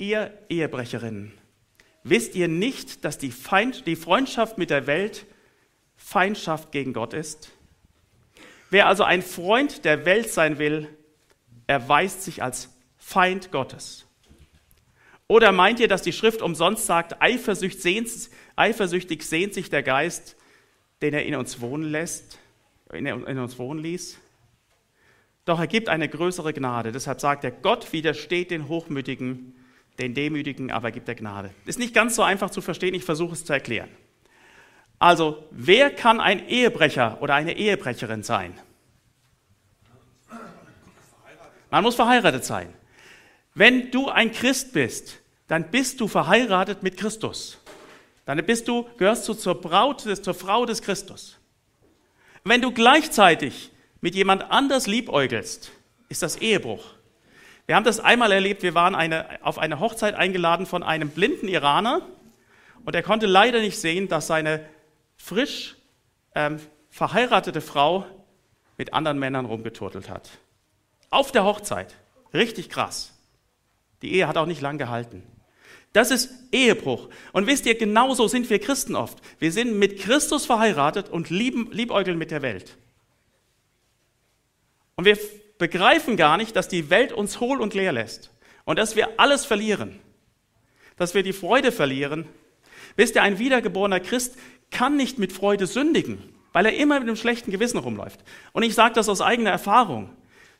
ihr 0.00 0.36
Ehebrecherinnen, 0.48 1.32
wisst 2.02 2.34
ihr 2.34 2.48
nicht, 2.48 3.04
dass 3.04 3.18
die, 3.18 3.30
Feind, 3.30 3.86
die 3.86 3.96
Freundschaft 3.96 4.58
mit 4.58 4.70
der 4.70 4.86
Welt 4.86 5.26
Feindschaft 5.96 6.72
gegen 6.72 6.92
Gott 6.92 7.14
ist? 7.14 7.52
Wer 8.70 8.86
also 8.86 9.04
ein 9.04 9.22
Freund 9.22 9.84
der 9.84 10.04
Welt 10.06 10.30
sein 10.30 10.58
will, 10.58 10.88
erweist 11.66 12.22
sich 12.22 12.42
als 12.42 12.70
Feind 12.96 13.52
Gottes. 13.52 14.06
Oder 15.28 15.52
meint 15.52 15.78
ihr, 15.78 15.88
dass 15.88 16.02
die 16.02 16.12
Schrift 16.12 16.42
umsonst 16.42 16.86
sagt, 16.86 17.20
eifersüchtig 17.20 17.82
sehnt, 17.82 18.10
eifersüchtig 18.56 19.22
sehnt 19.22 19.54
sich 19.54 19.70
der 19.70 19.82
Geist, 19.82 20.36
den 21.02 21.14
er 21.14 21.24
in 21.24 21.36
uns 21.36 21.60
wohnen 21.60 21.90
lässt, 21.90 22.38
in, 22.92 23.06
in 23.06 23.38
uns 23.38 23.58
wohnen 23.58 23.80
ließ? 23.80 24.18
Doch 25.44 25.58
er 25.58 25.66
gibt 25.66 25.88
eine 25.88 26.08
größere 26.08 26.52
Gnade. 26.52 26.92
Deshalb 26.92 27.20
sagt 27.20 27.44
er, 27.44 27.50
Gott 27.50 27.92
widersteht 27.92 28.50
den 28.50 28.68
Hochmütigen, 28.68 29.54
den 30.00 30.14
Demütigen 30.14 30.70
aber 30.70 30.90
gibt 30.90 31.08
er 31.08 31.14
Gnade. 31.14 31.50
Ist 31.64 31.78
nicht 31.78 31.94
ganz 31.94 32.16
so 32.16 32.22
einfach 32.22 32.50
zu 32.50 32.60
verstehen, 32.60 32.94
ich 32.94 33.04
versuche 33.04 33.34
es 33.34 33.44
zu 33.44 33.52
erklären. 33.52 33.88
Also, 34.98 35.44
wer 35.50 35.90
kann 35.90 36.20
ein 36.20 36.48
Ehebrecher 36.48 37.22
oder 37.22 37.34
eine 37.34 37.56
Ehebrecherin 37.56 38.22
sein? 38.22 38.58
Man 41.70 41.84
muss 41.84 41.94
verheiratet 41.94 42.44
sein. 42.44 42.72
Wenn 43.54 43.90
du 43.90 44.08
ein 44.08 44.32
Christ 44.32 44.72
bist, 44.72 45.20
dann 45.48 45.70
bist 45.70 46.00
du 46.00 46.08
verheiratet 46.08 46.82
mit 46.82 46.96
Christus. 46.96 47.58
Dann 48.26 48.44
bist 48.44 48.68
du, 48.68 48.88
gehörst 48.98 49.28
du 49.28 49.34
zur 49.34 49.60
Braut, 49.60 50.00
zur 50.00 50.34
Frau 50.34 50.66
des 50.66 50.82
Christus. 50.82 51.38
Wenn 52.44 52.60
du 52.60 52.72
gleichzeitig 52.72 53.70
mit 54.00 54.14
jemand 54.14 54.50
anders 54.50 54.86
liebäugelst, 54.86 55.72
ist 56.08 56.22
das 56.22 56.36
Ehebruch. 56.36 56.94
Wir 57.70 57.76
haben 57.76 57.84
das 57.84 58.00
einmal 58.00 58.32
erlebt, 58.32 58.64
wir 58.64 58.74
waren 58.74 58.96
eine, 58.96 59.44
auf 59.46 59.56
eine 59.56 59.78
Hochzeit 59.78 60.16
eingeladen 60.16 60.66
von 60.66 60.82
einem 60.82 61.10
blinden 61.10 61.46
Iraner 61.46 62.04
und 62.84 62.96
er 62.96 63.04
konnte 63.04 63.26
leider 63.26 63.60
nicht 63.60 63.78
sehen, 63.78 64.08
dass 64.08 64.26
seine 64.26 64.66
frisch 65.16 65.76
ähm, 66.34 66.58
verheiratete 66.90 67.60
Frau 67.60 68.04
mit 68.76 68.92
anderen 68.92 69.20
Männern 69.20 69.46
rumgeturtelt 69.46 70.10
hat. 70.10 70.30
Auf 71.10 71.30
der 71.30 71.44
Hochzeit. 71.44 71.94
Richtig 72.34 72.70
krass. 72.70 73.16
Die 74.02 74.14
Ehe 74.14 74.26
hat 74.26 74.36
auch 74.36 74.46
nicht 74.46 74.62
lang 74.62 74.76
gehalten. 74.76 75.22
Das 75.92 76.10
ist 76.10 76.32
Ehebruch. 76.50 77.08
Und 77.30 77.46
wisst 77.46 77.66
ihr, 77.66 77.78
genauso 77.78 78.26
sind 78.26 78.50
wir 78.50 78.58
Christen 78.58 78.96
oft. 78.96 79.18
Wir 79.38 79.52
sind 79.52 79.78
mit 79.78 80.00
Christus 80.00 80.44
verheiratet 80.44 81.08
und 81.08 81.30
lieben, 81.30 81.70
liebäugeln 81.70 82.18
mit 82.18 82.32
der 82.32 82.42
Welt. 82.42 82.76
Und 84.96 85.04
wir 85.04 85.16
begreifen 85.60 86.16
gar 86.16 86.36
nicht, 86.36 86.56
dass 86.56 86.66
die 86.66 86.90
Welt 86.90 87.12
uns 87.12 87.38
hohl 87.38 87.60
und 87.60 87.74
leer 87.74 87.92
lässt. 87.92 88.32
Und 88.64 88.80
dass 88.80 88.96
wir 88.96 89.20
alles 89.20 89.44
verlieren. 89.44 90.00
Dass 90.96 91.14
wir 91.14 91.22
die 91.22 91.32
Freude 91.32 91.70
verlieren. 91.70 92.26
Wisst 92.96 93.14
ihr, 93.14 93.22
ein 93.22 93.38
wiedergeborener 93.38 94.00
Christ 94.00 94.36
kann 94.72 94.96
nicht 94.96 95.18
mit 95.18 95.32
Freude 95.32 95.66
sündigen, 95.66 96.18
weil 96.52 96.66
er 96.66 96.74
immer 96.74 96.98
mit 96.98 97.08
einem 97.08 97.16
schlechten 97.16 97.52
Gewissen 97.52 97.78
rumläuft. 97.78 98.20
Und 98.52 98.64
ich 98.64 98.74
sage 98.74 98.94
das 98.94 99.08
aus 99.08 99.20
eigener 99.20 99.50
Erfahrung. 99.50 100.10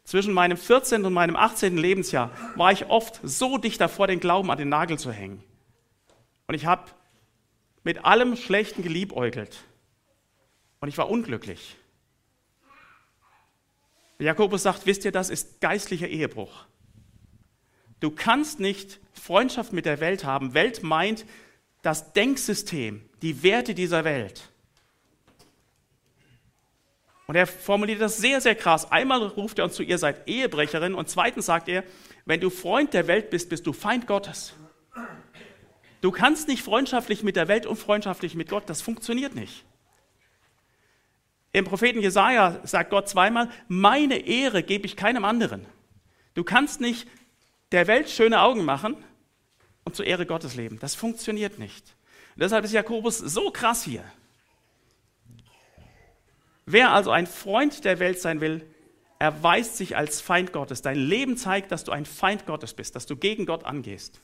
Zwischen 0.04 0.32
meinem 0.32 0.56
14. 0.56 1.04
und 1.04 1.12
meinem 1.12 1.36
18. 1.36 1.76
Lebensjahr 1.76 2.30
war 2.56 2.72
ich 2.72 2.86
oft 2.86 3.20
so 3.22 3.58
dicht 3.58 3.80
davor, 3.80 4.06
den 4.06 4.20
Glauben 4.20 4.50
an 4.50 4.58
den 4.58 4.68
Nagel 4.68 4.98
zu 4.98 5.12
hängen. 5.12 5.42
Und 6.46 6.54
ich 6.54 6.66
habe 6.66 6.90
mit 7.84 8.04
allem 8.04 8.36
Schlechten 8.36 8.82
geliebäugelt. 8.82 9.58
Und 10.80 10.88
ich 10.88 10.98
war 10.98 11.10
unglücklich. 11.10 11.76
Jakobus 14.24 14.62
sagt, 14.62 14.86
wisst 14.86 15.04
ihr, 15.04 15.12
das 15.12 15.30
ist 15.30 15.60
geistlicher 15.60 16.08
Ehebruch. 16.08 16.66
Du 18.00 18.10
kannst 18.10 18.60
nicht 18.60 19.00
Freundschaft 19.12 19.72
mit 19.72 19.86
der 19.86 20.00
Welt 20.00 20.24
haben. 20.24 20.54
Welt 20.54 20.82
meint 20.82 21.24
das 21.82 22.12
Denksystem, 22.12 23.02
die 23.22 23.42
Werte 23.42 23.74
dieser 23.74 24.04
Welt. 24.04 24.48
Und 27.26 27.36
er 27.36 27.46
formuliert 27.46 28.00
das 28.00 28.16
sehr, 28.16 28.40
sehr 28.40 28.56
krass. 28.56 28.90
Einmal 28.90 29.22
ruft 29.22 29.58
er 29.58 29.64
uns 29.64 29.74
zu, 29.74 29.82
ihr 29.82 29.98
seid 29.98 30.26
Ehebrecherin. 30.26 30.94
Und 30.94 31.08
zweitens 31.08 31.46
sagt 31.46 31.68
er, 31.68 31.84
wenn 32.24 32.40
du 32.40 32.50
Freund 32.50 32.92
der 32.92 33.06
Welt 33.06 33.30
bist, 33.30 33.48
bist 33.48 33.66
du 33.66 33.72
Feind 33.72 34.06
Gottes. 34.06 34.54
Du 36.00 36.10
kannst 36.10 36.48
nicht 36.48 36.62
freundschaftlich 36.62 37.22
mit 37.22 37.36
der 37.36 37.46
Welt 37.46 37.66
und 37.66 37.76
freundschaftlich 37.76 38.34
mit 38.34 38.48
Gott. 38.48 38.68
Das 38.68 38.82
funktioniert 38.82 39.34
nicht. 39.34 39.64
Im 41.52 41.64
Propheten 41.64 42.00
Jesaja 42.00 42.60
sagt 42.64 42.90
Gott 42.90 43.08
zweimal: 43.08 43.48
Meine 43.68 44.18
Ehre 44.18 44.62
gebe 44.62 44.86
ich 44.86 44.96
keinem 44.96 45.24
anderen. 45.24 45.66
Du 46.34 46.44
kannst 46.44 46.80
nicht 46.80 47.08
der 47.72 47.86
Welt 47.86 48.08
schöne 48.08 48.40
Augen 48.40 48.64
machen 48.64 48.96
und 49.84 49.96
zur 49.96 50.06
Ehre 50.06 50.26
Gottes 50.26 50.54
leben. 50.54 50.78
Das 50.78 50.94
funktioniert 50.94 51.58
nicht. 51.58 51.96
Und 52.36 52.42
deshalb 52.42 52.64
ist 52.64 52.72
Jakobus 52.72 53.18
so 53.18 53.50
krass 53.50 53.82
hier. 53.84 54.04
Wer 56.66 56.92
also 56.92 57.10
ein 57.10 57.26
Freund 57.26 57.84
der 57.84 57.98
Welt 57.98 58.20
sein 58.20 58.40
will, 58.40 58.64
erweist 59.18 59.76
sich 59.76 59.96
als 59.96 60.20
Feind 60.20 60.52
Gottes. 60.52 60.82
Dein 60.82 60.96
Leben 60.96 61.36
zeigt, 61.36 61.72
dass 61.72 61.84
du 61.84 61.92
ein 61.92 62.06
Feind 62.06 62.46
Gottes 62.46 62.74
bist, 62.74 62.94
dass 62.94 63.06
du 63.06 63.16
gegen 63.16 63.44
Gott 63.44 63.64
angehst. 63.64 64.20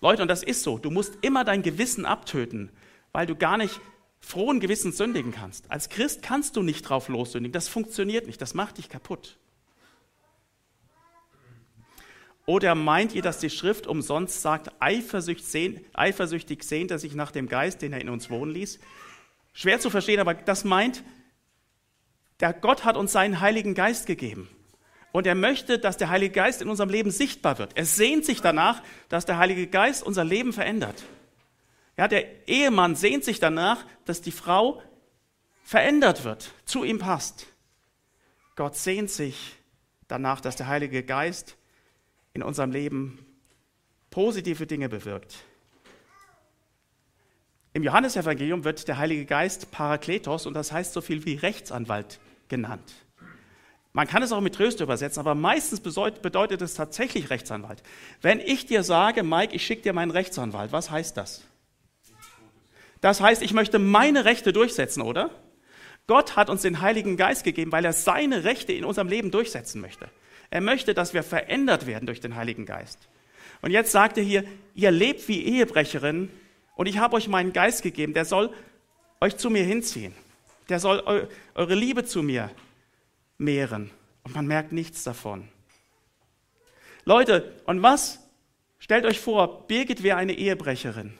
Leute, 0.00 0.22
und 0.22 0.28
das 0.28 0.42
ist 0.42 0.62
so. 0.62 0.78
Du 0.78 0.90
musst 0.90 1.18
immer 1.20 1.44
dein 1.44 1.62
Gewissen 1.62 2.06
abtöten, 2.06 2.70
weil 3.12 3.26
du 3.26 3.36
gar 3.36 3.58
nicht 3.58 3.80
frohen 4.20 4.60
Gewissens 4.60 4.96
sündigen 4.96 5.32
kannst. 5.32 5.70
Als 5.70 5.88
Christ 5.88 6.22
kannst 6.22 6.56
du 6.56 6.62
nicht 6.62 6.82
drauf 6.82 7.08
lossündigen. 7.08 7.52
Das 7.52 7.68
funktioniert 7.68 8.26
nicht. 8.26 8.40
Das 8.40 8.54
macht 8.54 8.78
dich 8.78 8.88
kaputt. 8.88 9.38
Oder 12.46 12.74
meint 12.74 13.14
ihr, 13.14 13.22
dass 13.22 13.38
die 13.38 13.50
Schrift 13.50 13.86
umsonst 13.86 14.42
sagt, 14.42 14.72
eifersüchtig 14.80 15.44
sehnt 16.64 16.90
er 16.90 16.98
sich 16.98 17.14
nach 17.14 17.30
dem 17.30 17.48
Geist, 17.48 17.82
den 17.82 17.92
er 17.92 18.00
in 18.00 18.08
uns 18.08 18.28
wohnen 18.28 18.52
ließ? 18.52 18.80
Schwer 19.52 19.78
zu 19.78 19.90
verstehen, 19.90 20.20
aber 20.20 20.34
das 20.34 20.64
meint, 20.64 21.04
der 22.40 22.52
Gott 22.52 22.84
hat 22.84 22.96
uns 22.96 23.12
seinen 23.12 23.40
Heiligen 23.40 23.74
Geist 23.74 24.06
gegeben. 24.06 24.48
Und 25.12 25.26
er 25.26 25.34
möchte, 25.34 25.78
dass 25.78 25.96
der 25.96 26.08
Heilige 26.08 26.34
Geist 26.34 26.62
in 26.62 26.68
unserem 26.68 26.88
Leben 26.88 27.10
sichtbar 27.10 27.58
wird. 27.58 27.76
Er 27.76 27.84
sehnt 27.84 28.24
sich 28.24 28.40
danach, 28.40 28.82
dass 29.08 29.26
der 29.26 29.38
Heilige 29.38 29.66
Geist 29.66 30.02
unser 30.02 30.24
Leben 30.24 30.52
verändert. 30.52 31.04
Ja, 32.00 32.08
der 32.08 32.48
Ehemann 32.48 32.96
sehnt 32.96 33.24
sich 33.24 33.40
danach, 33.40 33.84
dass 34.06 34.22
die 34.22 34.32
Frau 34.32 34.82
verändert 35.62 36.24
wird, 36.24 36.54
zu 36.64 36.82
ihm 36.82 36.98
passt. 36.98 37.46
Gott 38.56 38.74
sehnt 38.74 39.10
sich 39.10 39.56
danach, 40.08 40.40
dass 40.40 40.56
der 40.56 40.66
Heilige 40.66 41.02
Geist 41.02 41.58
in 42.32 42.42
unserem 42.42 42.70
Leben 42.70 43.18
positive 44.08 44.66
Dinge 44.66 44.88
bewirkt. 44.88 45.44
Im 47.74 47.82
Johannesevangelium 47.82 48.64
wird 48.64 48.88
der 48.88 48.96
Heilige 48.96 49.26
Geist 49.26 49.70
Parakletos 49.70 50.46
und 50.46 50.54
das 50.54 50.72
heißt 50.72 50.94
so 50.94 51.02
viel 51.02 51.26
wie 51.26 51.34
Rechtsanwalt 51.34 52.18
genannt. 52.48 52.94
Man 53.92 54.06
kann 54.06 54.22
es 54.22 54.32
auch 54.32 54.40
mit 54.40 54.54
Tröste 54.54 54.84
übersetzen, 54.84 55.20
aber 55.20 55.34
meistens 55.34 55.80
bedeutet 55.80 56.62
es 56.62 56.72
tatsächlich 56.72 57.28
Rechtsanwalt. 57.28 57.82
Wenn 58.22 58.40
ich 58.40 58.64
dir 58.64 58.84
sage, 58.84 59.22
Mike, 59.22 59.54
ich 59.54 59.66
schicke 59.66 59.82
dir 59.82 59.92
meinen 59.92 60.12
Rechtsanwalt, 60.12 60.72
was 60.72 60.90
heißt 60.90 61.18
das? 61.18 61.44
Das 63.00 63.20
heißt, 63.20 63.42
ich 63.42 63.52
möchte 63.52 63.78
meine 63.78 64.24
Rechte 64.24 64.52
durchsetzen, 64.52 65.02
oder? 65.02 65.30
Gott 66.06 66.36
hat 66.36 66.50
uns 66.50 66.62
den 66.62 66.80
Heiligen 66.80 67.16
Geist 67.16 67.44
gegeben, 67.44 67.72
weil 67.72 67.84
er 67.84 67.92
seine 67.92 68.44
Rechte 68.44 68.72
in 68.72 68.84
unserem 68.84 69.08
Leben 69.08 69.30
durchsetzen 69.30 69.80
möchte. 69.80 70.08
Er 70.50 70.60
möchte, 70.60 70.94
dass 70.94 71.14
wir 71.14 71.22
verändert 71.22 71.86
werden 71.86 72.06
durch 72.06 72.20
den 72.20 72.34
Heiligen 72.34 72.66
Geist. 72.66 72.98
Und 73.62 73.70
jetzt 73.70 73.92
sagt 73.92 74.18
er 74.18 74.24
hier, 74.24 74.44
ihr 74.74 74.90
lebt 74.90 75.28
wie 75.28 75.42
Ehebrecherin 75.44 76.30
und 76.76 76.86
ich 76.86 76.98
habe 76.98 77.16
euch 77.16 77.28
meinen 77.28 77.52
Geist 77.52 77.82
gegeben, 77.82 78.14
der 78.14 78.24
soll 78.24 78.50
euch 79.20 79.36
zu 79.36 79.50
mir 79.50 79.62
hinziehen 79.62 80.14
der 80.70 80.78
soll 80.78 81.02
eu 81.04 81.26
eure 81.54 81.74
Liebe 81.74 82.04
zu 82.04 82.22
mir 82.22 82.50
mehren. 83.36 83.90
Und 84.22 84.34
man 84.34 84.46
merkt 84.46 84.72
nichts 84.72 85.02
davon. 85.02 85.48
Leute, 87.04 87.60
und 87.64 87.82
was? 87.82 88.20
Stellt 88.78 89.04
euch 89.04 89.18
vor, 89.18 89.66
Birgit 89.66 90.02
wäre 90.02 90.16
eine 90.16 90.32
Ehebrecherin. 90.32 91.18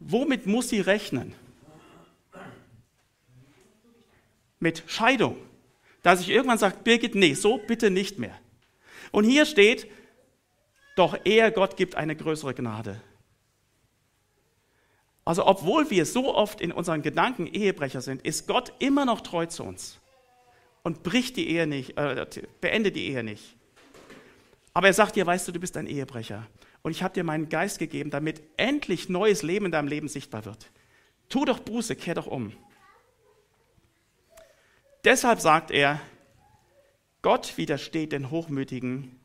Womit 0.00 0.46
muss 0.46 0.70
sie 0.70 0.80
rechnen? 0.80 1.34
Mit 4.58 4.82
Scheidung. 4.86 5.36
Dass 6.02 6.22
ich 6.22 6.30
irgendwann 6.30 6.58
sagt, 6.58 6.82
Birgit, 6.84 7.14
nee, 7.14 7.34
so 7.34 7.58
bitte 7.58 7.90
nicht 7.90 8.18
mehr. 8.18 8.36
Und 9.12 9.24
hier 9.24 9.44
steht, 9.44 9.86
doch 10.96 11.16
er, 11.24 11.50
Gott, 11.50 11.76
gibt 11.76 11.94
eine 11.94 12.16
größere 12.16 12.54
Gnade. 12.54 13.00
Also 15.24 15.46
obwohl 15.46 15.90
wir 15.90 16.06
so 16.06 16.34
oft 16.34 16.60
in 16.60 16.72
unseren 16.72 17.02
Gedanken 17.02 17.46
Ehebrecher 17.46 18.00
sind, 18.00 18.22
ist 18.22 18.46
Gott 18.46 18.72
immer 18.78 19.04
noch 19.04 19.20
treu 19.20 19.46
zu 19.46 19.62
uns 19.64 19.98
und 20.82 21.02
bricht 21.02 21.36
die 21.36 21.48
Ehe 21.50 21.66
nicht, 21.66 21.96
äh, 21.98 22.26
beendet 22.60 22.96
die 22.96 23.08
Ehe 23.08 23.22
nicht. 23.22 23.56
Aber 24.72 24.86
er 24.86 24.94
sagt 24.94 25.16
dir, 25.16 25.26
weißt 25.26 25.46
du, 25.46 25.52
du 25.52 25.60
bist 25.60 25.76
ein 25.76 25.86
Ehebrecher 25.86 26.46
und 26.82 26.92
ich 26.92 27.02
habe 27.02 27.14
dir 27.14 27.24
meinen 27.24 27.48
Geist 27.48 27.78
gegeben, 27.78 28.10
damit 28.10 28.42
endlich 28.56 29.08
neues 29.08 29.42
Leben 29.42 29.66
in 29.66 29.72
deinem 29.72 29.88
Leben 29.88 30.08
sichtbar 30.08 30.44
wird. 30.44 30.70
Tu 31.28 31.44
doch 31.44 31.60
Buße, 31.60 31.96
kehr 31.96 32.14
doch 32.14 32.26
um. 32.26 32.52
Deshalb 35.04 35.40
sagt 35.40 35.70
er, 35.70 36.00
Gott 37.22 37.56
widersteht 37.56 38.12
den 38.12 38.30
Hochmütigen, 38.30 39.18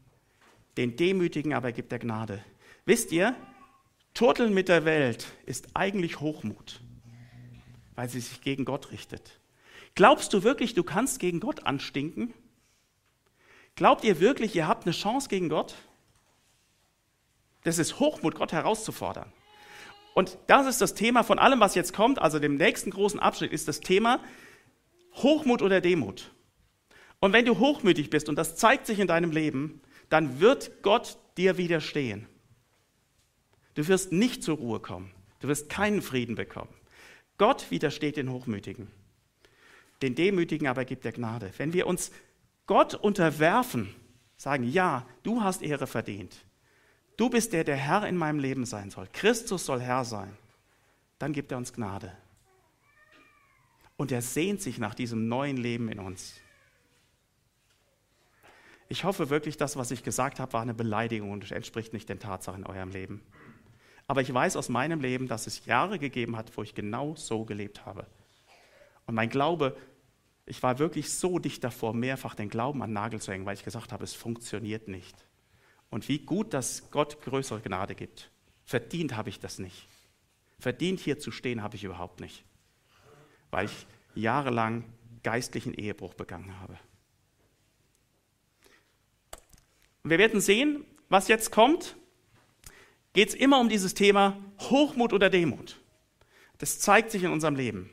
Den 0.77 0.97
Demütigen 0.97 1.53
aber 1.53 1.71
gibt 1.71 1.93
er 1.93 1.99
Gnade. 1.99 2.43
Wisst 2.85 3.11
ihr, 3.13 3.35
Turteln 4.13 4.53
mit 4.53 4.69
der 4.69 4.85
Welt 4.85 5.27
ist 5.45 5.69
eigentlich 5.73 6.19
Hochmut, 6.19 6.81
weil 7.95 8.09
sie 8.09 8.19
sich 8.19 8.41
gegen 8.41 8.65
Gott 8.65 8.91
richtet. 8.91 9.39
Glaubst 9.95 10.33
du 10.33 10.43
wirklich, 10.43 10.73
du 10.73 10.83
kannst 10.83 11.19
gegen 11.19 11.39
Gott 11.39 11.65
anstinken? 11.65 12.33
Glaubt 13.75 14.03
ihr 14.03 14.19
wirklich, 14.19 14.55
ihr 14.55 14.67
habt 14.67 14.85
eine 14.85 14.93
Chance 14.93 15.29
gegen 15.29 15.49
Gott? 15.49 15.75
Das 17.65 17.79
ist 17.79 17.99
Hochmut, 17.99 18.35
Gott 18.35 18.53
herauszufordern. 18.53 19.31
Und 20.13 20.37
das 20.47 20.65
ist 20.67 20.79
das 20.79 20.93
Thema 20.93 21.23
von 21.23 21.39
allem, 21.39 21.59
was 21.59 21.75
jetzt 21.75 21.93
kommt, 21.93 22.19
also 22.19 22.39
dem 22.39 22.55
nächsten 22.55 22.91
großen 22.91 23.19
Abschnitt, 23.19 23.51
ist 23.51 23.67
das 23.67 23.81
Thema 23.81 24.23
Hochmut 25.15 25.61
oder 25.61 25.81
Demut. 25.81 26.31
Und 27.19 27.33
wenn 27.33 27.45
du 27.45 27.59
hochmütig 27.59 28.09
bist, 28.09 28.29
und 28.29 28.35
das 28.35 28.55
zeigt 28.55 28.85
sich 28.85 28.99
in 28.99 29.07
deinem 29.07 29.31
Leben, 29.31 29.81
dann 30.09 30.39
wird 30.39 30.83
Gott 30.83 31.17
dir 31.37 31.57
widerstehen. 31.57 32.27
Du 33.73 33.87
wirst 33.87 34.11
nicht 34.11 34.43
zur 34.43 34.57
Ruhe 34.57 34.79
kommen. 34.79 35.11
Du 35.39 35.47
wirst 35.47 35.69
keinen 35.69 36.01
Frieden 36.01 36.35
bekommen. 36.35 36.73
Gott 37.37 37.71
widersteht 37.71 38.15
den 38.15 38.31
Hochmütigen. 38.31 38.87
Den 40.01 40.15
Demütigen 40.15 40.67
aber 40.67 40.85
gibt 40.85 41.03
er 41.05 41.11
Gnade. 41.11 41.51
Wenn 41.57 41.73
wir 41.73 41.87
uns 41.87 42.11
Gott 42.67 42.93
unterwerfen, 42.93 43.93
sagen, 44.37 44.63
ja, 44.69 45.05
du 45.23 45.41
hast 45.41 45.61
Ehre 45.61 45.87
verdient. 45.87 46.45
Du 47.17 47.29
bist 47.29 47.53
der, 47.53 47.63
der 47.63 47.77
Herr 47.77 48.07
in 48.07 48.17
meinem 48.17 48.39
Leben 48.39 48.65
sein 48.65 48.89
soll. 48.89 49.07
Christus 49.13 49.65
soll 49.65 49.81
Herr 49.81 50.03
sein. 50.03 50.35
Dann 51.19 51.33
gibt 51.33 51.51
er 51.51 51.57
uns 51.57 51.71
Gnade. 51.71 52.11
Und 53.97 54.11
er 54.11 54.21
sehnt 54.21 54.61
sich 54.61 54.77
nach 54.77 54.93
diesem 54.93 55.27
neuen 55.27 55.57
Leben 55.57 55.87
in 55.89 55.99
uns. 55.99 56.35
Ich 58.87 59.03
hoffe 59.03 59.29
wirklich, 59.29 59.57
das, 59.57 59.77
was 59.77 59.91
ich 59.91 60.03
gesagt 60.03 60.39
habe, 60.39 60.53
war 60.53 60.61
eine 60.61 60.73
Beleidigung 60.73 61.31
und 61.31 61.49
entspricht 61.51 61.93
nicht 61.93 62.09
den 62.09 62.19
Tatsachen 62.19 62.63
in 62.63 62.67
eurem 62.67 62.91
Leben. 62.91 63.23
Aber 64.07 64.21
ich 64.21 64.31
weiß 64.31 64.57
aus 64.57 64.69
meinem 64.69 64.99
Leben, 64.99 65.27
dass 65.27 65.47
es 65.47 65.65
Jahre 65.65 65.97
gegeben 65.97 66.35
hat, 66.35 66.55
wo 66.55 66.61
ich 66.61 66.75
genau 66.75 67.15
so 67.15 67.45
gelebt 67.45 67.85
habe. 67.85 68.05
Und 69.07 69.15
mein 69.15 69.29
Glaube, 69.29 69.75
ich 70.45 70.61
war 70.61 70.77
wirklich 70.77 71.11
so 71.11 71.39
dicht 71.39 71.63
davor, 71.63 71.93
mehrfach 71.93 72.35
den 72.35 72.49
Glauben 72.49 72.83
an 72.83 72.93
Nagel 72.93 73.19
zu 73.19 73.31
hängen, 73.31 73.45
weil 73.45 73.55
ich 73.55 73.63
gesagt 73.63 73.91
habe, 73.91 74.03
es 74.03 74.13
funktioniert 74.13 74.87
nicht. 74.87 75.15
Und 75.89 76.07
wie 76.09 76.19
gut, 76.19 76.53
dass 76.53 76.89
Gott 76.91 77.21
größere 77.21 77.61
Gnade 77.61 77.95
gibt. 77.95 78.31
Verdient 78.65 79.15
habe 79.15 79.29
ich 79.29 79.39
das 79.39 79.59
nicht. 79.59 79.87
Verdient 80.59 80.99
hier 80.99 81.19
zu 81.19 81.31
stehen 81.31 81.61
habe 81.61 81.75
ich 81.75 81.83
überhaupt 81.83 82.19
nicht, 82.19 82.43
weil 83.51 83.65
ich 83.65 83.87
jahrelang 84.15 84.85
geistlichen 85.23 85.73
Ehebruch 85.73 86.13
begangen 86.13 86.59
habe. 86.59 86.77
wir 90.05 90.19
werden 90.19 90.39
sehen, 90.39 90.85
was 91.09 91.27
jetzt 91.27 91.51
kommt. 91.51 91.95
Geht 93.13 93.29
es 93.29 93.35
immer 93.35 93.59
um 93.59 93.69
dieses 93.69 93.93
Thema 93.93 94.37
Hochmut 94.59 95.13
oder 95.13 95.29
Demut. 95.29 95.79
Das 96.59 96.79
zeigt 96.79 97.11
sich 97.11 97.23
in 97.23 97.31
unserem 97.31 97.55
Leben. 97.55 97.89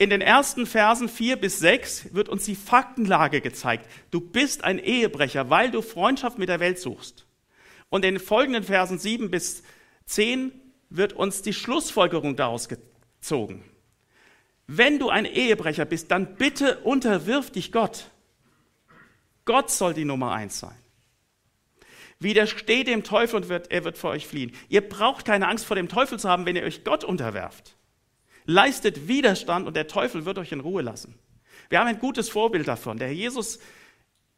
In 0.00 0.08
den 0.08 0.22
ersten 0.22 0.64
Versen 0.64 1.10
4 1.10 1.36
bis 1.36 1.58
6 1.58 2.14
wird 2.14 2.30
uns 2.30 2.46
die 2.46 2.54
Faktenlage 2.54 3.42
gezeigt. 3.42 3.84
Du 4.10 4.22
bist 4.22 4.64
ein 4.64 4.78
Ehebrecher, 4.78 5.50
weil 5.50 5.70
du 5.70 5.82
Freundschaft 5.82 6.38
mit 6.38 6.48
der 6.48 6.58
Welt 6.58 6.78
suchst. 6.78 7.26
Und 7.90 8.06
in 8.06 8.14
den 8.14 8.22
folgenden 8.22 8.64
Versen 8.64 8.98
7 8.98 9.30
bis 9.30 9.62
10 10.06 10.52
wird 10.88 11.12
uns 11.12 11.42
die 11.42 11.52
Schlussfolgerung 11.52 12.34
daraus 12.34 12.70
gezogen. 12.70 13.62
Wenn 14.66 14.98
du 14.98 15.10
ein 15.10 15.26
Ehebrecher 15.26 15.84
bist, 15.84 16.10
dann 16.10 16.34
bitte 16.36 16.78
unterwirf 16.78 17.50
dich 17.50 17.70
Gott. 17.70 18.06
Gott 19.44 19.70
soll 19.70 19.92
die 19.92 20.06
Nummer 20.06 20.32
eins 20.32 20.60
sein. 20.60 20.78
Widersteht 22.18 22.86
dem 22.86 23.04
Teufel 23.04 23.36
und 23.36 23.50
wird, 23.50 23.70
er 23.70 23.84
wird 23.84 23.98
vor 23.98 24.12
euch 24.12 24.26
fliehen. 24.26 24.52
Ihr 24.70 24.80
braucht 24.80 25.26
keine 25.26 25.46
Angst 25.46 25.66
vor 25.66 25.76
dem 25.76 25.90
Teufel 25.90 26.18
zu 26.18 26.26
haben, 26.26 26.46
wenn 26.46 26.56
ihr 26.56 26.62
euch 26.62 26.84
Gott 26.84 27.04
unterwerft. 27.04 27.76
Leistet 28.46 29.08
Widerstand 29.08 29.66
und 29.66 29.76
der 29.76 29.86
Teufel 29.86 30.24
wird 30.24 30.38
euch 30.38 30.52
in 30.52 30.60
Ruhe 30.60 30.82
lassen. 30.82 31.14
Wir 31.68 31.78
haben 31.78 31.86
ein 31.86 31.98
gutes 31.98 32.28
Vorbild 32.28 32.66
davon. 32.66 32.98
Der 32.98 33.14
Jesus, 33.14 33.60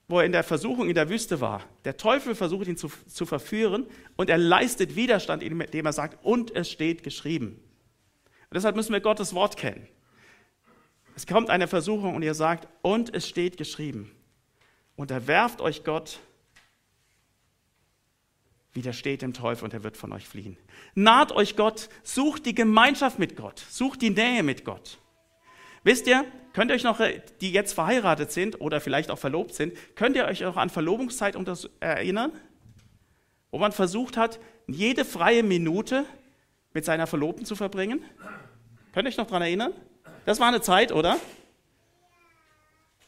wo 0.08 0.20
er 0.20 0.26
in 0.26 0.32
der 0.32 0.44
Versuchung 0.44 0.88
in 0.88 0.94
der 0.94 1.08
Wüste 1.08 1.40
war, 1.40 1.64
der 1.84 1.96
Teufel 1.96 2.34
versucht 2.34 2.66
ihn 2.66 2.76
zu, 2.76 2.90
zu 3.06 3.26
verführen 3.26 3.86
und 4.16 4.28
er 4.28 4.38
leistet 4.38 4.96
Widerstand, 4.96 5.42
indem 5.42 5.86
er 5.86 5.92
sagt, 5.92 6.24
und 6.24 6.54
es 6.54 6.70
steht 6.70 7.02
geschrieben. 7.02 7.60
Und 8.50 8.54
deshalb 8.54 8.76
müssen 8.76 8.92
wir 8.92 9.00
Gottes 9.00 9.34
Wort 9.34 9.56
kennen. 9.56 9.88
Es 11.14 11.26
kommt 11.26 11.50
eine 11.50 11.68
Versuchung 11.68 12.14
und 12.14 12.22
ihr 12.22 12.34
sagt, 12.34 12.68
und 12.82 13.14
es 13.14 13.28
steht 13.28 13.56
geschrieben. 13.56 14.10
Unterwerft 14.96 15.60
euch 15.60 15.84
Gott, 15.84 16.20
widersteht 18.74 19.22
dem 19.22 19.34
Teufel 19.34 19.64
und 19.64 19.74
er 19.74 19.84
wird 19.84 19.96
von 19.96 20.12
euch 20.12 20.26
fliehen. 20.26 20.56
Naht 20.94 21.32
euch 21.32 21.56
Gott, 21.56 21.88
sucht 22.02 22.46
die 22.46 22.54
Gemeinschaft 22.54 23.18
mit 23.18 23.36
Gott, 23.36 23.62
sucht 23.68 24.02
die 24.02 24.10
Nähe 24.10 24.42
mit 24.42 24.64
Gott. 24.64 24.98
Wisst 25.84 26.06
ihr, 26.06 26.24
könnt 26.52 26.70
ihr 26.70 26.74
euch 26.74 26.84
noch, 26.84 27.00
die 27.40 27.52
jetzt 27.52 27.72
verheiratet 27.72 28.30
sind 28.32 28.60
oder 28.60 28.80
vielleicht 28.80 29.10
auch 29.10 29.18
verlobt 29.18 29.54
sind, 29.54 29.76
könnt 29.94 30.16
ihr 30.16 30.26
euch 30.26 30.40
noch 30.40 30.56
an 30.56 30.70
Verlobungszeit 30.70 31.36
erinnern? 31.80 32.32
Wo 33.50 33.58
man 33.58 33.72
versucht 33.72 34.16
hat, 34.16 34.38
jede 34.66 35.04
freie 35.04 35.42
Minute 35.42 36.06
mit 36.72 36.84
seiner 36.84 37.06
Verlobten 37.06 37.44
zu 37.44 37.56
verbringen? 37.56 38.02
Könnt 38.92 39.06
ihr 39.06 39.10
euch 39.10 39.16
noch 39.18 39.26
daran 39.26 39.42
erinnern? 39.42 39.72
Das 40.24 40.40
war 40.40 40.48
eine 40.48 40.60
Zeit, 40.60 40.92
oder? 40.92 41.18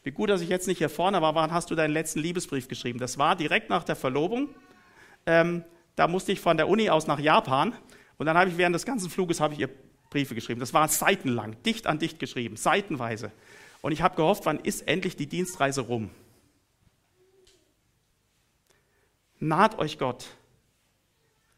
Wie 0.02 0.10
gut, 0.10 0.28
dass 0.28 0.42
ich 0.42 0.50
jetzt 0.50 0.66
nicht 0.66 0.78
hier 0.78 0.90
vorne 0.90 1.22
war, 1.22 1.34
wann 1.34 1.52
hast 1.52 1.70
du 1.70 1.74
deinen 1.74 1.92
letzten 1.92 2.20
Liebesbrief 2.20 2.68
geschrieben? 2.68 2.98
Das 2.98 3.16
war 3.16 3.36
direkt 3.36 3.70
nach 3.70 3.84
der 3.84 3.96
Verlobung. 3.96 4.50
Ähm, 5.26 5.64
da 5.96 6.08
musste 6.08 6.32
ich 6.32 6.40
von 6.40 6.56
der 6.56 6.68
Uni 6.68 6.90
aus 6.90 7.06
nach 7.06 7.18
Japan 7.18 7.72
und 8.18 8.26
dann 8.26 8.36
habe 8.36 8.50
ich 8.50 8.58
während 8.58 8.74
des 8.74 8.84
ganzen 8.84 9.10
Fluges 9.10 9.40
habe 9.40 9.54
ich 9.54 9.60
ihr 9.60 9.70
Briefe 10.10 10.34
geschrieben. 10.34 10.60
Das 10.60 10.72
war 10.72 10.86
seitenlang, 10.88 11.56
dicht 11.64 11.86
an 11.86 11.98
dicht 11.98 12.18
geschrieben, 12.18 12.56
seitenweise. 12.56 13.32
Und 13.82 13.92
ich 13.92 14.02
habe 14.02 14.16
gehofft, 14.16 14.46
wann 14.46 14.60
ist 14.60 14.88
endlich 14.88 15.16
die 15.16 15.26
Dienstreise 15.26 15.82
rum? 15.82 16.10
Naht 19.40 19.78
euch 19.78 19.98
Gott 19.98 20.26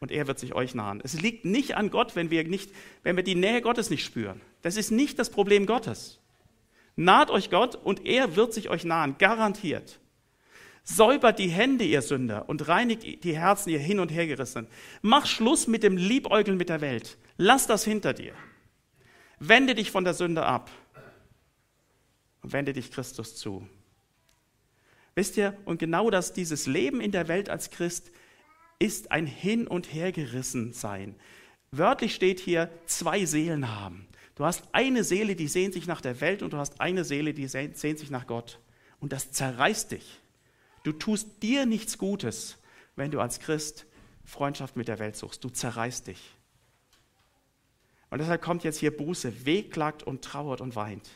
und 0.00 0.10
er 0.10 0.26
wird 0.26 0.38
sich 0.38 0.54
euch 0.54 0.74
nahen. 0.74 1.00
Es 1.04 1.20
liegt 1.20 1.44
nicht 1.44 1.76
an 1.76 1.90
Gott, 1.90 2.16
wenn 2.16 2.30
wir, 2.30 2.44
nicht, 2.44 2.72
wenn 3.02 3.16
wir 3.16 3.22
die 3.22 3.34
Nähe 3.34 3.62
Gottes 3.62 3.90
nicht 3.90 4.04
spüren. 4.04 4.40
Das 4.62 4.76
ist 4.76 4.90
nicht 4.90 5.18
das 5.18 5.30
Problem 5.30 5.66
Gottes. 5.66 6.18
Naht 6.96 7.30
euch 7.30 7.50
Gott 7.50 7.76
und 7.76 8.04
er 8.06 8.36
wird 8.36 8.54
sich 8.54 8.70
euch 8.70 8.84
nahen, 8.84 9.18
garantiert. 9.18 10.00
Säubert 10.88 11.40
die 11.40 11.48
Hände, 11.48 11.84
ihr 11.84 12.00
Sünder, 12.00 12.48
und 12.48 12.68
reinigt 12.68 13.24
die 13.24 13.36
Herzen, 13.36 13.70
ihr 13.70 13.80
hin 13.80 13.98
und 13.98 14.12
her 14.12 14.28
gerissen. 14.28 14.68
Mach 15.02 15.26
Schluss 15.26 15.66
mit 15.66 15.82
dem 15.82 15.96
Liebäugeln 15.96 16.56
mit 16.56 16.68
der 16.68 16.80
Welt. 16.80 17.18
Lass 17.36 17.66
das 17.66 17.84
hinter 17.84 18.14
dir. 18.14 18.34
Wende 19.40 19.74
dich 19.74 19.90
von 19.90 20.04
der 20.04 20.14
Sünde 20.14 20.46
ab 20.46 20.70
und 22.42 22.52
wende 22.52 22.72
dich 22.72 22.92
Christus 22.92 23.34
zu. 23.34 23.68
Wisst 25.16 25.36
ihr, 25.36 25.56
und 25.64 25.80
genau 25.80 26.08
das, 26.08 26.32
dieses 26.32 26.66
Leben 26.68 27.00
in 27.00 27.10
der 27.10 27.26
Welt 27.26 27.48
als 27.48 27.70
Christ 27.70 28.12
ist 28.78 29.10
ein 29.10 29.26
Hin- 29.26 29.66
und 29.66 29.92
Hergerissen 29.92 30.72
sein. 30.72 31.16
Wörtlich 31.72 32.14
steht 32.14 32.38
hier, 32.38 32.70
zwei 32.86 33.24
Seelen 33.24 33.74
haben. 33.74 34.06
Du 34.36 34.44
hast 34.44 34.62
eine 34.70 35.02
Seele, 35.02 35.34
die 35.34 35.48
sehnt 35.48 35.74
sich 35.74 35.88
nach 35.88 36.00
der 36.00 36.20
Welt 36.20 36.42
und 36.42 36.52
du 36.52 36.58
hast 36.58 36.80
eine 36.80 37.04
Seele, 37.04 37.34
die 37.34 37.48
sehnt 37.48 37.76
sich 37.76 38.10
nach 38.10 38.28
Gott. 38.28 38.60
Und 39.00 39.12
das 39.12 39.32
zerreißt 39.32 39.90
dich. 39.90 40.20
Du 40.86 40.92
tust 40.92 41.42
dir 41.42 41.66
nichts 41.66 41.98
Gutes, 41.98 42.58
wenn 42.94 43.10
du 43.10 43.18
als 43.18 43.40
Christ 43.40 43.86
Freundschaft 44.24 44.76
mit 44.76 44.86
der 44.86 45.00
Welt 45.00 45.16
suchst. 45.16 45.42
Du 45.42 45.48
zerreißt 45.48 46.06
dich. 46.06 46.20
Und 48.08 48.18
deshalb 48.18 48.40
kommt 48.40 48.62
jetzt 48.62 48.78
hier 48.78 48.96
Buße, 48.96 49.44
wehklagt 49.44 50.04
und 50.04 50.22
trauert 50.22 50.60
und 50.60 50.76
weint. 50.76 51.10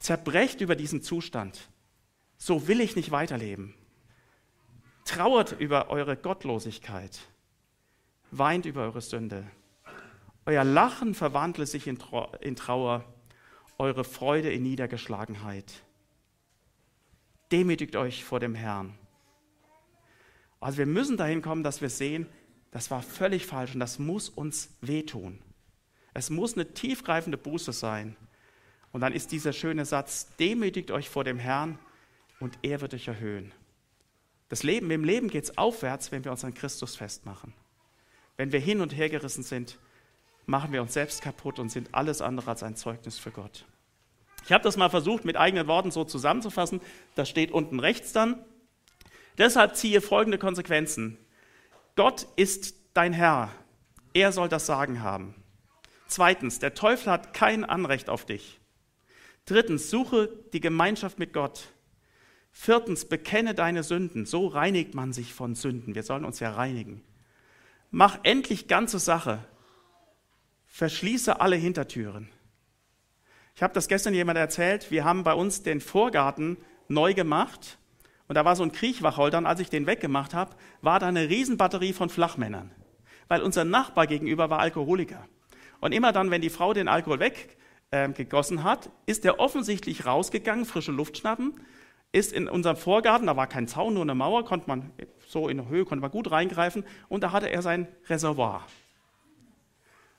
Zerbrecht 0.00 0.60
über 0.60 0.74
diesen 0.74 1.04
Zustand. 1.04 1.68
So 2.36 2.66
will 2.66 2.80
ich 2.80 2.96
nicht 2.96 3.12
weiterleben. 3.12 3.74
Trauert 5.04 5.52
über 5.60 5.88
eure 5.88 6.16
Gottlosigkeit. 6.16 7.16
Weint 8.32 8.66
über 8.66 8.82
eure 8.82 9.02
Sünde. 9.02 9.48
Euer 10.46 10.64
Lachen 10.64 11.14
verwandle 11.14 11.64
sich 11.64 11.86
in 11.86 11.96
Trauer, 12.56 13.04
eure 13.78 14.02
Freude 14.02 14.50
in 14.50 14.64
Niedergeschlagenheit. 14.64 15.84
Demütigt 17.50 17.96
euch 17.96 18.24
vor 18.24 18.40
dem 18.40 18.54
Herrn. 18.54 18.98
Also 20.60 20.78
wir 20.78 20.86
müssen 20.86 21.16
dahin 21.16 21.42
kommen, 21.42 21.62
dass 21.62 21.80
wir 21.80 21.88
sehen, 21.88 22.26
das 22.70 22.90
war 22.90 23.02
völlig 23.02 23.46
falsch 23.46 23.74
und 23.74 23.80
das 23.80 23.98
muss 23.98 24.28
uns 24.28 24.70
wehtun. 24.80 25.38
Es 26.14 26.30
muss 26.30 26.54
eine 26.54 26.74
tiefgreifende 26.74 27.38
Buße 27.38 27.72
sein. 27.72 28.16
Und 28.92 29.00
dann 29.02 29.12
ist 29.12 29.32
dieser 29.32 29.52
schöne 29.52 29.84
Satz, 29.84 30.34
demütigt 30.36 30.90
euch 30.90 31.08
vor 31.08 31.24
dem 31.24 31.38
Herrn 31.38 31.78
und 32.40 32.58
er 32.62 32.80
wird 32.80 32.94
euch 32.94 33.08
erhöhen. 33.08 33.52
Das 34.48 34.62
Leben, 34.62 34.90
im 34.90 35.04
Leben 35.04 35.28
geht 35.28 35.44
es 35.44 35.58
aufwärts, 35.58 36.10
wenn 36.10 36.24
wir 36.24 36.30
uns 36.30 36.44
an 36.44 36.54
Christus 36.54 36.96
festmachen. 36.96 37.52
Wenn 38.36 38.52
wir 38.52 38.60
hin 38.60 38.80
und 38.80 38.96
her 38.96 39.10
gerissen 39.10 39.42
sind, 39.42 39.78
machen 40.46 40.72
wir 40.72 40.80
uns 40.80 40.94
selbst 40.94 41.22
kaputt 41.22 41.58
und 41.58 41.68
sind 41.68 41.94
alles 41.94 42.22
andere 42.22 42.50
als 42.50 42.62
ein 42.62 42.76
Zeugnis 42.76 43.18
für 43.18 43.30
Gott. 43.30 43.66
Ich 44.48 44.52
habe 44.54 44.64
das 44.64 44.78
mal 44.78 44.88
versucht, 44.88 45.26
mit 45.26 45.36
eigenen 45.36 45.66
Worten 45.66 45.90
so 45.90 46.04
zusammenzufassen. 46.04 46.80
Das 47.14 47.28
steht 47.28 47.52
unten 47.52 47.80
rechts 47.80 48.14
dann. 48.14 48.42
Deshalb 49.36 49.76
ziehe 49.76 50.00
folgende 50.00 50.38
Konsequenzen. 50.38 51.18
Gott 51.96 52.26
ist 52.36 52.74
dein 52.94 53.12
Herr. 53.12 53.50
Er 54.14 54.32
soll 54.32 54.48
das 54.48 54.64
Sagen 54.64 55.02
haben. 55.02 55.34
Zweitens, 56.06 56.60
der 56.60 56.72
Teufel 56.72 57.12
hat 57.12 57.34
kein 57.34 57.62
Anrecht 57.66 58.08
auf 58.08 58.24
dich. 58.24 58.58
Drittens, 59.44 59.90
suche 59.90 60.30
die 60.54 60.60
Gemeinschaft 60.60 61.18
mit 61.18 61.34
Gott. 61.34 61.68
Viertens, 62.50 63.04
bekenne 63.04 63.54
deine 63.54 63.82
Sünden. 63.82 64.24
So 64.24 64.46
reinigt 64.46 64.94
man 64.94 65.12
sich 65.12 65.34
von 65.34 65.56
Sünden. 65.56 65.94
Wir 65.94 66.04
sollen 66.04 66.24
uns 66.24 66.40
ja 66.40 66.52
reinigen. 66.52 67.02
Mach 67.90 68.18
endlich 68.22 68.66
ganze 68.66 68.98
Sache. 68.98 69.44
Verschließe 70.68 71.38
alle 71.38 71.56
Hintertüren. 71.56 72.30
Ich 73.58 73.62
habe 73.64 73.74
das 73.74 73.88
gestern 73.88 74.14
jemand 74.14 74.38
erzählt. 74.38 74.92
Wir 74.92 75.04
haben 75.04 75.24
bei 75.24 75.34
uns 75.34 75.64
den 75.64 75.80
Vorgarten 75.80 76.58
neu 76.86 77.12
gemacht. 77.12 77.76
Und 78.28 78.36
da 78.36 78.44
war 78.44 78.54
so 78.54 78.62
ein 78.62 78.70
Kriechwacholder. 78.70 79.38
Und 79.38 79.46
als 79.46 79.58
ich 79.58 79.68
den 79.68 79.88
weggemacht 79.88 80.32
habe, 80.32 80.54
war 80.80 81.00
da 81.00 81.08
eine 81.08 81.28
Riesenbatterie 81.28 81.92
von 81.92 82.08
Flachmännern. 82.08 82.70
Weil 83.26 83.42
unser 83.42 83.64
Nachbar 83.64 84.06
gegenüber 84.06 84.48
war 84.48 84.60
Alkoholiker. 84.60 85.26
Und 85.80 85.90
immer 85.90 86.12
dann, 86.12 86.30
wenn 86.30 86.40
die 86.40 86.50
Frau 86.50 86.72
den 86.72 86.86
Alkohol 86.86 87.18
weggegossen 87.18 88.58
äh, 88.58 88.62
hat, 88.62 88.90
ist 89.06 89.24
er 89.24 89.40
offensichtlich 89.40 90.06
rausgegangen, 90.06 90.64
frische 90.64 90.92
Luft 90.92 91.18
schnappen, 91.18 91.60
ist 92.12 92.32
in 92.32 92.48
unserem 92.48 92.76
Vorgarten, 92.76 93.26
da 93.26 93.36
war 93.36 93.48
kein 93.48 93.66
Zaun, 93.66 93.94
nur 93.94 94.04
eine 94.04 94.14
Mauer, 94.14 94.44
konnte 94.44 94.68
man 94.68 94.92
so 95.26 95.48
in 95.48 95.56
der 95.56 95.68
Höhe, 95.68 95.84
konnte 95.84 96.02
man 96.02 96.12
gut 96.12 96.30
reingreifen 96.30 96.84
und 97.08 97.24
da 97.24 97.32
hatte 97.32 97.50
er 97.50 97.62
sein 97.62 97.88
Reservoir. 98.08 98.64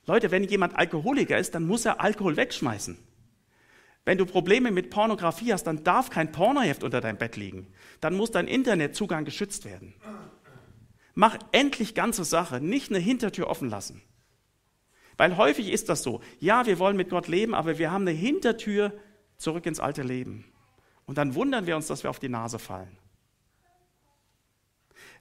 Leute, 0.07 0.29
wenn 0.29 0.43
jemand 0.43 0.75
Alkoholiker 0.75 1.37
ist, 1.37 1.55
dann 1.55 1.65
muss 1.65 1.85
er 1.85 2.01
Alkohol 2.01 2.35
wegschmeißen. 2.35 3.08
Wenn 4.05 4.17
du 4.17 4.25
Probleme 4.25 4.71
mit 4.71 4.89
Pornografie 4.89 5.53
hast, 5.53 5.63
dann 5.63 5.83
darf 5.83 6.09
kein 6.09 6.31
Pornoheft 6.31 6.83
unter 6.83 7.01
deinem 7.01 7.17
Bett 7.17 7.35
liegen. 7.35 7.67
Dann 8.01 8.15
muss 8.15 8.31
dein 8.31 8.47
Internetzugang 8.47 9.25
geschützt 9.25 9.65
werden. 9.65 9.93
Mach 11.13 11.37
endlich 11.51 11.95
ganze 11.95 12.23
Sache, 12.23 12.61
nicht 12.61 12.89
eine 12.89 12.99
Hintertür 12.99 13.47
offen 13.47 13.69
lassen. 13.69 14.01
Weil 15.17 15.35
häufig 15.35 15.69
ist 15.69 15.89
das 15.89 16.01
so. 16.01 16.21
Ja, 16.39 16.65
wir 16.65 16.79
wollen 16.79 16.95
mit 16.95 17.09
Gott 17.09 17.27
leben, 17.27 17.53
aber 17.53 17.77
wir 17.77 17.91
haben 17.91 18.07
eine 18.07 18.17
Hintertür 18.17 18.93
zurück 19.37 19.65
ins 19.65 19.81
alte 19.81 20.01
Leben. 20.01 20.45
Und 21.05 21.17
dann 21.17 21.35
wundern 21.35 21.67
wir 21.67 21.75
uns, 21.75 21.87
dass 21.87 22.03
wir 22.03 22.09
auf 22.09 22.19
die 22.19 22.29
Nase 22.29 22.57
fallen. 22.57 22.97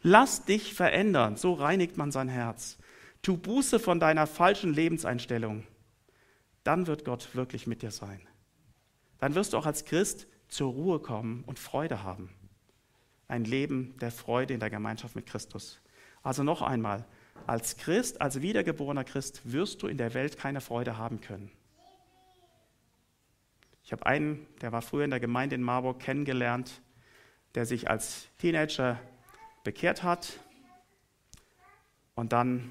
Lass 0.03 0.45
dich 0.45 0.75
verändern, 0.75 1.37
so 1.37 1.55
reinigt 1.55 1.97
man 1.97 2.13
sein 2.13 2.29
Herz. 2.29 2.79
Tu 3.23 3.37
Buße 3.37 3.81
von 3.81 3.99
deiner 3.99 4.29
falschen 4.29 4.73
Lebenseinstellung. 4.73 5.67
Dann 6.63 6.87
wird 6.87 7.05
Gott 7.05 7.35
wirklich 7.35 7.67
mit 7.67 7.83
dir 7.83 7.91
sein. 7.91 8.28
Dann 9.19 9.35
wirst 9.35 9.53
du 9.53 9.59
auch 9.59 9.67
als 9.67 9.85
Christ 9.85 10.27
zur 10.49 10.73
Ruhe 10.73 11.01
kommen 11.01 11.45
und 11.47 11.59
Freude 11.59 12.03
haben. 12.03 12.31
Ein 13.27 13.45
Leben 13.45 13.97
der 13.99 14.11
Freude 14.11 14.55
in 14.55 14.61
der 14.61 14.71
Gemeinschaft 14.71 15.15
mit 15.15 15.27
Christus. 15.27 15.81
Also 16.23 16.43
noch 16.43 16.63
einmal, 16.63 17.05
als 17.47 17.77
Christ, 17.77 18.21
als 18.21 18.41
wiedergeborener 18.41 19.05
Christ, 19.05 19.53
wirst 19.53 19.83
du 19.83 19.87
in 19.87 19.99
der 19.99 20.15
Welt 20.15 20.39
keine 20.39 20.61
Freude 20.61 20.97
haben 20.97 21.21
können. 21.21 21.51
Ich 23.85 23.93
habe 23.93 24.05
einen, 24.05 24.47
der 24.61 24.73
war 24.73 24.83
früher 24.83 25.05
in 25.05 25.11
der 25.11 25.21
Gemeinde 25.21 25.55
in 25.55 25.63
Marburg 25.63 26.01
kennengelernt, 26.01 26.83
der 27.55 27.65
sich 27.65 27.89
als 27.89 28.29
Teenager 28.39 29.01
bekehrt 29.65 30.03
hat 30.03 30.41
und 32.15 32.33
dann 32.33 32.71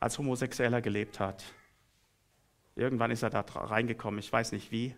als 0.00 0.18
Homosexueller 0.18 0.80
gelebt 0.80 1.20
hat. 1.20 1.44
Irgendwann 2.76 3.10
ist 3.10 3.22
er 3.22 3.30
da 3.30 3.40
reingekommen, 3.40 4.20
ich 4.20 4.32
weiß 4.32 4.52
nicht 4.52 4.70
wie. 4.70 4.94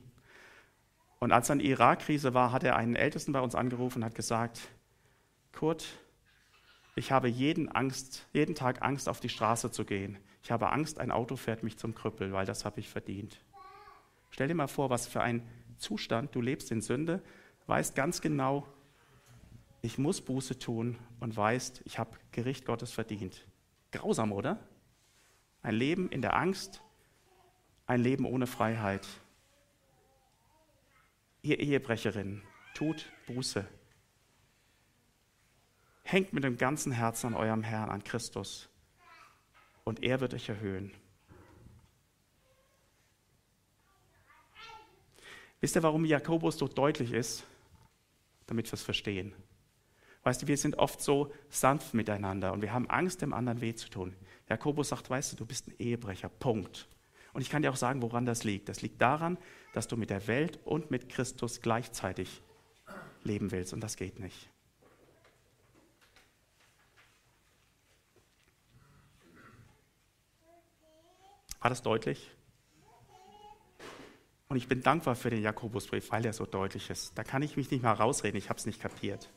Und 1.20 1.32
als 1.32 1.48
dann 1.48 1.58
die 1.58 1.68
Irakkrise 1.68 2.32
war, 2.32 2.50
hat 2.50 2.64
er 2.64 2.76
einen 2.76 2.96
Ältesten 2.96 3.32
bei 3.32 3.40
uns 3.40 3.54
angerufen 3.54 3.98
und 3.98 4.06
hat 4.06 4.14
gesagt, 4.14 4.60
Kurt, 5.52 5.86
ich 6.96 7.12
habe 7.12 7.28
jeden, 7.28 7.68
Angst, 7.68 8.26
jeden 8.32 8.54
Tag 8.54 8.82
Angst, 8.82 9.08
auf 9.08 9.20
die 9.20 9.28
Straße 9.28 9.70
zu 9.70 9.84
gehen. 9.84 10.18
Ich 10.42 10.50
habe 10.50 10.72
Angst, 10.72 10.98
ein 10.98 11.10
Auto 11.10 11.36
fährt 11.36 11.62
mich 11.62 11.76
zum 11.76 11.94
Krüppel, 11.94 12.32
weil 12.32 12.46
das 12.46 12.64
habe 12.64 12.80
ich 12.80 12.88
verdient. 12.88 13.38
Stell 14.30 14.48
dir 14.48 14.54
mal 14.54 14.66
vor, 14.66 14.88
was 14.88 15.06
für 15.06 15.20
ein 15.20 15.46
Zustand, 15.76 16.34
du 16.34 16.40
lebst 16.40 16.70
in 16.72 16.80
Sünde, 16.80 17.22
weißt 17.66 17.94
ganz 17.94 18.22
genau, 18.22 18.66
ich 19.82 19.98
muss 19.98 20.22
Buße 20.22 20.58
tun 20.58 20.98
und 21.20 21.36
weißt, 21.36 21.82
ich 21.84 21.98
habe 21.98 22.16
Gericht 22.32 22.64
Gottes 22.64 22.92
verdient. 22.92 23.46
Grausam, 23.92 24.32
oder? 24.32 24.58
Ein 25.62 25.74
Leben 25.74 26.08
in 26.10 26.22
der 26.22 26.34
Angst, 26.34 26.82
ein 27.86 28.00
Leben 28.00 28.24
ohne 28.24 28.46
Freiheit. 28.46 29.06
Ihr 31.42 31.58
Ehebrecherin, 31.58 32.42
tut 32.74 33.10
Buße. 33.26 33.66
Hängt 36.02 36.32
mit 36.32 36.44
dem 36.44 36.56
ganzen 36.56 36.92
Herzen 36.92 37.28
an 37.28 37.34
eurem 37.34 37.62
Herrn, 37.62 37.90
an 37.90 38.04
Christus. 38.04 38.68
Und 39.84 40.02
er 40.02 40.20
wird 40.20 40.34
euch 40.34 40.48
erhöhen. 40.48 40.92
Wisst 45.60 45.76
ihr, 45.76 45.82
warum 45.82 46.04
Jakobus 46.04 46.58
so 46.58 46.68
deutlich 46.68 47.12
ist? 47.12 47.44
Damit 48.46 48.66
wir 48.66 48.74
es 48.74 48.82
verstehen. 48.82 49.34
Weißt 50.22 50.42
du, 50.42 50.46
wir 50.48 50.56
sind 50.56 50.76
oft 50.76 51.00
so 51.00 51.32
sanft 51.48 51.94
miteinander 51.94 52.52
und 52.52 52.60
wir 52.60 52.72
haben 52.72 52.88
Angst, 52.90 53.22
dem 53.22 53.32
anderen 53.32 53.60
weh 53.60 53.74
zu 53.74 53.88
tun. 53.88 54.14
Jakobus 54.48 54.88
sagt, 54.88 55.08
weißt 55.08 55.32
du, 55.32 55.36
du 55.36 55.46
bist 55.46 55.68
ein 55.68 55.74
Ehebrecher, 55.78 56.28
Punkt. 56.28 56.88
Und 57.32 57.40
ich 57.40 57.48
kann 57.48 57.62
dir 57.62 57.70
auch 57.70 57.76
sagen, 57.76 58.02
woran 58.02 58.26
das 58.26 58.44
liegt. 58.44 58.68
Das 58.68 58.82
liegt 58.82 59.00
daran, 59.00 59.38
dass 59.72 59.88
du 59.88 59.96
mit 59.96 60.10
der 60.10 60.26
Welt 60.26 60.58
und 60.64 60.90
mit 60.90 61.08
Christus 61.08 61.60
gleichzeitig 61.60 62.42
leben 63.22 63.50
willst 63.50 63.72
und 63.72 63.80
das 63.80 63.96
geht 63.96 64.18
nicht. 64.18 64.48
War 71.60 71.68
das 71.68 71.82
deutlich? 71.82 72.30
Und 74.48 74.56
ich 74.56 74.66
bin 74.66 74.82
dankbar 74.82 75.14
für 75.14 75.30
den 75.30 75.42
Jakobusbrief, 75.42 76.10
weil 76.10 76.24
er 76.26 76.32
so 76.32 76.46
deutlich 76.46 76.90
ist. 76.90 77.16
Da 77.16 77.22
kann 77.22 77.42
ich 77.42 77.56
mich 77.56 77.70
nicht 77.70 77.82
mal 77.82 77.92
rausreden, 77.92 78.36
ich 78.36 78.48
habe 78.48 78.58
es 78.58 78.66
nicht 78.66 78.80
kapiert. 78.80 79.28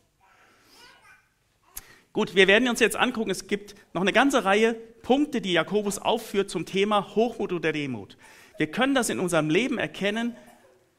Gut, 2.13 2.35
wir 2.35 2.47
werden 2.47 2.69
uns 2.69 2.79
jetzt 2.79 2.95
angucken, 2.95 3.29
es 3.29 3.47
gibt 3.47 3.75
noch 3.93 4.01
eine 4.01 4.13
ganze 4.13 4.45
Reihe 4.45 4.73
Punkte, 4.73 5.41
die 5.41 5.53
Jakobus 5.53 5.99
aufführt 5.99 6.49
zum 6.49 6.65
Thema 6.65 7.15
Hochmut 7.15 7.51
oder 7.51 7.73
Demut. 7.73 8.17
Wir 8.57 8.67
können 8.67 8.93
das 8.93 9.09
in 9.09 9.19
unserem 9.19 9.49
Leben 9.49 9.77
erkennen, 9.77 10.35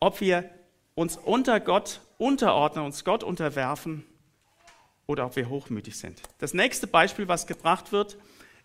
ob 0.00 0.20
wir 0.20 0.50
uns 0.94 1.16
unter 1.16 1.60
Gott 1.60 2.00
unterordnen, 2.18 2.84
uns 2.84 3.04
Gott 3.04 3.22
unterwerfen 3.22 4.04
oder 5.06 5.26
ob 5.26 5.36
wir 5.36 5.48
hochmütig 5.48 5.96
sind. 5.96 6.20
Das 6.38 6.54
nächste 6.54 6.86
Beispiel, 6.86 7.28
was 7.28 7.46
gebracht 7.46 7.92
wird, 7.92 8.16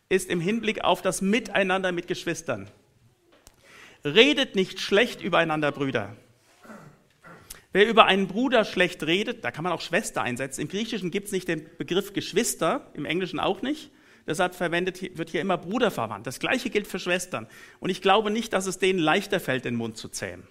ist 0.09 0.29
im 0.29 0.41
Hinblick 0.41 0.83
auf 0.83 1.01
das 1.01 1.21
Miteinander 1.21 1.91
mit 1.91 2.07
Geschwistern. 2.07 2.69
Redet 4.03 4.55
nicht 4.55 4.79
schlecht 4.79 5.21
übereinander, 5.21 5.71
Brüder. 5.71 6.15
Wer 7.71 7.87
über 7.87 8.05
einen 8.05 8.27
Bruder 8.27 8.65
schlecht 8.65 9.03
redet, 9.03 9.43
da 9.43 9.51
kann 9.51 9.63
man 9.63 9.73
auch 9.73 9.81
Schwester 9.81 10.23
einsetzen. 10.23 10.61
Im 10.61 10.69
Griechischen 10.69 11.11
gibt 11.11 11.27
es 11.27 11.31
nicht 11.31 11.47
den 11.47 11.69
Begriff 11.77 12.13
Geschwister, 12.13 12.89
im 12.95 13.05
Englischen 13.05 13.39
auch 13.39 13.61
nicht. 13.61 13.91
Deshalb 14.27 14.55
verwendet, 14.55 15.17
wird 15.17 15.29
hier 15.29 15.41
immer 15.41 15.57
Bruder 15.57 15.91
verwandt. 15.91 16.27
Das 16.27 16.39
gleiche 16.39 16.69
gilt 16.69 16.87
für 16.87 16.99
Schwestern. 16.99 17.47
Und 17.79 17.89
ich 17.89 18.01
glaube 18.01 18.31
nicht, 18.31 18.53
dass 18.53 18.65
es 18.65 18.77
denen 18.77 18.99
leichter 18.99 19.39
fällt, 19.39 19.65
den 19.65 19.75
Mund 19.75 19.97
zu 19.97 20.09
zähmen. 20.09 20.47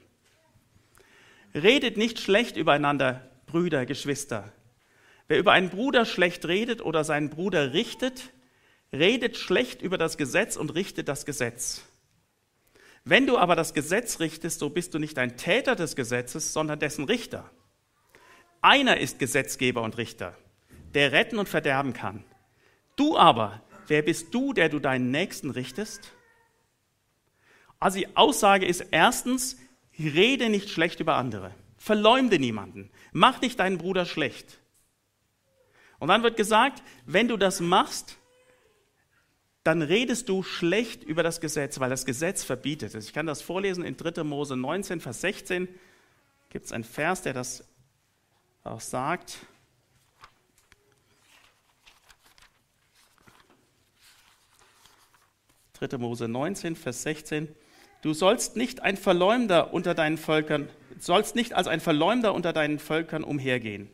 Redet 1.54 1.96
nicht 1.96 2.20
schlecht 2.20 2.56
übereinander, 2.56 3.30
Brüder, 3.46 3.86
Geschwister. 3.86 4.52
Wer 5.28 5.38
über 5.38 5.52
einen 5.52 5.70
Bruder 5.70 6.04
schlecht 6.04 6.46
redet 6.46 6.82
oder 6.82 7.04
seinen 7.04 7.30
Bruder 7.30 7.72
richtet, 7.72 8.30
redet 8.92 9.36
schlecht 9.36 9.82
über 9.82 9.98
das 9.98 10.16
Gesetz 10.16 10.56
und 10.56 10.74
richtet 10.74 11.08
das 11.08 11.26
Gesetz. 11.26 11.82
Wenn 13.04 13.26
du 13.26 13.38
aber 13.38 13.56
das 13.56 13.74
Gesetz 13.74 14.20
richtest, 14.20 14.58
so 14.58 14.70
bist 14.70 14.94
du 14.94 14.98
nicht 14.98 15.18
ein 15.18 15.36
Täter 15.36 15.76
des 15.76 15.96
Gesetzes, 15.96 16.52
sondern 16.52 16.78
dessen 16.78 17.04
Richter. 17.04 17.50
Einer 18.60 18.98
ist 18.98 19.18
Gesetzgeber 19.18 19.82
und 19.82 19.98
Richter, 19.98 20.36
der 20.94 21.12
retten 21.12 21.38
und 21.38 21.48
verderben 21.48 21.92
kann. 21.92 22.24
Du 22.98 23.16
aber, 23.16 23.62
wer 23.86 24.02
bist 24.02 24.34
du, 24.34 24.52
der 24.52 24.68
du 24.68 24.80
deinen 24.80 25.12
Nächsten 25.12 25.50
richtest? 25.50 26.12
Also 27.78 27.98
die 27.98 28.16
Aussage 28.16 28.66
ist 28.66 28.84
erstens, 28.90 29.56
rede 29.96 30.48
nicht 30.48 30.68
schlecht 30.68 30.98
über 30.98 31.14
andere, 31.14 31.54
verleumde 31.76 32.40
niemanden, 32.40 32.90
mach 33.12 33.40
nicht 33.40 33.60
deinen 33.60 33.78
Bruder 33.78 34.04
schlecht. 34.04 34.58
Und 36.00 36.08
dann 36.08 36.24
wird 36.24 36.36
gesagt, 36.36 36.82
wenn 37.06 37.28
du 37.28 37.36
das 37.36 37.60
machst, 37.60 38.18
dann 39.62 39.82
redest 39.82 40.28
du 40.28 40.42
schlecht 40.42 41.04
über 41.04 41.22
das 41.22 41.40
Gesetz, 41.40 41.78
weil 41.78 41.90
das 41.90 42.04
Gesetz 42.04 42.42
verbietet 42.42 42.96
es. 42.96 43.06
Ich 43.06 43.12
kann 43.12 43.26
das 43.26 43.42
vorlesen 43.42 43.84
in 43.84 43.96
3. 43.96 44.24
Mose 44.24 44.56
19, 44.56 45.00
Vers 45.00 45.20
16. 45.20 45.68
Gibt 46.50 46.66
es 46.66 46.72
einen 46.72 46.84
Vers, 46.84 47.22
der 47.22 47.32
das 47.32 47.64
auch 48.64 48.80
sagt. 48.80 49.38
Dritte 55.78 55.98
Mose 55.98 56.26
19, 56.26 56.74
Vers 56.74 57.04
16. 57.04 57.54
Du 58.02 58.12
sollst 58.12 58.56
nicht 58.56 58.82
ein 58.82 58.96
Verleumder 58.96 59.72
unter 59.72 59.94
deinen 59.94 60.18
Völkern, 60.18 60.68
sollst 60.98 61.36
nicht 61.36 61.52
als 61.52 61.68
ein 61.68 61.80
Verleumder 61.80 62.34
unter 62.34 62.52
deinen 62.52 62.80
Völkern 62.80 63.22
umhergehen. 63.22 63.88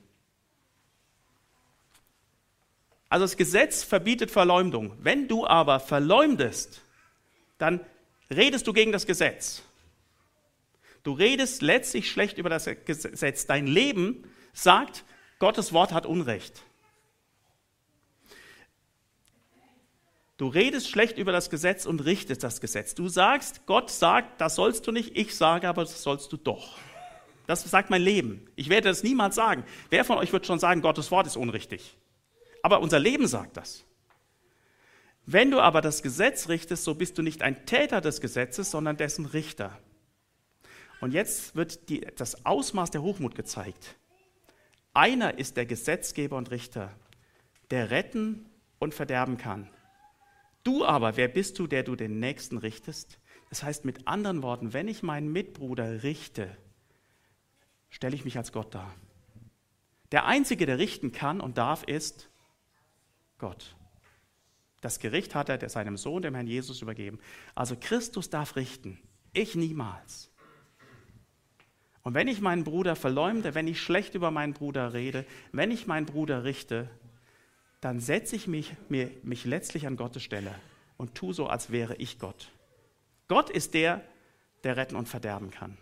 Also 3.11 3.25
das 3.25 3.37
Gesetz 3.37 3.85
verbietet 3.85 4.31
Verleumdung. 4.31 4.97
Wenn 4.99 5.29
du 5.29 5.47
aber 5.47 5.79
verleumdest, 5.79 6.81
dann 7.59 7.81
redest 8.31 8.67
du 8.67 8.73
gegen 8.73 8.91
das 8.91 9.07
Gesetz. 9.07 9.63
Du 11.03 11.13
redest 11.13 11.61
letztlich 11.61 12.11
schlecht 12.11 12.39
über 12.39 12.49
das 12.49 12.69
Gesetz. 12.87 13.47
Dein 13.47 13.67
Leben 13.67 14.25
sagt, 14.55 15.05
Gottes 15.39 15.75
Wort 15.75 15.93
hat 15.93 16.07
Unrecht. 16.07 16.63
Du 20.37 20.49
redest 20.49 20.89
schlecht 20.89 21.17
über 21.17 21.31
das 21.31 21.49
Gesetz 21.49 21.87
und 21.87 22.05
richtest 22.05 22.43
das 22.43 22.61
Gesetz. 22.61 22.95
Du 22.95 23.09
sagst, 23.09 23.67
Gott 23.67 23.91
sagt, 23.91 24.41
das 24.41 24.57
sollst 24.57 24.87
du 24.87 24.93
nicht, 24.93 25.17
ich 25.17 25.37
sage 25.37 25.69
aber, 25.69 25.83
das 25.83 26.03
sollst 26.03 26.33
du 26.33 26.37
doch. 26.37 26.77
Das 27.47 27.63
sagt 27.63 27.91
mein 27.91 28.03
Leben. 28.03 28.49
Ich 28.57 28.69
werde 28.69 28.89
das 28.89 29.03
niemals 29.03 29.35
sagen. 29.35 29.65
Wer 29.91 30.05
von 30.05 30.19
euch 30.19 30.33
wird 30.33 30.47
schon 30.47 30.59
sagen, 30.59 30.81
Gottes 30.81 31.11
Wort 31.11 31.27
ist 31.27 31.37
unrichtig? 31.37 31.97
Aber 32.63 32.81
unser 32.81 32.99
Leben 32.99 33.27
sagt 33.29 33.57
das. 33.57 33.85
Wenn 35.27 35.51
du 35.51 35.61
aber 35.61 35.81
das 35.81 36.03
Gesetz 36.03 36.49
richtest, 36.49 36.85
so 36.85 36.95
bist 36.95 37.17
du 37.17 37.23
nicht 37.23 37.43
ein 37.43 37.67
Täter 37.67 38.01
des 38.01 38.21
Gesetzes, 38.21 38.71
sondern 38.71 38.97
dessen 38.97 39.27
Richter. 39.27 39.79
Und 41.01 41.13
jetzt 41.13 41.55
wird 41.55 41.89
die, 41.89 42.01
das 42.17 42.45
Ausmaß 42.45 42.91
der 42.91 43.03
Hochmut 43.03 43.35
gezeigt. 43.35 43.95
Einer 44.95 45.39
ist 45.39 45.57
der 45.57 45.67
Gesetzgeber 45.67 46.37
und 46.37 46.51
Richter, 46.51 46.91
der 47.71 47.91
retten 47.91 48.47
und 48.79 48.95
verderben 48.95 49.39
kann. 49.39 49.69
Du 50.65 50.85
aber, 50.85 51.17
wer 51.17 51.29
bist 51.29 51.59
du, 51.59 51.67
der 51.67 51.83
du 51.83 51.95
den 51.95 52.19
Nächsten 52.19 52.59
richtest? 52.59 53.19
Das 53.51 53.63
heißt 53.63 53.85
mit 53.85 54.09
anderen 54.09 54.43
Worten, 54.43 54.73
wenn 54.73 54.89
ich 54.89 55.03
meinen 55.03 55.31
Mitbruder 55.31 56.03
richte, 56.03 56.57
stelle 57.91 58.17
ich 58.17 58.25
mich 58.25 58.37
als 58.37 58.51
Gott 58.51 58.75
dar. 58.75 58.93
Der 60.11 60.27
Einzige, 60.27 60.67
der 60.67 60.79
richten 60.79 61.13
kann 61.13 61.41
und 61.41 61.59
darf, 61.59 61.85
ist 61.85 62.31
Gott. 63.39 63.77
Das 64.81 64.99
Gericht 64.99 65.35
hat 65.35 65.49
er 65.49 65.69
seinem 65.69 65.97
Sohn, 65.97 66.23
dem 66.23 66.35
Herrn 66.35 66.47
Jesus, 66.47 66.83
übergeben. 66.83 67.19
Also 67.55 67.77
Christus 67.79 68.31
darf 68.31 68.57
richten, 68.57 68.99
ich 69.33 69.55
niemals. 69.55 70.31
Und 72.03 72.15
wenn 72.15 72.29
ich 72.29 72.41
meinen 72.41 72.65
Bruder 72.65 72.97
verleumde, 72.97 73.55
wenn 73.55 73.67
ich 73.67 73.81
schlecht 73.81 74.15
über 74.15 74.31
meinen 74.31 74.53
Bruder 74.53 74.93
rede, 74.93 75.25
wenn 75.53 75.71
ich 75.71 75.87
meinen 75.87 76.05
Bruder 76.05 76.45
richte, 76.45 76.91
dann 77.85 78.01
setze 78.01 78.35
ich 78.35 78.47
mich, 78.47 78.73
mir, 78.89 79.11
mich 79.23 79.45
letztlich 79.45 79.87
an 79.87 79.97
Gottes 79.97 80.23
Stelle 80.23 80.55
und 80.97 81.15
tue 81.15 81.35
so, 81.35 81.49
als 81.49 81.71
wäre 81.71 81.97
ich 81.97 82.19
Gott. 82.19 82.51
Gott 83.29 83.51
ist 83.51 83.75
der, 83.75 84.01
der 84.63 84.79
retten 84.79 84.97
und 84.97 85.07
verderben 85.07 85.51
kann. 85.51 85.77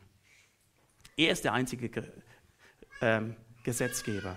Er 1.17 1.31
ist 1.31 1.45
der 1.45 1.53
einzige 1.53 1.89
ähm, 3.01 3.37
Gesetzgeber. 3.63 4.37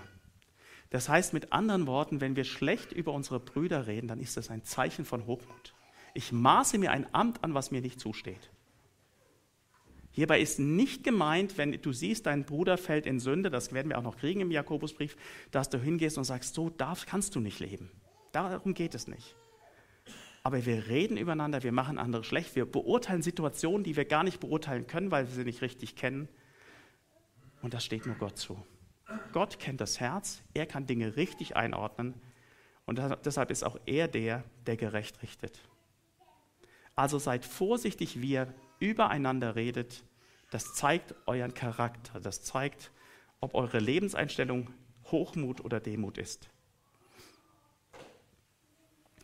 Das 0.90 1.08
heißt 1.08 1.32
mit 1.32 1.52
anderen 1.52 1.88
Worten, 1.88 2.20
wenn 2.20 2.36
wir 2.36 2.44
schlecht 2.44 2.92
über 2.92 3.12
unsere 3.12 3.40
Brüder 3.40 3.88
reden, 3.88 4.06
dann 4.06 4.20
ist 4.20 4.36
das 4.36 4.48
ein 4.48 4.62
Zeichen 4.62 5.04
von 5.04 5.26
Hochmut. 5.26 5.74
Ich 6.14 6.30
maße 6.30 6.78
mir 6.78 6.92
ein 6.92 7.12
Amt 7.12 7.42
an, 7.42 7.54
was 7.54 7.72
mir 7.72 7.80
nicht 7.80 7.98
zusteht. 7.98 8.48
Hierbei 10.16 10.40
ist 10.40 10.58
nicht 10.58 11.04
gemeint, 11.04 11.58
wenn 11.58 11.72
du 11.72 11.92
siehst, 11.92 12.24
dein 12.24 12.44
Bruder 12.44 12.78
fällt 12.78 13.04
in 13.04 13.20
Sünde, 13.20 13.50
das 13.50 13.74
werden 13.74 13.90
wir 13.90 13.98
auch 13.98 14.02
noch 14.02 14.16
kriegen 14.16 14.40
im 14.40 14.50
Jakobusbrief, 14.50 15.14
dass 15.50 15.68
du 15.68 15.78
hingehst 15.78 16.16
und 16.16 16.24
sagst, 16.24 16.54
so 16.54 16.70
darf, 16.70 17.04
kannst 17.04 17.34
du 17.34 17.40
nicht 17.40 17.60
leben. 17.60 17.90
Darum 18.32 18.72
geht 18.72 18.94
es 18.94 19.08
nicht. 19.08 19.36
Aber 20.42 20.64
wir 20.64 20.86
reden 20.86 21.18
übereinander, 21.18 21.62
wir 21.62 21.72
machen 21.72 21.98
andere 21.98 22.24
schlecht, 22.24 22.56
wir 22.56 22.64
beurteilen 22.64 23.20
Situationen, 23.20 23.84
die 23.84 23.94
wir 23.94 24.06
gar 24.06 24.24
nicht 24.24 24.40
beurteilen 24.40 24.86
können, 24.86 25.10
weil 25.10 25.28
wir 25.28 25.34
sie 25.34 25.44
nicht 25.44 25.60
richtig 25.60 25.96
kennen. 25.96 26.30
Und 27.60 27.74
das 27.74 27.84
steht 27.84 28.06
nur 28.06 28.16
Gott 28.16 28.38
zu. 28.38 28.56
Gott 29.34 29.58
kennt 29.58 29.82
das 29.82 30.00
Herz, 30.00 30.42
er 30.54 30.64
kann 30.64 30.86
Dinge 30.86 31.16
richtig 31.16 31.56
einordnen 31.56 32.14
und 32.86 33.02
deshalb 33.22 33.50
ist 33.50 33.64
auch 33.64 33.78
er 33.84 34.08
der, 34.08 34.44
der 34.66 34.78
gerecht 34.78 35.22
richtet. 35.22 35.60
Also 36.94 37.18
seid 37.18 37.44
vorsichtig, 37.44 38.22
wie 38.22 38.30
ihr 38.30 38.54
übereinander 38.78 39.56
redet, 39.56 40.04
das 40.50 40.74
zeigt 40.74 41.14
euren 41.26 41.54
Charakter, 41.54 42.20
das 42.20 42.42
zeigt, 42.42 42.90
ob 43.40 43.54
eure 43.54 43.78
Lebenseinstellung 43.78 44.72
Hochmut 45.10 45.60
oder 45.64 45.80
Demut 45.80 46.18
ist. 46.18 46.48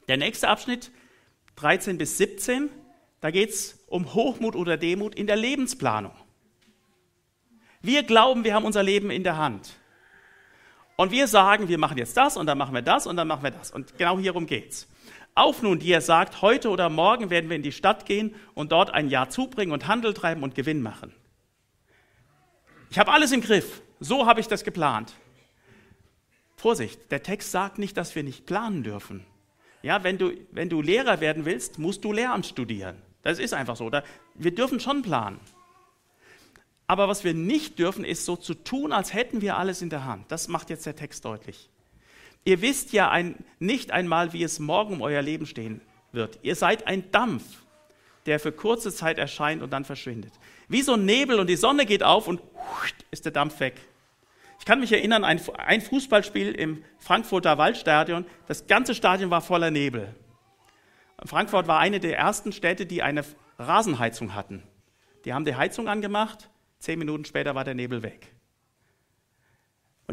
Der 0.09 0.17
nächste 0.17 0.49
Abschnitt, 0.49 0.91
13 1.57 1.99
bis 1.99 2.19
17, 2.19 2.71
da 3.21 3.31
geht 3.31 3.51
es 3.51 3.85
um 3.87 4.15
Hochmut 4.15 4.57
oder 4.57 4.77
Demut 4.77 5.15
in 5.15 5.27
der 5.27 5.37
Lebensplanung. 5.37 6.13
Wir 7.81 8.03
glauben, 8.03 8.45
wir 8.45 8.55
haben 8.55 8.65
unser 8.65 8.83
Leben 8.83 9.11
in 9.11 9.25
der 9.25 9.37
Hand. 9.37 9.75
Und 10.97 11.11
wir 11.11 11.27
sagen, 11.27 11.69
wir 11.69 11.79
machen 11.79 11.99
jetzt 11.99 12.17
das 12.17 12.37
und 12.37 12.47
dann 12.47 12.59
machen 12.59 12.75
wir 12.75 12.83
das 12.83 13.07
und 13.07 13.17
dann 13.17 13.27
machen 13.27 13.43
wir 13.43 13.51
das. 13.51 13.71
Und 13.71 13.97
genau 13.99 14.19
hierum 14.19 14.47
geht's. 14.47 14.89
Auf 15.35 15.63
nun, 15.63 15.79
die 15.79 15.91
er 15.91 16.03
sagt, 16.03 16.43
heute 16.43 16.69
oder 16.69 16.91
morgen 16.91 17.31
werden 17.31 17.49
wir 17.49 17.57
in 17.57 17.63
die 17.63 17.73
Stadt 17.73 18.05
gehen 18.05 18.35
und 18.55 18.73
dort 18.73 18.91
ein 18.91 19.09
Jahr 19.09 19.31
zubringen 19.31 19.73
und 19.73 19.87
Handel 19.89 20.13
treiben 20.13 20.43
und 20.43 20.55
Gewinn 20.55 20.83
machen. 20.83 21.15
Ich 22.91 22.99
habe 22.99 23.13
alles 23.13 23.33
im 23.33 23.41
Griff. 23.41 23.81
So 24.01 24.27
habe 24.27 24.41
ich 24.41 24.49
das 24.49 24.65
geplant. 24.65 25.15
Vorsicht, 26.57 27.11
der 27.11 27.23
Text 27.23 27.51
sagt 27.51 27.79
nicht, 27.79 27.97
dass 27.97 28.15
wir 28.15 28.23
nicht 28.23 28.45
planen 28.45 28.83
dürfen. 28.83 29.25
Ja, 29.83 30.05
wenn 30.05 30.19
du, 30.19 30.33
wenn 30.51 30.69
du 30.69 30.83
Lehrer 30.83 31.21
werden 31.21 31.45
willst, 31.45 31.79
musst 31.79 32.05
du 32.05 32.13
Lehramt 32.13 32.47
studieren. 32.47 33.01
Das 33.23 33.39
ist 33.39 33.55
einfach 33.55 33.77
so. 33.77 33.91
Wir 34.35 34.55
dürfen 34.55 34.81
schon 34.81 35.03
planen. 35.03 35.41
Aber 36.87 37.09
was 37.09 37.25
wir 37.25 37.33
nicht 37.33 37.79
dürfen, 37.79 38.05
ist 38.05 38.27
so 38.27 38.37
zu 38.37 38.55
tun, 38.55 38.93
als 38.93 39.15
hätten 39.15 39.41
wir 39.41 39.57
alles 39.57 39.81
in 39.81 39.89
der 39.89 40.05
Hand. 40.05 40.31
Das 40.31 40.49
macht 40.49 40.69
jetzt 40.69 40.85
der 40.85 40.95
Text 40.95 41.25
deutlich. 41.25 41.71
Ihr 42.45 42.61
wisst 42.61 42.93
ja 42.93 43.11
ein, 43.11 43.37
nicht 43.59 43.93
einmal, 43.93 44.33
wie 44.33 44.43
es 44.43 44.59
morgen 44.59 44.95
um 44.95 45.03
euer 45.03 45.23
Leben 45.23 45.47
stehen 45.47 45.81
wird. 46.11 46.39
Ihr 46.43 46.57
seid 46.57 46.87
ein 46.87 47.11
Dampf, 47.13 47.45
der 48.27 48.41
für 48.41 48.53
kurze 48.53 48.93
Zeit 48.93 49.19
erscheint 49.19 49.63
und 49.63 49.73
dann 49.73 49.85
verschwindet. 49.85 50.33
Wie 50.69 50.83
so 50.83 50.95
ein 50.95 51.05
Nebel 51.05 51.39
und 51.39 51.49
die 51.49 51.57
Sonne 51.57 51.87
geht 51.87 52.03
auf 52.03 52.29
und 52.29 52.41
ist 53.11 53.25
der 53.25 53.33
Dampf 53.33 53.61
weg. 53.61 53.81
Ich 54.59 54.65
kann 54.65 54.81
mich 54.81 54.93
erinnern, 54.93 55.25
ein, 55.25 55.41
ein 55.59 55.81
Fußballspiel 55.81 56.53
im 56.53 56.85
Frankfurter 56.99 57.59
Waldstadion, 57.59 58.25
das 58.47 58.67
ganze 58.67 58.95
Stadion 58.95 59.31
war 59.31 59.41
voller 59.41 59.71
Nebel. 59.71 60.15
Frankfurt 61.25 61.67
war 61.67 61.79
eine 61.79 62.01
der 62.01 62.17
ersten 62.17 62.53
Städte, 62.53 62.87
die 62.87 63.03
eine 63.03 63.25
Rasenheizung 63.59 64.35
hatten. 64.35 64.63
Die 65.25 65.33
haben 65.33 65.45
die 65.45 65.55
Heizung 65.55 65.89
angemacht, 65.89 66.51
zehn 66.79 66.99
Minuten 66.99 67.25
später 67.25 67.55
war 67.55 67.65
der 67.65 67.75
Nebel 67.75 68.03
weg. 68.03 68.35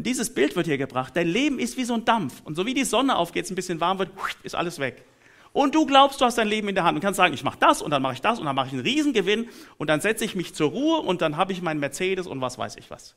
Und 0.00 0.06
dieses 0.06 0.32
Bild 0.32 0.56
wird 0.56 0.66
hier 0.66 0.78
gebracht. 0.78 1.14
Dein 1.14 1.28
Leben 1.28 1.58
ist 1.58 1.76
wie 1.76 1.84
so 1.84 1.92
ein 1.92 2.06
Dampf. 2.06 2.40
Und 2.44 2.54
so 2.54 2.64
wie 2.64 2.72
die 2.72 2.84
Sonne 2.84 3.16
aufgeht, 3.16 3.44
es 3.44 3.50
ein 3.50 3.54
bisschen 3.54 3.82
warm 3.82 3.98
wird, 3.98 4.10
ist 4.42 4.54
alles 4.54 4.78
weg. 4.78 5.04
Und 5.52 5.74
du 5.74 5.84
glaubst, 5.84 6.22
du 6.22 6.24
hast 6.24 6.38
dein 6.38 6.48
Leben 6.48 6.70
in 6.70 6.74
der 6.74 6.84
Hand 6.84 6.94
und 6.94 7.02
kannst 7.02 7.18
sagen, 7.18 7.34
ich 7.34 7.44
mache 7.44 7.58
das 7.58 7.82
und 7.82 7.90
dann 7.90 8.00
mache 8.00 8.14
ich 8.14 8.22
das 8.22 8.38
und 8.38 8.46
dann 8.46 8.56
mache 8.56 8.68
ich 8.68 8.72
einen 8.72 8.80
Riesengewinn 8.80 9.50
und 9.76 9.90
dann 9.90 10.00
setze 10.00 10.24
ich 10.24 10.34
mich 10.34 10.54
zur 10.54 10.70
Ruhe 10.70 11.00
und 11.00 11.20
dann 11.20 11.36
habe 11.36 11.52
ich 11.52 11.60
meinen 11.60 11.80
Mercedes 11.80 12.26
und 12.26 12.40
was 12.40 12.56
weiß 12.56 12.76
ich 12.76 12.90
was. 12.90 13.14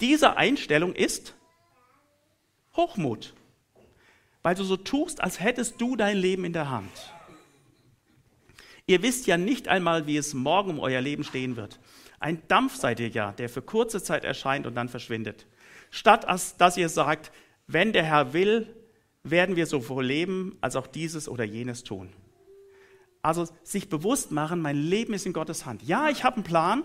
Diese 0.00 0.38
Einstellung 0.38 0.94
ist 0.94 1.34
Hochmut, 2.74 3.34
weil 4.42 4.54
du 4.54 4.64
so 4.64 4.78
tust, 4.78 5.20
als 5.20 5.38
hättest 5.38 5.82
du 5.82 5.96
dein 5.96 6.16
Leben 6.16 6.46
in 6.46 6.54
der 6.54 6.70
Hand. 6.70 7.12
Ihr 8.86 9.02
wisst 9.02 9.26
ja 9.26 9.36
nicht 9.36 9.68
einmal, 9.68 10.06
wie 10.06 10.16
es 10.16 10.32
morgen 10.32 10.70
um 10.70 10.80
euer 10.80 11.02
Leben 11.02 11.24
stehen 11.24 11.56
wird. 11.56 11.78
Ein 12.20 12.40
Dampf 12.48 12.76
seid 12.76 13.00
ihr 13.00 13.08
ja, 13.08 13.32
der 13.32 13.50
für 13.50 13.60
kurze 13.60 14.02
Zeit 14.02 14.24
erscheint 14.24 14.66
und 14.66 14.74
dann 14.74 14.88
verschwindet. 14.88 15.44
Statt 15.90 16.26
dass 16.58 16.76
ihr 16.76 16.88
sagt, 16.88 17.32
wenn 17.66 17.92
der 17.92 18.04
Herr 18.04 18.32
will, 18.32 18.74
werden 19.22 19.56
wir 19.56 19.66
sowohl 19.66 20.06
leben 20.06 20.56
als 20.60 20.76
auch 20.76 20.86
dieses 20.86 21.28
oder 21.28 21.44
jenes 21.44 21.84
tun. 21.84 22.12
Also 23.22 23.46
sich 23.62 23.88
bewusst 23.88 24.30
machen, 24.30 24.60
mein 24.60 24.76
Leben 24.76 25.12
ist 25.12 25.26
in 25.26 25.32
Gottes 25.32 25.66
Hand. 25.66 25.82
Ja, 25.82 26.08
ich 26.08 26.24
habe 26.24 26.36
einen 26.36 26.44
Plan, 26.44 26.82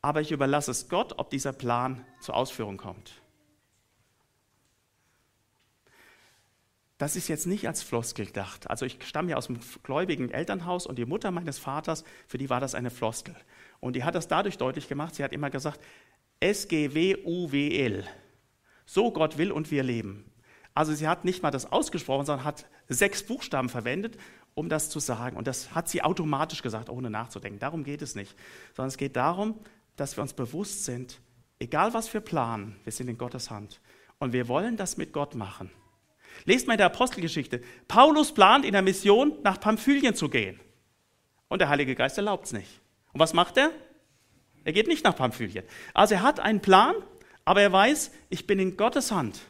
aber 0.00 0.20
ich 0.20 0.32
überlasse 0.32 0.70
es 0.70 0.88
Gott, 0.88 1.14
ob 1.18 1.30
dieser 1.30 1.52
Plan 1.52 2.04
zur 2.20 2.36
Ausführung 2.36 2.76
kommt. 2.76 3.22
Das 6.98 7.16
ist 7.16 7.26
jetzt 7.26 7.48
nicht 7.48 7.66
als 7.66 7.82
Floskel 7.82 8.26
gedacht. 8.26 8.70
Also 8.70 8.86
ich 8.86 8.96
stamme 9.02 9.30
ja 9.30 9.36
aus 9.36 9.48
einem 9.48 9.58
gläubigen 9.82 10.30
Elternhaus 10.30 10.86
und 10.86 10.96
die 10.98 11.04
Mutter 11.04 11.32
meines 11.32 11.58
Vaters, 11.58 12.04
für 12.28 12.38
die 12.38 12.48
war 12.48 12.60
das 12.60 12.76
eine 12.76 12.90
Floskel. 12.90 13.34
Und 13.80 13.96
die 13.96 14.04
hat 14.04 14.14
das 14.14 14.28
dadurch 14.28 14.56
deutlich 14.56 14.86
gemacht, 14.86 15.16
sie 15.16 15.24
hat 15.24 15.32
immer 15.32 15.50
gesagt, 15.50 15.80
S-G-W-U-W-L. 16.42 18.04
So 18.84 19.12
Gott 19.12 19.38
will 19.38 19.52
und 19.52 19.70
wir 19.70 19.82
leben. 19.82 20.30
Also 20.74 20.92
sie 20.92 21.06
hat 21.06 21.24
nicht 21.24 21.42
mal 21.42 21.50
das 21.50 21.70
ausgesprochen, 21.70 22.26
sondern 22.26 22.44
hat 22.44 22.66
sechs 22.88 23.22
Buchstaben 23.22 23.68
verwendet, 23.68 24.18
um 24.54 24.68
das 24.68 24.90
zu 24.90 24.98
sagen. 24.98 25.36
Und 25.36 25.46
das 25.46 25.74
hat 25.74 25.88
sie 25.88 26.02
automatisch 26.02 26.62
gesagt, 26.62 26.88
ohne 26.88 27.10
nachzudenken. 27.10 27.58
Darum 27.58 27.84
geht 27.84 28.02
es 28.02 28.14
nicht. 28.14 28.34
Sondern 28.74 28.88
es 28.88 28.96
geht 28.96 29.16
darum, 29.16 29.60
dass 29.96 30.16
wir 30.16 30.22
uns 30.22 30.32
bewusst 30.32 30.84
sind, 30.84 31.20
egal 31.58 31.94
was 31.94 32.12
wir 32.12 32.20
planen, 32.20 32.76
wir 32.84 32.92
sind 32.92 33.08
in 33.08 33.18
Gottes 33.18 33.50
Hand. 33.50 33.80
Und 34.18 34.32
wir 34.32 34.48
wollen 34.48 34.76
das 34.76 34.96
mit 34.96 35.12
Gott 35.12 35.34
machen. 35.34 35.70
Lest 36.44 36.66
mal 36.66 36.74
in 36.74 36.78
der 36.78 36.86
Apostelgeschichte. 36.86 37.60
Paulus 37.86 38.32
plant 38.32 38.64
in 38.64 38.72
der 38.72 38.82
Mission 38.82 39.38
nach 39.42 39.60
Pamphylien 39.60 40.14
zu 40.14 40.28
gehen. 40.28 40.58
Und 41.48 41.60
der 41.60 41.68
Heilige 41.68 41.94
Geist 41.94 42.16
erlaubt 42.16 42.46
es 42.46 42.52
nicht. 42.52 42.80
Und 43.12 43.20
was 43.20 43.34
macht 43.34 43.58
er? 43.58 43.70
Er 44.64 44.72
geht 44.72 44.88
nicht 44.88 45.04
nach 45.04 45.16
Pamphylien. 45.16 45.64
Also 45.94 46.14
er 46.14 46.22
hat 46.22 46.40
einen 46.40 46.60
Plan, 46.60 46.94
aber 47.44 47.62
er 47.62 47.72
weiß, 47.72 48.12
ich 48.30 48.46
bin 48.46 48.58
in 48.58 48.76
Gottes 48.76 49.10
Hand. 49.10 49.40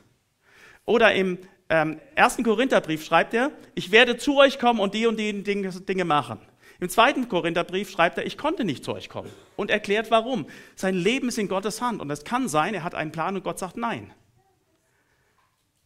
Oder 0.85 1.14
im 1.14 1.38
ähm, 1.68 2.01
ersten 2.14 2.42
Korintherbrief 2.42 3.05
schreibt 3.05 3.35
er, 3.35 3.51
ich 3.75 3.92
werde 3.92 4.16
zu 4.16 4.38
euch 4.38 4.59
kommen 4.59 4.81
und 4.81 4.94
die 4.94 5.07
und 5.07 5.18
die 5.18 5.42
Dinge, 5.42 6.05
machen. 6.05 6.38
Im 6.81 6.88
zweiten 6.88 7.29
Korintherbrief 7.29 7.90
schreibt 7.90 8.18
er, 8.18 8.27
ich 8.27 8.37
konnte 8.37 8.64
nicht 8.64 8.85
zu 8.85 8.92
euch 8.92 9.09
kommen 9.09 9.31
und 9.57 9.70
erklärt 9.70 10.11
warum. 10.11 10.46
Sein 10.75 10.94
Leben 10.94 11.29
ist 11.29 11.38
in 11.38 11.48
Gottes 11.48 11.81
Hand 11.81 12.01
und 12.01 12.11
es 12.11 12.25
kann 12.25 12.48
sein, 12.48 12.75
er 12.75 12.83
hat 12.83 12.94
einen 12.94 13.12
Plan 13.12 13.37
und 13.37 13.44
Gott 13.44 13.59
sagt 13.59 13.77
nein. 13.77 14.12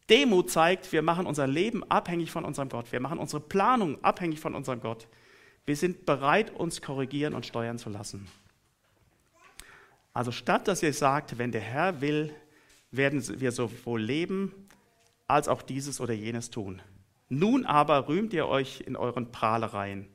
Demut 0.09 0.49
zeigt, 0.49 0.91
wir 0.91 1.01
machen 1.01 1.25
unser 1.25 1.47
Leben 1.47 1.83
abhängig 1.89 2.31
von 2.31 2.45
unserem 2.45 2.69
Gott. 2.69 2.91
Wir 2.91 3.01
machen 3.01 3.19
unsere 3.19 3.41
Planung 3.41 4.03
abhängig 4.03 4.39
von 4.39 4.55
unserem 4.55 4.79
Gott. 4.79 5.07
Wir 5.65 5.75
sind 5.75 6.05
bereit, 6.05 6.49
uns 6.49 6.81
korrigieren 6.81 7.33
und 7.33 7.45
steuern 7.45 7.77
zu 7.77 7.89
lassen. 7.89 8.27
Also 10.17 10.31
statt 10.31 10.67
dass 10.67 10.81
ihr 10.81 10.93
sagt, 10.93 11.37
wenn 11.37 11.51
der 11.51 11.61
Herr 11.61 12.01
will, 12.01 12.33
werden 12.89 13.21
wir 13.39 13.51
sowohl 13.51 14.01
leben 14.01 14.51
als 15.27 15.47
auch 15.47 15.61
dieses 15.61 16.01
oder 16.01 16.15
jenes 16.15 16.49
tun. 16.49 16.81
Nun 17.29 17.67
aber 17.67 18.07
rühmt 18.07 18.33
ihr 18.33 18.47
euch 18.47 18.81
in 18.81 18.95
euren 18.95 19.31
Prahlereien. 19.31 20.07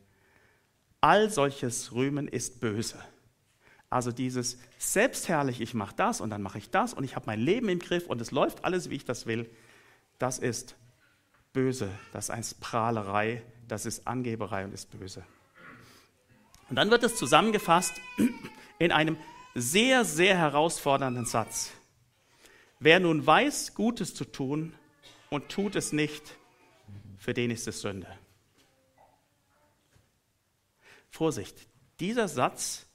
All 1.01 1.31
solches 1.31 1.93
Rühmen 1.93 2.27
ist 2.27 2.59
böse. 2.59 2.99
Also 3.91 4.11
dieses 4.11 4.59
selbstherrlich, 4.77 5.61
ich 5.61 5.73
mache 5.73 5.95
das 5.95 6.21
und 6.21 6.31
dann 6.31 6.43
mache 6.43 6.59
ich 6.59 6.71
das 6.71 6.95
und 6.95 7.05
ich 7.05 7.15
habe 7.15 7.27
mein 7.27 7.39
Leben 7.39 7.69
im 7.69 7.79
Griff 7.79 8.09
und 8.09 8.21
es 8.21 8.33
läuft 8.33 8.65
alles, 8.65 8.91
wie 8.91 8.97
ich 8.97 9.05
das 9.05 9.27
will, 9.27 9.49
das 10.19 10.41
ist 10.41 10.75
böse, 11.53 11.89
das 12.13 12.29
ist 12.29 12.61
Prahlerei, 12.61 13.45
das 13.69 13.87
ist 13.87 14.09
Angeberei 14.09 14.65
und 14.65 14.75
ist 14.75 14.91
böse. 14.91 15.23
Und 16.69 16.75
dann 16.75 16.91
wird 16.91 17.05
es 17.05 17.15
zusammengefasst 17.15 17.95
in 18.81 18.91
einem 18.91 19.17
sehr, 19.55 20.05
sehr 20.05 20.37
herausfordernden 20.37 21.27
Satz. 21.27 21.73
Wer 22.81 23.01
nun 23.01 23.27
weiß, 23.27 23.75
Gutes 23.75 24.15
zu 24.15 24.25
tun 24.25 24.75
und 25.31 25.49
tut 25.49 25.77
es 25.77 25.93
nicht, 25.93 26.37
für 27.19 27.35
den 27.35 27.51
ist 27.51 27.69
es 27.69 27.81
Sünde. 27.81 28.09
Vorsicht, 31.11 31.69
dieser 32.01 32.27
Satz 32.27 32.87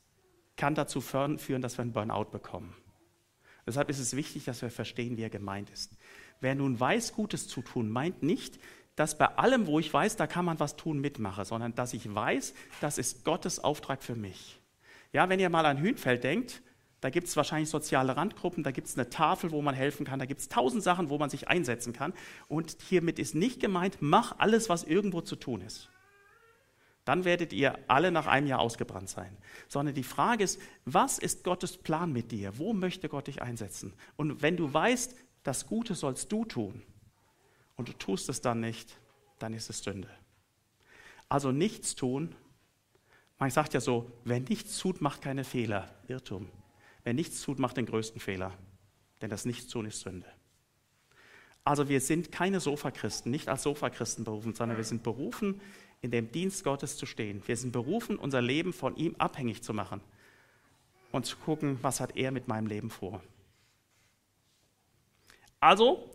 kann 0.55 0.75
dazu 0.75 1.01
führen, 1.01 1.61
dass 1.61 1.77
wir 1.77 1.83
einen 1.83 1.93
Burnout 1.93 2.31
bekommen. 2.31 2.75
Deshalb 3.65 3.89
ist 3.89 3.99
es 3.99 4.15
wichtig, 4.15 4.45
dass 4.45 4.61
wir 4.61 4.71
verstehen, 4.71 5.17
wie 5.17 5.23
er 5.23 5.29
gemeint 5.29 5.69
ist. 5.69 5.95
Wer 6.39 6.55
nun 6.55 6.79
weiß, 6.79 7.13
Gutes 7.13 7.47
zu 7.47 7.61
tun, 7.61 7.89
meint 7.89 8.23
nicht, 8.23 8.59
dass 8.95 9.17
bei 9.17 9.27
allem, 9.27 9.67
wo 9.67 9.79
ich 9.79 9.93
weiß, 9.93 10.15
da 10.15 10.25
kann 10.25 10.45
man 10.45 10.59
was 10.59 10.75
tun, 10.75 10.99
mitmache, 10.99 11.45
sondern 11.45 11.75
dass 11.75 11.93
ich 11.93 12.13
weiß, 12.13 12.53
das 12.81 12.97
ist 12.97 13.23
Gottes 13.23 13.59
Auftrag 13.59 14.03
für 14.03 14.15
mich. 14.15 14.59
Ja, 15.13 15.29
wenn 15.29 15.39
ihr 15.39 15.49
mal 15.49 15.65
an 15.65 15.77
Hühnfeld 15.77 16.23
denkt, 16.23 16.61
da 16.99 17.09
gibt 17.09 17.27
es 17.27 17.37
wahrscheinlich 17.37 17.69
soziale 17.69 18.17
Randgruppen, 18.17 18.63
da 18.63 18.71
gibt 18.71 18.87
es 18.87 18.97
eine 18.97 19.09
Tafel, 19.09 19.51
wo 19.51 19.61
man 19.61 19.75
helfen 19.75 20.05
kann, 20.05 20.19
da 20.19 20.25
gibt 20.25 20.41
es 20.41 20.49
tausend 20.49 20.83
Sachen, 20.83 21.09
wo 21.09 21.17
man 21.17 21.29
sich 21.29 21.47
einsetzen 21.47 21.93
kann. 21.93 22.13
Und 22.47 22.77
hiermit 22.81 23.19
ist 23.19 23.35
nicht 23.35 23.59
gemeint, 23.59 23.97
mach 23.99 24.39
alles, 24.39 24.67
was 24.67 24.83
irgendwo 24.83 25.21
zu 25.21 25.35
tun 25.35 25.61
ist. 25.61 25.89
Dann 27.05 27.23
werdet 27.23 27.53
ihr 27.53 27.79
alle 27.87 28.11
nach 28.11 28.27
einem 28.27 28.47
Jahr 28.47 28.59
ausgebrannt 28.59 29.09
sein. 29.09 29.37
Sondern 29.69 29.95
die 29.95 30.03
Frage 30.03 30.43
ist, 30.43 30.59
was 30.83 31.19
ist 31.19 31.45
Gottes 31.45 31.77
Plan 31.77 32.11
mit 32.11 32.31
dir? 32.31 32.57
Wo 32.57 32.73
möchte 32.73 33.07
Gott 33.07 33.27
dich 33.27 33.41
einsetzen? 33.41 33.93
Und 34.17 34.41
wenn 34.41 34.57
du 34.57 34.73
weißt, 34.73 35.15
das 35.43 35.67
Gute 35.67 35.95
sollst 35.95 36.31
du 36.33 36.43
tun 36.43 36.83
und 37.77 37.87
du 37.87 37.93
tust 37.93 38.27
es 38.27 38.41
dann 38.41 38.59
nicht, 38.59 38.99
dann 39.39 39.53
ist 39.53 39.69
es 39.69 39.83
Sünde. 39.83 40.09
Also 41.29 41.53
nichts 41.53 41.95
tun. 41.95 42.35
Man 43.39 43.51
sagt 43.51 43.73
ja 43.73 43.81
so, 43.81 44.11
wer 44.23 44.39
nichts 44.39 44.77
tut, 44.79 45.01
macht 45.01 45.21
keine 45.21 45.43
Fehler. 45.43 45.93
Irrtum. 46.07 46.49
Wer 47.03 47.13
nichts 47.13 47.41
tut, 47.41 47.59
macht 47.59 47.77
den 47.77 47.85
größten 47.85 48.19
Fehler. 48.19 48.53
Denn 49.21 49.29
das 49.29 49.45
Nichtstun 49.45 49.85
ist 49.85 50.01
Sünde. 50.01 50.27
Also 51.63 51.89
wir 51.89 52.01
sind 52.01 52.31
keine 52.31 52.59
Sofachristen, 52.59 53.31
nicht 53.31 53.49
als 53.49 53.63
Sofachristen 53.63 54.23
berufen, 54.23 54.55
sondern 54.55 54.77
wir 54.77 54.85
sind 54.85 55.03
berufen, 55.03 55.61
in 56.01 56.11
dem 56.11 56.31
Dienst 56.31 56.63
Gottes 56.63 56.97
zu 56.97 57.05
stehen. 57.05 57.43
Wir 57.45 57.57
sind 57.57 57.71
berufen, 57.71 58.17
unser 58.17 58.41
Leben 58.41 58.73
von 58.73 58.95
ihm 58.95 59.15
abhängig 59.17 59.63
zu 59.63 59.73
machen 59.73 60.01
und 61.11 61.25
zu 61.25 61.37
gucken, 61.37 61.77
was 61.81 61.99
hat 61.99 62.15
er 62.15 62.31
mit 62.31 62.47
meinem 62.47 62.67
Leben 62.67 62.89
vor. 62.89 63.21
Also, 65.59 66.11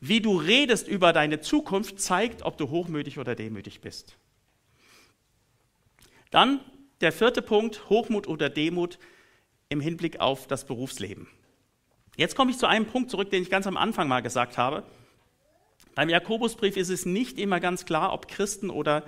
wie 0.00 0.20
du 0.20 0.36
redest 0.36 0.88
über 0.88 1.12
deine 1.12 1.40
Zukunft, 1.40 2.00
zeigt, 2.00 2.42
ob 2.42 2.56
du 2.56 2.70
hochmütig 2.70 3.18
oder 3.18 3.34
demütig 3.34 3.80
bist. 3.80 4.16
Dann 6.32 6.60
der 7.00 7.12
vierte 7.12 7.42
Punkt, 7.42 7.88
Hochmut 7.88 8.26
oder 8.26 8.50
Demut 8.50 8.98
im 9.68 9.80
Hinblick 9.80 10.18
auf 10.18 10.48
das 10.48 10.66
Berufsleben. 10.66 11.28
Jetzt 12.16 12.34
komme 12.34 12.50
ich 12.50 12.58
zu 12.58 12.66
einem 12.66 12.86
Punkt 12.86 13.10
zurück, 13.10 13.30
den 13.30 13.42
ich 13.42 13.50
ganz 13.50 13.66
am 13.66 13.76
Anfang 13.76 14.08
mal 14.08 14.22
gesagt 14.22 14.58
habe. 14.58 14.82
Beim 15.94 16.08
Jakobusbrief 16.08 16.76
ist 16.76 16.88
es 16.88 17.06
nicht 17.06 17.38
immer 17.38 17.60
ganz 17.60 17.84
klar, 17.84 18.12
ob 18.12 18.28
Christen 18.28 18.70
oder 18.70 19.04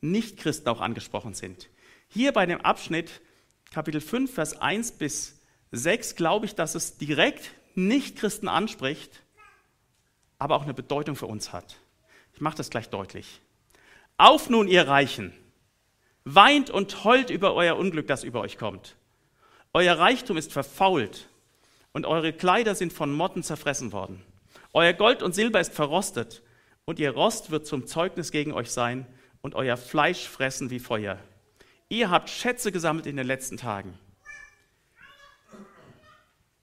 Nichtchristen 0.00 0.68
auch 0.68 0.80
angesprochen 0.80 1.34
sind. 1.34 1.70
Hier 2.08 2.32
bei 2.32 2.44
dem 2.44 2.60
Abschnitt 2.60 3.22
Kapitel 3.70 4.00
5, 4.00 4.32
Vers 4.32 4.60
1 4.60 4.92
bis 4.92 5.40
6 5.72 6.16
glaube 6.16 6.46
ich, 6.46 6.54
dass 6.54 6.74
es 6.74 6.96
direkt 6.96 7.52
Nichtchristen 7.74 8.48
anspricht, 8.48 9.22
aber 10.38 10.56
auch 10.56 10.62
eine 10.62 10.74
Bedeutung 10.74 11.16
für 11.16 11.26
uns 11.26 11.52
hat. 11.52 11.76
Ich 12.34 12.40
mache 12.40 12.56
das 12.56 12.70
gleich 12.70 12.88
deutlich. 12.88 13.40
Auf 14.16 14.48
nun, 14.48 14.68
ihr 14.68 14.86
Reichen, 14.86 15.32
weint 16.24 16.70
und 16.70 17.04
heult 17.04 17.30
über 17.30 17.54
euer 17.54 17.76
Unglück, 17.76 18.06
das 18.06 18.24
über 18.24 18.40
euch 18.40 18.58
kommt. 18.58 18.96
Euer 19.72 19.98
Reichtum 19.98 20.36
ist 20.36 20.52
verfault 20.52 21.28
und 21.92 22.06
eure 22.06 22.32
Kleider 22.32 22.74
sind 22.74 22.92
von 22.92 23.12
Motten 23.12 23.42
zerfressen 23.42 23.92
worden. 23.92 24.22
Euer 24.72 24.92
Gold 24.92 25.22
und 25.22 25.34
Silber 25.34 25.60
ist 25.60 25.74
verrostet 25.74 26.42
und 26.84 26.98
ihr 26.98 27.10
Rost 27.10 27.50
wird 27.50 27.66
zum 27.66 27.86
Zeugnis 27.86 28.30
gegen 28.30 28.52
euch 28.52 28.70
sein 28.70 29.06
und 29.42 29.54
euer 29.54 29.76
Fleisch 29.76 30.28
fressen 30.28 30.70
wie 30.70 30.78
Feuer. 30.78 31.18
Ihr 31.88 32.10
habt 32.10 32.30
Schätze 32.30 32.72
gesammelt 32.72 33.06
in 33.06 33.16
den 33.16 33.26
letzten 33.26 33.56
Tagen. 33.56 33.98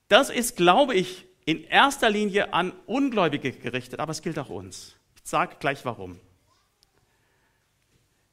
Das 0.08 0.30
ist, 0.30 0.58
glaube 0.58 0.95
ich, 0.95 1.26
in 1.45 1.63
erster 1.63 2.10
Linie 2.10 2.54
an 2.54 2.74
Ungläubige 2.86 3.52
gerichtet, 3.52 4.00
aber 4.00 4.12
es 4.12 4.21
gilt 4.21 4.38
auch 4.39 4.50
uns. 4.50 4.95
Ich 5.15 5.30
sage 5.30 5.56
gleich 5.60 5.86
warum. 5.86 6.19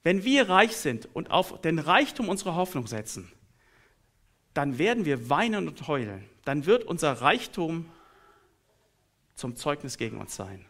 Wenn 0.08 0.24
wir 0.24 0.48
reich 0.48 0.74
sind 0.74 1.06
und 1.14 1.30
auf 1.30 1.60
den 1.60 1.78
Reichtum 1.78 2.30
unserer 2.30 2.54
Hoffnung 2.54 2.86
setzen, 2.86 3.30
dann 4.54 4.78
werden 4.78 5.04
wir 5.04 5.28
weinen 5.28 5.68
und 5.68 5.86
heulen. 5.86 6.24
Dann 6.46 6.64
wird 6.64 6.84
unser 6.84 7.20
Reichtum 7.20 7.84
zum 9.34 9.54
Zeugnis 9.54 9.98
gegen 9.98 10.18
uns 10.18 10.34
sein. 10.34 10.64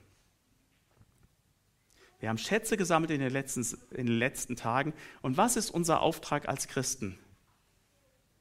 Wir 2.18 2.31
haben 2.31 2.38
Schätze 2.38 2.77
gesammelt 2.77 3.12
in 3.12 3.20
den, 3.20 3.31
letzten, 3.31 3.64
in 3.92 4.09
den 4.09 4.18
letzten 4.18 4.57
Tagen. 4.57 4.92
Und 5.22 5.37
was 5.37 5.55
ist 5.55 5.70
unser 5.70 6.01
Auftrag 6.01 6.48
als 6.48 6.66
Christen? 6.66 7.16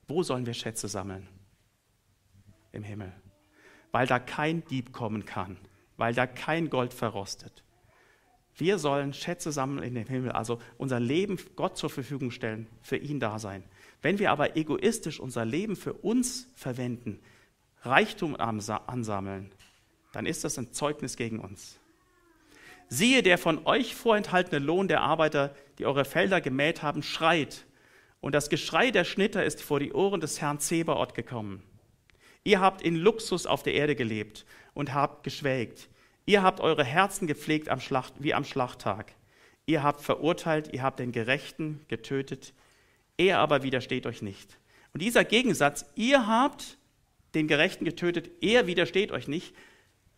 Wo 0.08 0.24
sollen 0.24 0.48
wir 0.48 0.56
Schätze 0.56 0.88
sammeln? 0.88 1.28
im 2.72 2.82
Himmel, 2.82 3.14
weil 3.92 4.08
da 4.08 4.18
kein 4.18 4.66
Dieb 4.66 4.94
kommen 4.94 5.26
kann, 5.26 5.60
weil 5.96 6.16
da 6.16 6.26
kein 6.26 6.72
Gold 6.72 6.92
verrostet. 6.92 7.64
Wir 8.58 8.80
sollen 8.80 9.14
Schätze 9.14 9.52
sammeln 9.52 9.84
in 9.84 9.94
dem 9.94 10.08
Himmel, 10.08 10.32
also 10.32 10.60
unser 10.78 11.00
Leben 11.00 11.38
Gott 11.56 11.78
zur 11.78 11.92
Verfügung 11.92 12.32
stellen, 12.32 12.68
für 12.82 12.98
ihn 12.98 13.20
da 13.20 13.38
sein. 13.38 13.64
Wenn 14.02 14.18
wir 14.18 14.32
aber 14.32 14.58
egoistisch 14.58 15.20
unser 15.20 15.46
Leben 15.46 15.76
für 15.76 15.94
uns 15.94 16.50
verwenden, 16.56 17.20
Reichtum 17.84 18.36
ansammeln, 18.36 19.52
dann 20.12 20.26
ist 20.26 20.44
das 20.44 20.58
ein 20.58 20.74
Zeugnis 20.74 21.18
gegen 21.18 21.40
uns. 21.40 21.80
Siehe, 22.90 23.22
der 23.22 23.38
von 23.38 23.66
euch 23.68 23.94
vorenthaltene 23.96 24.60
Lohn 24.60 24.88
der 24.88 25.02
Arbeiter, 25.02 25.56
die 25.78 25.86
eure 25.86 26.06
Felder 26.06 26.42
gemäht 26.42 26.82
haben, 26.82 27.04
schreit, 27.04 27.66
und 28.22 28.34
das 28.34 28.50
Geschrei 28.50 28.90
der 28.90 29.04
Schnitter 29.04 29.46
ist 29.46 29.62
vor 29.62 29.80
die 29.80 29.94
Ohren 29.94 30.20
des 30.20 30.42
Herrn 30.42 30.60
Zebaoth 30.60 31.14
gekommen. 31.14 31.62
Ihr 32.44 32.60
habt 32.60 32.82
in 32.82 32.96
Luxus 32.96 33.46
auf 33.46 33.62
der 33.62 33.76
Erde 33.76 33.96
gelebt 33.96 34.46
und 34.74 34.94
habt 34.94 35.24
geschwelgt. 35.24 35.90
Ihr 36.28 36.44
habt 36.44 36.60
eure 36.60 36.84
Herzen 36.84 37.26
gepflegt 37.26 37.70
am 37.70 37.80
Schlacht, 37.80 38.14
wie 38.20 38.34
am 38.34 38.44
Schlachttag. 38.44 39.14
Ihr 39.66 39.82
habt 39.82 40.02
verurteilt, 40.02 40.74
ihr 40.74 40.84
habt 40.84 41.00
den 41.00 41.14
Gerechten 41.14 41.80
getötet. 41.88 42.54
Er 43.16 43.40
aber 43.40 43.64
widersteht 43.64 44.06
euch 44.06 44.22
nicht. 44.22 44.58
Und 44.94 45.02
dieser 45.02 45.24
Gegensatz, 45.24 45.86
ihr 45.96 46.28
habt 46.28 46.78
den 47.34 47.48
Gerechten 47.48 47.86
getötet, 47.86 48.30
er 48.42 48.68
widersteht 48.68 49.14
euch 49.14 49.30
nicht, 49.30 49.56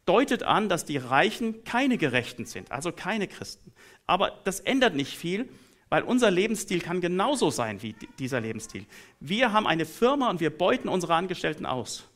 deutet 0.06 0.42
an, 0.42 0.68
dass 0.68 0.84
die 0.84 0.98
Reichen 0.98 1.64
keine 1.64 2.00
Gerechten 2.00 2.46
sind, 2.46 2.72
also 2.72 2.92
keine 2.92 3.28
Christen. 3.28 3.72
Aber 4.08 4.40
das 4.46 4.62
ändert 4.62 4.96
nicht 4.96 5.16
viel, 5.16 5.48
weil 5.90 6.02
unser 6.02 6.32
Lebensstil 6.32 6.82
kann 6.82 7.02
genauso 7.02 7.52
sein 7.52 7.84
wie 7.84 7.94
dieser 8.18 8.42
Lebensstil. 8.42 8.88
Wir 9.20 9.54
haben 9.54 9.68
eine 9.68 9.86
Firma 9.86 10.32
und 10.32 10.40
wir 10.40 10.50
beuten 10.50 10.90
unsere 10.90 11.14
Angestellten 11.14 11.68
aus. 11.68 12.09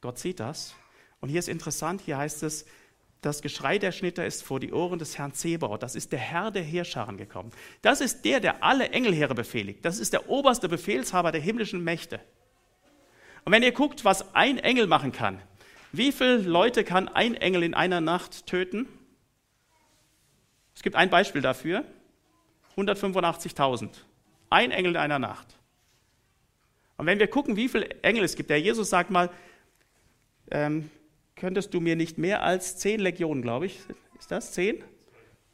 Gott 0.00 0.18
sieht 0.18 0.40
das. 0.40 0.74
Und 1.20 1.28
hier 1.28 1.38
ist 1.38 1.48
interessant, 1.48 2.00
hier 2.00 2.16
heißt 2.18 2.42
es, 2.42 2.64
das 3.20 3.42
Geschrei 3.42 3.78
der 3.78 3.92
Schnitter 3.92 4.24
ist 4.24 4.42
vor 4.42 4.60
die 4.60 4.72
Ohren 4.72 4.98
des 4.98 5.18
Herrn 5.18 5.34
Zebaoth. 5.34 5.82
Das 5.82 5.94
ist 5.94 6.10
der 6.12 6.18
Herr 6.18 6.50
der 6.50 6.62
Heerscharen 6.62 7.18
gekommen. 7.18 7.50
Das 7.82 8.00
ist 8.00 8.24
der, 8.24 8.40
der 8.40 8.64
alle 8.64 8.88
Engelheere 8.90 9.34
befehligt. 9.34 9.84
Das 9.84 9.98
ist 9.98 10.14
der 10.14 10.30
oberste 10.30 10.70
Befehlshaber 10.70 11.30
der 11.30 11.42
himmlischen 11.42 11.84
Mächte. 11.84 12.20
Und 13.44 13.52
wenn 13.52 13.62
ihr 13.62 13.72
guckt, 13.72 14.06
was 14.06 14.34
ein 14.34 14.58
Engel 14.58 14.86
machen 14.86 15.12
kann, 15.12 15.42
Wie 15.92 16.12
viele 16.12 16.36
Leute 16.36 16.84
kann 16.84 17.08
ein 17.08 17.34
Engel 17.34 17.64
in 17.64 17.74
einer 17.74 18.00
Nacht 18.00 18.46
töten? 18.46 18.86
Es 20.74 20.82
gibt 20.82 20.94
ein 20.96 21.10
Beispiel 21.10 21.42
dafür. 21.42 21.84
185.000. 22.76 23.90
Ein 24.50 24.70
Engel 24.70 24.92
in 24.92 24.96
einer 24.96 25.18
Nacht. 25.18 25.58
Und 26.96 27.06
wenn 27.06 27.18
wir 27.18 27.26
gucken, 27.26 27.56
wie 27.56 27.68
viele 27.68 27.88
Engel 28.02 28.24
es 28.24 28.36
gibt, 28.36 28.50
der 28.50 28.60
Jesus 28.60 28.88
sagt 28.88 29.10
mal, 29.10 29.30
ähm, 30.50 30.90
könntest 31.36 31.74
du 31.74 31.80
mir 31.80 31.96
nicht 31.96 32.18
mehr 32.18 32.42
als 32.42 32.76
zehn 32.76 33.00
Legionen, 33.00 33.42
glaube 33.42 33.66
ich, 33.66 33.80
ist 34.18 34.30
das 34.30 34.52
zehn? 34.52 34.84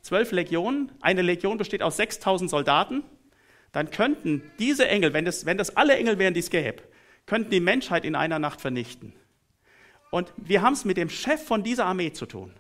Zwölf 0.00 0.32
Legionen. 0.32 0.92
Eine 1.00 1.22
Legion 1.22 1.58
besteht 1.58 1.82
aus 1.82 1.96
6000 1.96 2.50
Soldaten. 2.50 3.02
Dann 3.72 3.90
könnten 3.90 4.42
diese 4.58 4.88
Engel, 4.88 5.12
wenn 5.12 5.24
das, 5.24 5.46
wenn 5.46 5.58
das 5.58 5.76
alle 5.76 5.96
Engel 5.96 6.18
wären, 6.18 6.34
die 6.34 6.40
es 6.40 6.50
gäbe, 6.50 6.82
könnten 7.26 7.50
die 7.50 7.60
Menschheit 7.60 8.04
in 8.04 8.14
einer 8.14 8.38
Nacht 8.38 8.60
vernichten. 8.60 9.12
Und 10.10 10.32
wir 10.36 10.62
haben 10.62 10.72
es 10.72 10.84
mit 10.84 10.96
dem 10.96 11.10
Chef 11.10 11.44
von 11.44 11.62
dieser 11.62 11.86
Armee 11.86 12.12
zu 12.12 12.26
tun. 12.26 12.52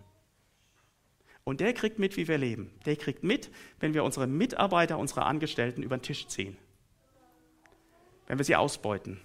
Und 1.44 1.60
der 1.60 1.72
kriegt 1.72 2.00
mit, 2.00 2.16
wie 2.16 2.26
wir 2.26 2.38
leben. 2.38 2.72
Der 2.84 2.96
kriegt 2.96 3.22
mit, 3.22 3.50
wenn 3.78 3.94
wir 3.94 4.02
unsere 4.02 4.26
Mitarbeiter, 4.26 4.98
unsere 4.98 5.24
Angestellten 5.24 5.82
über 5.82 5.96
den 5.96 6.02
Tisch 6.02 6.26
ziehen. 6.26 6.56
Wenn 8.26 8.38
wir 8.38 8.44
sie 8.44 8.56
ausbeuten. 8.56 9.20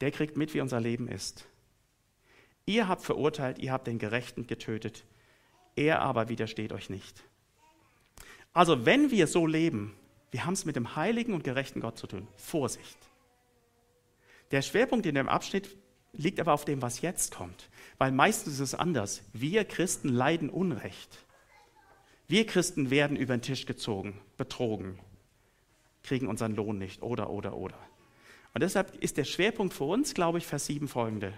Der 0.00 0.12
kriegt 0.12 0.36
mit, 0.36 0.54
wie 0.54 0.60
unser 0.60 0.80
Leben 0.80 1.08
ist. 1.08 1.48
Ihr 2.68 2.86
habt 2.86 3.00
verurteilt, 3.00 3.58
ihr 3.60 3.72
habt 3.72 3.86
den 3.86 3.98
Gerechten 3.98 4.46
getötet. 4.46 5.04
Er 5.74 6.02
aber 6.02 6.28
widersteht 6.28 6.70
euch 6.74 6.90
nicht. 6.90 7.24
Also 8.52 8.84
wenn 8.84 9.10
wir 9.10 9.26
so 9.26 9.46
leben, 9.46 9.94
wir 10.32 10.44
haben 10.44 10.52
es 10.52 10.66
mit 10.66 10.76
dem 10.76 10.94
heiligen 10.94 11.32
und 11.32 11.44
gerechten 11.44 11.80
Gott 11.80 11.96
zu 11.96 12.06
tun. 12.06 12.28
Vorsicht. 12.36 12.98
Der 14.50 14.60
Schwerpunkt 14.60 15.06
in 15.06 15.14
dem 15.14 15.30
Abschnitt 15.30 15.78
liegt 16.12 16.40
aber 16.40 16.52
auf 16.52 16.66
dem, 16.66 16.82
was 16.82 17.00
jetzt 17.00 17.34
kommt. 17.34 17.70
Weil 17.96 18.12
meistens 18.12 18.54
ist 18.54 18.60
es 18.60 18.74
anders. 18.74 19.22
Wir 19.32 19.64
Christen 19.64 20.10
leiden 20.10 20.50
Unrecht. 20.50 21.24
Wir 22.26 22.44
Christen 22.44 22.90
werden 22.90 23.16
über 23.16 23.34
den 23.34 23.40
Tisch 23.40 23.64
gezogen, 23.64 24.20
betrogen, 24.36 24.98
kriegen 26.02 26.26
unseren 26.26 26.54
Lohn 26.54 26.76
nicht 26.76 27.00
oder, 27.00 27.30
oder, 27.30 27.56
oder. 27.56 27.78
Und 28.52 28.62
deshalb 28.62 28.94
ist 28.96 29.16
der 29.16 29.24
Schwerpunkt 29.24 29.72
für 29.72 29.84
uns, 29.84 30.12
glaube 30.12 30.36
ich, 30.36 30.46
Vers 30.46 30.66
7 30.66 30.86
folgende. 30.86 31.32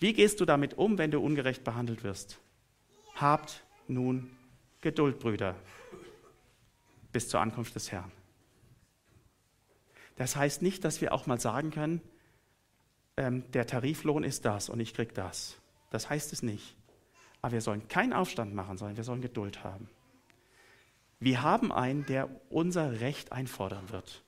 Wie 0.00 0.14
gehst 0.14 0.40
du 0.40 0.46
damit 0.46 0.74
um, 0.74 0.98
wenn 0.98 1.10
du 1.10 1.20
ungerecht 1.20 1.62
behandelt 1.62 2.02
wirst? 2.02 2.40
Habt 3.14 3.62
nun 3.86 4.30
Geduld, 4.80 5.18
Brüder, 5.18 5.54
bis 7.12 7.28
zur 7.28 7.40
Ankunft 7.40 7.74
des 7.74 7.92
Herrn. 7.92 8.10
Das 10.16 10.36
heißt 10.36 10.62
nicht, 10.62 10.84
dass 10.84 11.00
wir 11.00 11.12
auch 11.12 11.26
mal 11.26 11.38
sagen 11.38 11.70
können, 11.70 12.00
ähm, 13.16 13.50
der 13.52 13.66
Tariflohn 13.66 14.24
ist 14.24 14.46
das 14.46 14.70
und 14.70 14.80
ich 14.80 14.94
krieg 14.94 15.14
das. 15.14 15.58
Das 15.90 16.08
heißt 16.08 16.32
es 16.32 16.42
nicht. 16.42 16.76
Aber 17.42 17.52
wir 17.52 17.60
sollen 17.60 17.86
keinen 17.88 18.12
Aufstand 18.12 18.54
machen, 18.54 18.78
sondern 18.78 18.96
wir 18.96 19.04
sollen 19.04 19.20
Geduld 19.20 19.64
haben. 19.64 19.88
Wir 21.18 21.42
haben 21.42 21.72
einen, 21.72 22.06
der 22.06 22.30
unser 22.48 23.00
Recht 23.00 23.32
einfordern 23.32 23.90
wird. 23.90 24.24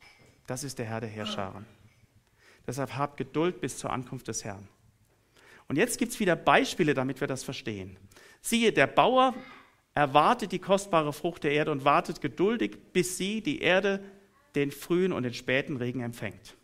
Das 0.46 0.64
ist 0.64 0.78
der 0.78 0.86
Herr 0.86 1.00
der 1.00 1.08
Herrscharen. 1.08 1.64
Deshalb 2.66 2.96
habt 2.96 3.16
Geduld 3.16 3.60
bis 3.60 3.78
zur 3.78 3.90
Ankunft 3.90 4.28
des 4.28 4.44
Herrn. 4.44 4.68
Und 5.68 5.76
jetzt 5.76 5.98
gibt 5.98 6.12
es 6.12 6.20
wieder 6.20 6.36
Beispiele, 6.36 6.94
damit 6.94 7.20
wir 7.20 7.28
das 7.28 7.44
verstehen. 7.44 7.96
Siehe, 8.40 8.72
der 8.72 8.86
Bauer 8.86 9.34
erwartet 9.94 10.52
die 10.52 10.58
kostbare 10.58 11.12
Frucht 11.12 11.44
der 11.44 11.52
Erde 11.52 11.70
und 11.70 11.84
wartet 11.84 12.20
geduldig, 12.20 12.78
bis 12.92 13.16
sie, 13.18 13.42
die 13.42 13.60
Erde, 13.60 14.02
den 14.54 14.70
frühen 14.70 15.12
und 15.12 15.22
den 15.22 15.34
späten 15.34 15.76
Regen 15.76 16.00
empfängt. 16.00 16.56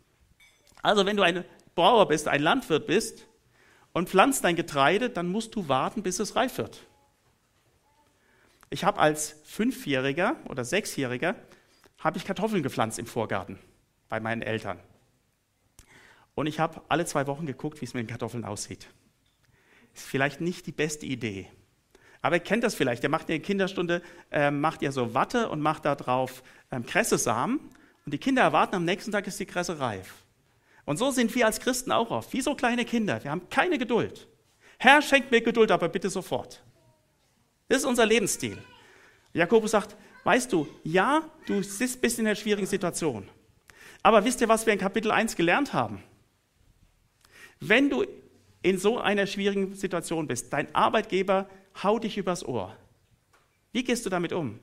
Also 0.81 1.05
wenn 1.05 1.17
du 1.17 1.23
ein 1.23 1.45
Bauer 1.75 2.07
bist, 2.07 2.27
ein 2.27 2.41
Landwirt 2.41 2.87
bist 2.87 3.27
und 3.93 4.09
pflanzt 4.09 4.43
dein 4.43 4.55
Getreide, 4.55 5.09
dann 5.09 5.29
musst 5.29 5.55
du 5.55 5.67
warten, 5.67 6.03
bis 6.03 6.19
es 6.19 6.35
reif 6.35 6.57
wird. 6.57 6.85
Ich 8.69 8.83
habe 8.83 8.99
als 8.99 9.35
Fünfjähriger 9.45 10.35
oder 10.47 10.63
Sechsjähriger 10.63 11.35
habe 11.97 12.17
ich 12.17 12.25
Kartoffeln 12.25 12.63
gepflanzt 12.63 12.99
im 12.99 13.07
Vorgarten 13.07 13.57
bei 14.07 14.19
meinen 14.19 14.41
Eltern. 14.41 14.79
Und 16.39 16.47
ich 16.47 16.57
habe 16.61 16.81
alle 16.87 17.05
zwei 17.05 17.27
Wochen 17.27 17.45
geguckt, 17.45 17.81
wie 17.81 17.85
es 17.85 17.93
mit 17.93 18.05
den 18.05 18.07
Kartoffeln 18.07 18.45
aussieht. 18.45 18.87
Ist 19.93 20.05
vielleicht 20.05 20.39
nicht 20.39 20.65
die 20.67 20.71
beste 20.71 21.05
Idee. 21.05 21.49
Aber 22.21 22.37
ihr 22.37 22.41
kennt 22.41 22.63
das 22.63 22.75
vielleicht. 22.75 23.03
Ihr 23.03 23.09
macht 23.09 23.23
in 23.23 23.33
der 23.33 23.41
Kinderstunde, 23.41 24.01
äh, 24.31 24.49
macht 24.49 24.81
ihr 24.81 24.93
so 24.93 25.13
Watte 25.13 25.49
und 25.49 25.59
macht 25.59 25.83
da 25.83 25.95
drauf 25.95 26.41
ähm, 26.71 26.85
Kressesamen. 26.85 27.59
Und 28.05 28.13
die 28.13 28.19
Kinder 28.19 28.41
erwarten, 28.41 28.75
am 28.75 28.85
nächsten 28.85 29.11
Tag 29.11 29.27
ist 29.27 29.37
die 29.37 29.45
Kresse 29.45 29.81
reif. 29.81 30.13
Und 30.85 30.95
so 30.95 31.11
sind 31.11 31.35
wir 31.35 31.45
als 31.45 31.59
Christen 31.59 31.91
auch 31.91 32.09
oft, 32.09 32.31
wie 32.31 32.39
so 32.39 32.55
kleine 32.55 32.85
Kinder. 32.85 33.21
Wir 33.21 33.31
haben 33.31 33.49
keine 33.49 33.77
Geduld. 33.77 34.25
Herr, 34.77 35.01
schenkt 35.01 35.31
mir 35.31 35.41
Geduld, 35.41 35.71
aber 35.71 35.89
bitte 35.89 36.09
sofort. 36.09 36.63
Das 37.67 37.79
ist 37.79 37.85
unser 37.85 38.05
Lebensstil. 38.05 38.57
Jakobus 39.33 39.71
sagt, 39.71 39.97
weißt 40.23 40.53
du, 40.53 40.69
ja, 40.85 41.21
du 41.47 41.55
bist 41.55 42.17
in 42.17 42.25
einer 42.25 42.35
schwierigen 42.35 42.65
Situation. 42.65 43.27
Aber 44.01 44.23
wisst 44.23 44.39
ihr, 44.39 44.47
was 44.47 44.65
wir 44.65 44.71
in 44.71 44.79
Kapitel 44.79 45.11
1 45.11 45.35
gelernt 45.35 45.73
haben? 45.73 46.01
Wenn 47.59 47.89
du 47.89 48.05
in 48.61 48.77
so 48.77 48.99
einer 48.99 49.27
schwierigen 49.27 49.75
Situation 49.75 50.27
bist, 50.27 50.51
dein 50.53 50.73
Arbeitgeber 50.75 51.49
haut 51.83 52.03
dich 52.03 52.17
übers 52.17 52.45
Ohr. 52.45 52.75
Wie 53.71 53.83
gehst 53.83 54.05
du 54.05 54.09
damit 54.09 54.33
um? 54.33 54.59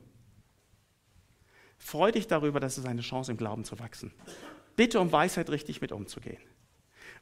Freu 1.79 2.11
dich 2.11 2.27
darüber, 2.27 2.61
dass 2.61 2.79
es 2.79 2.85
eine 2.85 3.03
Chance 3.03 3.31
im 3.31 3.39
Glauben 3.39 3.65
zu 3.65 3.79
wachsen. 3.79 4.13
Bitte 4.77 5.01
um 5.01 5.13
Weisheit, 5.13 5.51
richtig 5.51 5.81
mit 5.81 5.93
umzugehen. 5.93 6.41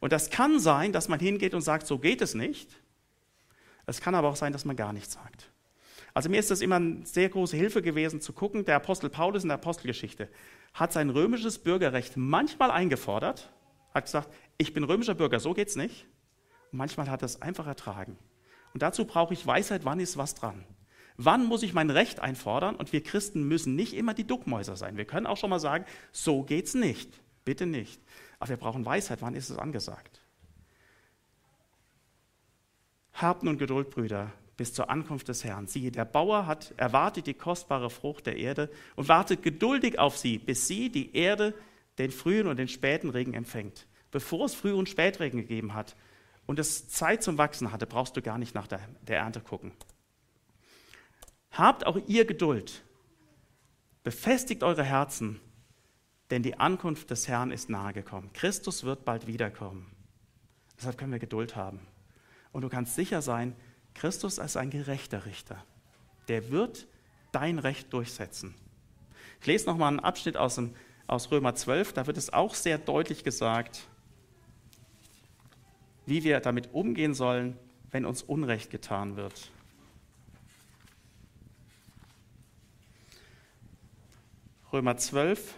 Und 0.01 0.13
das 0.13 0.31
kann 0.31 0.59
sein, 0.59 0.93
dass 0.93 1.09
man 1.09 1.21
hingeht 1.21 1.55
und 1.55 1.61
sagt, 1.61 1.87
so 1.87 1.99
geht 1.99 2.23
es 2.23 2.35
nicht. 2.35 2.71
Es 3.87 4.01
kann 4.01 4.15
aber 4.15 4.29
auch 4.29 4.37
sein, 4.37 4.53
dass 4.53 4.65
man 4.65 4.77
gar 4.77 4.93
nichts 4.93 5.15
sagt. 5.15 5.51
Also 6.15 6.29
mir 6.29 6.39
ist 6.39 6.51
das 6.51 6.61
immer 6.61 6.77
eine 6.77 7.05
sehr 7.05 7.29
große 7.29 7.57
Hilfe 7.57 7.83
gewesen 7.83 8.21
zu 8.21 8.33
gucken. 8.33 8.65
Der 8.65 8.77
Apostel 8.77 9.11
Paulus 9.11 9.43
in 9.43 9.49
der 9.49 9.57
Apostelgeschichte 9.57 10.29
hat 10.73 10.93
sein 10.93 11.11
römisches 11.11 11.59
Bürgerrecht 11.59 12.17
manchmal 12.17 12.71
eingefordert, 12.71 13.53
hat 13.93 14.05
gesagt, 14.05 14.33
ich 14.59 14.73
bin 14.73 14.85
römischer 14.85 15.15
Bürger, 15.15 15.41
so 15.41 15.55
geht's 15.55 15.77
nicht. 15.77 16.07
Und 16.73 16.79
manchmal 16.79 17.11
hat 17.11 17.23
es 17.23 17.43
einfach 17.43 17.67
ertragen. 17.67 18.17
Und 18.73 18.83
dazu 18.83 19.05
brauche 19.05 19.35
ich 19.35 19.47
Weisheit, 19.47 19.85
wann 19.85 20.01
ist 20.01 20.17
was 20.17 20.35
dran. 20.35 20.65
Wann 21.17 21.47
muss 21.47 21.63
ich 21.63 21.75
mein 21.75 21.91
Recht 21.91 22.21
einfordern? 22.21 22.75
Und 22.75 22.93
wir 22.93 23.03
Christen 23.03 23.45
müssen 23.45 23.77
nicht 23.77 23.95
immer 23.95 24.15
die 24.15 24.27
Duckmäuser 24.27 24.77
sein. 24.77 24.97
Wir 24.97 25.05
können 25.05 25.27
auch 25.27 25.37
schon 25.37 25.51
mal 25.51 25.61
sagen, 25.61 25.85
so 26.11 26.43
geht's 26.43 26.75
nicht. 26.75 27.21
Bitte 27.45 27.67
nicht. 27.67 28.01
Aber 28.39 28.51
wir 28.51 28.57
brauchen 28.57 28.85
Weisheit, 28.85 29.23
wann 29.23 29.35
ist 29.35 29.51
es 29.51 29.59
angesagt? 29.59 30.21
Habt 33.13 33.45
nun 33.45 33.59
Geduld, 33.59 33.91
Brüder, 33.91 34.33
bis 34.57 34.73
zur 34.73 34.91
Ankunft 34.91 35.29
des 35.29 35.45
Herrn. 35.45 35.69
Siehe, 35.69 35.93
der 35.93 36.05
Bauer 36.05 36.47
hat 36.47 36.75
erwartet 36.77 37.29
die 37.29 37.35
kostbare 37.35 37.91
Frucht 37.91 38.27
der 38.27 38.37
Erde 38.37 38.71
und 38.97 39.09
wartet 39.09 39.43
geduldig 39.43 40.01
auf 40.01 40.19
sie, 40.19 40.39
bis 40.39 40.67
sie, 40.67 40.91
die 40.91 41.15
Erde, 41.15 41.55
den 41.99 42.11
frühen 42.11 42.49
und 42.49 42.59
den 42.59 42.67
späten 42.67 43.11
Regen 43.11 43.35
empfängt. 43.35 43.87
Bevor 44.15 44.45
es 44.45 44.55
Früh- 44.55 44.73
und 44.73 44.89
Spätregen 44.89 45.41
gegeben 45.41 45.75
hat 45.75 45.97
und 46.47 46.61
es 46.61 46.87
Zeit 46.87 47.25
zum 47.25 47.37
Wachsen 47.37 47.73
hatte, 47.73 47.85
brauchst 47.85 48.17
du 48.17 48.23
gar 48.23 48.39
nicht 48.39 48.55
nach 48.55 48.69
der, 48.69 48.79
der 49.03 49.19
Ernte 49.19 49.41
gucken. 49.41 49.73
Habt 51.51 51.85
auch 51.85 51.99
ihr 52.07 52.25
Geduld. 52.25 52.85
Befestigt 54.05 54.63
eure 54.63 54.85
Herzen, 54.85 55.41
denn 56.31 56.45
die 56.45 56.61
Ankunft 56.61 57.11
des 57.11 57.27
Herrn 57.27 57.51
ist 57.51 57.69
nahe 57.69 57.93
gekommen. 57.93 58.31
Christus 58.35 58.85
wird 58.85 59.05
bald 59.05 59.27
wiederkommen. 59.27 59.91
Deshalb 60.79 60.97
können 60.97 61.11
wir 61.11 61.19
Geduld 61.19 61.57
haben. 61.57 61.81
Und 62.53 62.63
du 62.63 62.69
kannst 62.69 62.95
sicher 62.95 63.21
sein, 63.21 63.57
Christus 63.95 64.39
ist 64.39 64.57
ein 64.57 64.71
gerechter 64.71 65.27
Richter. 65.27 65.65
Der 66.29 66.53
wird 66.53 66.87
dein 67.33 67.59
Recht 67.59 67.93
durchsetzen. 67.93 68.55
Ich 69.41 69.47
lese 69.49 69.67
nochmal 69.67 69.89
einen 69.89 69.99
Abschnitt 69.99 70.37
aus, 70.37 70.55
dem, 70.55 70.77
aus 71.09 71.33
Römer 71.33 71.57
12, 71.57 71.95
da 71.95 72.07
wird 72.07 72.17
es 72.17 72.33
auch 72.33 72.55
sehr 72.55 72.79
deutlich 72.79 73.25
gesagt, 73.25 73.89
wie 76.07 76.25
wir 76.25 76.41
damit 76.41 76.75
umgehen 76.75 77.15
sollen, 77.15 77.57
wenn 77.91 78.05
uns 78.05 78.23
Unrecht 78.23 78.71
getan 78.71 79.17
wird. 79.17 79.51
Römer 84.73 84.97
12. 84.97 85.55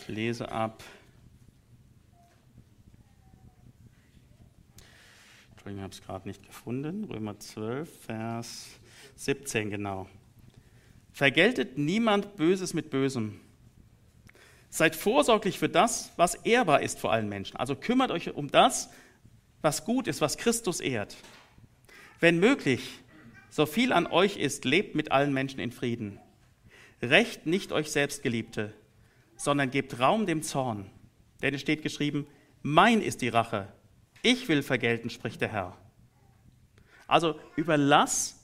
Ich 0.00 0.08
lese 0.08 0.50
ab. 0.50 0.82
Entschuldigung, 5.50 5.78
ich 5.78 5.82
habe 5.82 5.92
es 5.92 6.02
gerade 6.02 6.28
nicht 6.28 6.46
gefunden. 6.46 7.04
Römer 7.04 7.38
12, 7.38 8.04
Vers 8.06 8.80
17, 9.16 9.68
genau. 9.68 10.08
Vergeltet 11.12 11.76
niemand 11.76 12.36
Böses 12.36 12.72
mit 12.72 12.88
Bösem. 12.88 13.38
Seid 14.72 14.96
vorsorglich 14.96 15.58
für 15.58 15.68
das, 15.68 16.12
was 16.16 16.34
ehrbar 16.34 16.80
ist 16.80 16.98
vor 16.98 17.12
allen 17.12 17.28
Menschen. 17.28 17.58
Also 17.58 17.76
kümmert 17.76 18.10
euch 18.10 18.34
um 18.34 18.50
das, 18.50 18.88
was 19.60 19.84
gut 19.84 20.08
ist, 20.08 20.22
was 20.22 20.38
Christus 20.38 20.80
ehrt. 20.80 21.14
Wenn 22.20 22.40
möglich, 22.40 23.00
so 23.50 23.66
viel 23.66 23.92
an 23.92 24.06
euch 24.06 24.38
ist, 24.38 24.64
lebt 24.64 24.94
mit 24.94 25.12
allen 25.12 25.34
Menschen 25.34 25.60
in 25.60 25.72
Frieden. 25.72 26.18
Recht 27.02 27.44
nicht 27.44 27.70
euch 27.70 27.92
selbst, 27.92 28.22
Geliebte, 28.22 28.72
sondern 29.36 29.70
gebt 29.70 30.00
Raum 30.00 30.24
dem 30.24 30.42
Zorn. 30.42 30.90
Denn 31.42 31.52
es 31.52 31.60
steht 31.60 31.82
geschrieben, 31.82 32.26
mein 32.62 33.02
ist 33.02 33.20
die 33.20 33.28
Rache, 33.28 33.68
ich 34.22 34.48
will 34.48 34.62
vergelten, 34.62 35.10
spricht 35.10 35.42
der 35.42 35.52
Herr. 35.52 35.76
Also 37.06 37.38
überlass 37.56 38.42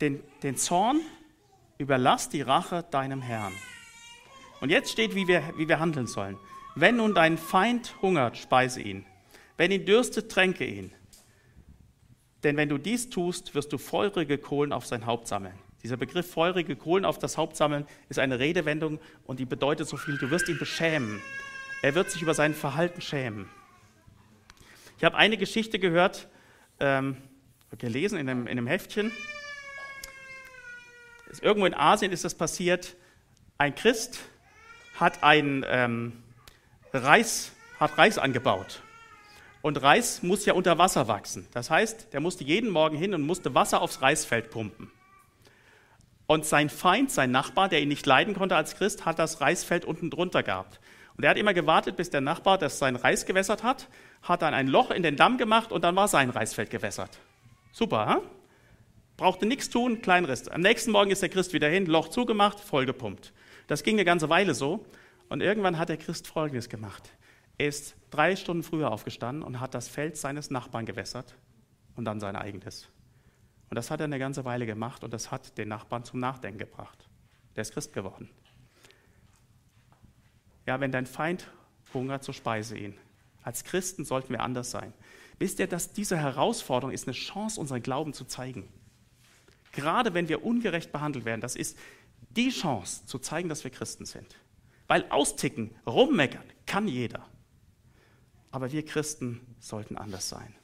den, 0.00 0.22
den 0.44 0.56
Zorn, 0.56 1.00
überlass 1.78 2.28
die 2.28 2.42
Rache 2.42 2.84
deinem 2.92 3.22
Herrn. 3.22 3.54
Und 4.60 4.70
jetzt 4.70 4.90
steht, 4.90 5.14
wie 5.14 5.26
wir, 5.26 5.42
wie 5.56 5.68
wir 5.68 5.80
handeln 5.80 6.06
sollen. 6.06 6.38
Wenn 6.74 6.96
nun 6.96 7.14
dein 7.14 7.38
Feind 7.38 8.00
hungert, 8.02 8.36
speise 8.36 8.80
ihn. 8.80 9.06
Wenn 9.56 9.70
ihn 9.70 9.84
dürstet, 9.84 10.30
tränke 10.30 10.64
ihn. 10.64 10.92
Denn 12.42 12.56
wenn 12.56 12.68
du 12.68 12.78
dies 12.78 13.10
tust, 13.10 13.54
wirst 13.54 13.72
du 13.72 13.78
feurige 13.78 14.38
Kohlen 14.38 14.72
auf 14.72 14.86
sein 14.86 15.06
Haupt 15.06 15.28
sammeln. 15.28 15.58
Dieser 15.82 15.96
Begriff 15.96 16.30
feurige 16.30 16.76
Kohlen 16.76 17.04
auf 17.04 17.18
das 17.18 17.36
Haupt 17.38 17.56
sammeln 17.56 17.86
ist 18.08 18.18
eine 18.18 18.38
Redewendung 18.38 19.00
und 19.24 19.40
die 19.40 19.46
bedeutet 19.46 19.88
so 19.88 19.96
viel, 19.96 20.18
du 20.18 20.30
wirst 20.30 20.48
ihn 20.48 20.58
beschämen. 20.58 21.22
Er 21.82 21.94
wird 21.94 22.10
sich 22.10 22.20
über 22.20 22.34
sein 22.34 22.54
Verhalten 22.54 23.00
schämen. 23.00 23.48
Ich 24.98 25.04
habe 25.04 25.16
eine 25.16 25.38
Geschichte 25.38 25.78
gehört, 25.78 26.28
ähm, 26.78 27.16
gelesen 27.78 28.18
in 28.18 28.28
einem, 28.28 28.42
in 28.42 28.58
einem 28.58 28.66
Heftchen. 28.66 29.12
Irgendwo 31.40 31.64
in 31.64 31.74
Asien 31.74 32.12
ist 32.12 32.24
das 32.24 32.34
passiert. 32.34 32.96
Ein 33.56 33.74
Christ 33.74 34.20
hat 35.00 35.22
ein 35.22 35.64
ähm, 35.68 36.22
Reis, 36.92 37.52
hat 37.78 37.96
Reis 37.96 38.18
angebaut. 38.18 38.82
Und 39.62 39.82
Reis 39.82 40.22
muss 40.22 40.46
ja 40.46 40.54
unter 40.54 40.78
Wasser 40.78 41.08
wachsen. 41.08 41.46
Das 41.52 41.70
heißt, 41.70 42.12
der 42.12 42.20
musste 42.20 42.44
jeden 42.44 42.70
Morgen 42.70 42.96
hin 42.96 43.14
und 43.14 43.22
musste 43.22 43.54
Wasser 43.54 43.82
aufs 43.82 44.00
Reisfeld 44.00 44.50
pumpen. 44.50 44.90
Und 46.26 46.46
sein 46.46 46.70
Feind, 46.70 47.10
sein 47.10 47.30
Nachbar, 47.30 47.68
der 47.68 47.82
ihn 47.82 47.88
nicht 47.88 48.06
leiden 48.06 48.34
konnte 48.34 48.56
als 48.56 48.76
Christ, 48.76 49.04
hat 49.04 49.18
das 49.18 49.40
Reisfeld 49.40 49.84
unten 49.84 50.10
drunter 50.10 50.42
gehabt. 50.42 50.80
Und 51.16 51.24
er 51.24 51.30
hat 51.30 51.36
immer 51.36 51.52
gewartet, 51.52 51.96
bis 51.96 52.08
der 52.08 52.20
Nachbar 52.20 52.56
das 52.56 52.78
sein 52.78 52.96
Reis 52.96 53.26
gewässert 53.26 53.62
hat, 53.62 53.88
hat 54.22 54.42
dann 54.42 54.54
ein 54.54 54.68
Loch 54.68 54.90
in 54.90 55.02
den 55.02 55.16
Damm 55.16 55.38
gemacht 55.38 55.72
und 55.72 55.82
dann 55.82 55.96
war 55.96 56.08
sein 56.08 56.30
Reisfeld 56.30 56.70
gewässert. 56.70 57.18
Super, 57.72 58.06
ha? 58.06 58.22
Brauchte 59.16 59.44
nichts 59.44 59.68
tun, 59.68 60.00
klein 60.00 60.24
Riss. 60.24 60.48
Am 60.48 60.62
nächsten 60.62 60.92
Morgen 60.92 61.10
ist 61.10 61.20
der 61.20 61.28
Christ 61.28 61.52
wieder 61.52 61.68
hin, 61.68 61.84
Loch 61.86 62.08
zugemacht, 62.08 62.60
vollgepumpt. 62.60 63.32
Das 63.70 63.84
ging 63.84 63.94
eine 63.94 64.04
ganze 64.04 64.28
Weile 64.28 64.52
so. 64.52 64.84
Und 65.28 65.42
irgendwann 65.42 65.78
hat 65.78 65.90
der 65.90 65.96
Christ 65.96 66.26
Folgendes 66.26 66.68
gemacht. 66.68 67.08
Er 67.56 67.68
ist 67.68 67.94
drei 68.10 68.34
Stunden 68.34 68.64
früher 68.64 68.90
aufgestanden 68.90 69.44
und 69.44 69.60
hat 69.60 69.74
das 69.74 69.86
Feld 69.86 70.16
seines 70.16 70.50
Nachbarn 70.50 70.86
gewässert 70.86 71.36
und 71.94 72.04
dann 72.04 72.18
sein 72.18 72.34
eigenes. 72.34 72.88
Und 73.68 73.76
das 73.76 73.92
hat 73.92 74.00
er 74.00 74.06
eine 74.06 74.18
ganze 74.18 74.44
Weile 74.44 74.66
gemacht 74.66 75.04
und 75.04 75.14
das 75.14 75.30
hat 75.30 75.56
den 75.56 75.68
Nachbarn 75.68 76.02
zum 76.02 76.18
Nachdenken 76.18 76.58
gebracht. 76.58 77.08
Der 77.54 77.62
ist 77.62 77.72
Christ 77.72 77.92
geworden. 77.92 78.28
Ja, 80.66 80.80
wenn 80.80 80.90
dein 80.90 81.06
Feind 81.06 81.48
hungert, 81.94 82.24
so 82.24 82.32
speise 82.32 82.76
ihn. 82.76 82.98
Als 83.44 83.62
Christen 83.62 84.04
sollten 84.04 84.30
wir 84.30 84.40
anders 84.40 84.72
sein. 84.72 84.92
Wisst 85.38 85.60
ihr, 85.60 85.68
dass 85.68 85.92
diese 85.92 86.16
Herausforderung 86.16 86.92
ist 86.92 87.06
eine 87.06 87.14
Chance, 87.14 87.60
unseren 87.60 87.84
Glauben 87.84 88.14
zu 88.14 88.24
zeigen? 88.24 88.68
Gerade 89.70 90.12
wenn 90.12 90.28
wir 90.28 90.44
ungerecht 90.44 90.90
behandelt 90.90 91.24
werden, 91.24 91.40
das 91.40 91.54
ist 91.54 91.78
die 92.30 92.50
Chance 92.50 93.06
zu 93.06 93.18
zeigen, 93.18 93.48
dass 93.48 93.64
wir 93.64 93.70
Christen 93.70 94.06
sind. 94.06 94.36
Weil 94.86 95.08
austicken, 95.10 95.70
rummeckern 95.86 96.44
kann 96.66 96.88
jeder. 96.88 97.26
Aber 98.50 98.72
wir 98.72 98.84
Christen 98.84 99.40
sollten 99.60 99.96
anders 99.96 100.28
sein. 100.28 100.54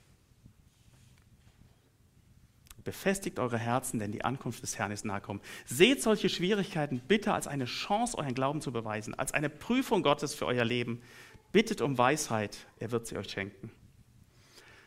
Befestigt 2.83 3.40
eure 3.40 3.59
Herzen, 3.59 3.98
denn 3.98 4.12
die 4.12 4.24
Ankunft 4.24 4.62
des 4.62 4.79
Herrn 4.79 4.92
ist 4.92 5.05
nahe 5.05 5.20
gekommen. 5.20 5.40
Seht 5.64 6.02
solche 6.02 6.29
Schwierigkeiten 6.29 7.00
bitte 7.00 7.35
als 7.35 7.48
eine 7.48 7.64
Chance, 7.64 8.16
euren 8.16 8.35
Glauben 8.35 8.61
zu 8.61 8.70
beweisen, 8.70 9.14
als 9.14 9.35
eine 9.35 9.50
Prüfung 9.50 10.05
Gottes 10.05 10.35
für 10.35 10.46
euer 10.46 10.64
Leben. 10.64 11.02
Bittet 11.50 11.81
um 11.81 11.98
Weisheit, 11.98 12.59
er 12.79 12.92
wird 12.92 13.09
sie 13.09 13.16
euch 13.16 13.29
schenken. 13.29 13.72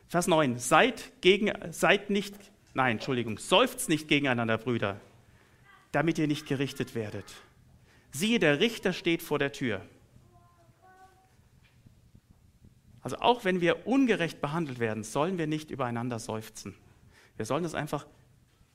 Vers 0.07 0.27
9. 0.27 0.59
Seid, 0.59 1.11
gegen, 1.21 1.51
seid 1.71 2.09
nicht, 2.09 2.33
nein, 2.73 2.93
Entschuldigung, 2.97 3.37
seufzt 3.37 3.89
nicht 3.89 4.07
gegeneinander, 4.07 4.57
Brüder, 4.57 4.99
damit 5.91 6.17
ihr 6.17 6.27
nicht 6.27 6.47
gerichtet 6.47 6.95
werdet. 6.95 7.25
Siehe, 8.11 8.39
der 8.39 8.59
Richter 8.59 8.93
steht 8.93 9.21
vor 9.21 9.39
der 9.39 9.51
Tür. 9.51 9.85
Also 13.01 13.17
auch 13.17 13.45
wenn 13.45 13.61
wir 13.61 13.87
ungerecht 13.87 14.41
behandelt 14.41 14.79
werden, 14.79 15.03
sollen 15.03 15.37
wir 15.37 15.47
nicht 15.47 15.71
übereinander 15.71 16.19
seufzen. 16.19 16.75
Wir 17.37 17.45
sollen 17.45 17.63
es 17.65 17.73
einfach 17.73 18.05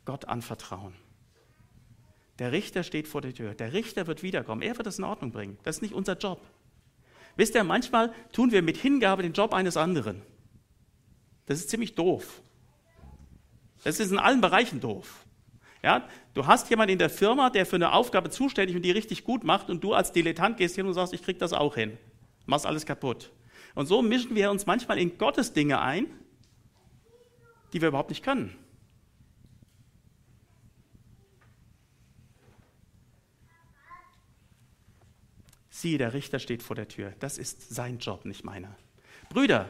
Gott 0.05 0.24
anvertrauen. 0.24 0.94
Der 2.38 2.53
Richter 2.53 2.83
steht 2.83 3.07
vor 3.07 3.20
der 3.20 3.35
Tür. 3.35 3.55
Der 3.55 3.72
Richter 3.72 4.07
wird 4.07 4.22
wiederkommen. 4.22 4.62
Er 4.62 4.77
wird 4.77 4.87
es 4.87 4.98
in 4.98 5.05
Ordnung 5.05 5.31
bringen. 5.31 5.59
Das 5.62 5.77
ist 5.77 5.83
nicht 5.83 5.94
unser 5.94 6.16
Job. 6.16 6.40
Wisst 7.37 7.55
ihr, 7.55 7.64
manchmal 7.64 8.12
tun 8.33 8.53
wir 8.53 8.62
mit 8.62 8.77
Hingabe 8.77 9.22
den 9.22 9.33
Job 9.33 9.55
eines 9.55 9.77
anderen. 9.77 10.22
Das 11.46 11.59
ist 11.59 11.70
ziemlich 11.70 11.94
doof. 11.94 12.42
Das 13.83 14.00
ist 14.00 14.11
in 14.11 14.18
allen 14.18 14.40
Bereichen 14.40 14.81
doof. 14.81 15.24
Ja, 15.85 16.09
du 16.33 16.47
hast 16.47 16.70
jemanden 16.70 16.94
in 16.94 16.99
der 16.99 17.11
Firma, 17.11 17.51
der 17.51 17.66
für 17.66 17.77
eine 17.77 17.92
Aufgabe 17.92 18.31
zuständig 18.31 18.75
und 18.75 18.81
die 18.81 18.90
richtig 18.90 19.23
gut 19.23 19.44
macht 19.44 19.68
und 19.68 19.85
du 19.85 19.92
als 19.92 20.12
Dilettant 20.12 20.57
gehst 20.57 20.77
hin 20.77 20.87
und 20.87 20.94
sagst, 20.94 21.12
ich 21.12 21.23
krieg 21.23 21.38
das 21.38 21.53
auch 21.53 21.75
hin. 21.75 21.99
Machst 22.47 22.64
alles 22.64 22.87
kaputt. 22.87 23.31
Und 23.75 23.85
so 23.85 24.01
mischen 24.01 24.35
wir 24.35 24.51
uns 24.51 24.64
manchmal 24.64 24.99
in 24.99 25.18
Gottes 25.18 25.53
Dinge 25.53 25.83
ein, 25.83 26.07
die 27.75 27.83
wir 27.83 27.88
überhaupt 27.88 28.09
nicht 28.09 28.25
können. 28.25 28.57
Siehe, 35.68 35.99
der 35.99 36.14
Richter 36.14 36.38
steht 36.38 36.62
vor 36.62 36.77
der 36.77 36.88
Tür. 36.88 37.12
Das 37.20 37.37
ist 37.37 37.75
sein 37.75 37.99
Job, 37.99 38.25
nicht 38.25 38.42
meiner. 38.42 38.75
Brüder, 39.29 39.68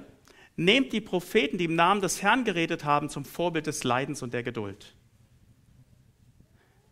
nehmt 0.54 0.92
die 0.92 1.00
Propheten, 1.00 1.58
die 1.58 1.64
im 1.64 1.74
Namen 1.74 2.02
des 2.02 2.22
Herrn 2.22 2.44
geredet 2.44 2.84
haben, 2.84 3.08
zum 3.08 3.24
Vorbild 3.24 3.66
des 3.66 3.82
Leidens 3.82 4.22
und 4.22 4.32
der 4.32 4.44
Geduld. 4.44 4.94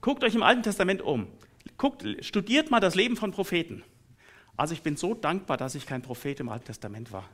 Guckt 0.03 0.25
euch 0.25 0.35
im 0.35 0.43
Alten 0.43 0.65
Testament 0.65 1.01
um. 1.01 1.29
Guckt, 1.79 2.05
studiert 2.21 2.71
mal 2.73 2.81
das 2.81 2.97
Leben 2.97 3.17
von 3.17 3.31
Propheten. 3.31 3.85
Also 4.57 4.75
ich 4.75 4.83
bin 4.83 4.97
so 4.97 5.15
dankbar, 5.15 5.57
dass 5.57 5.77
ich 5.77 5.87
kein 5.87 6.03
Prophet 6.03 6.41
im 6.41 6.49
Alten 6.49 6.67
Testament 6.67 7.13
war. 7.13 7.25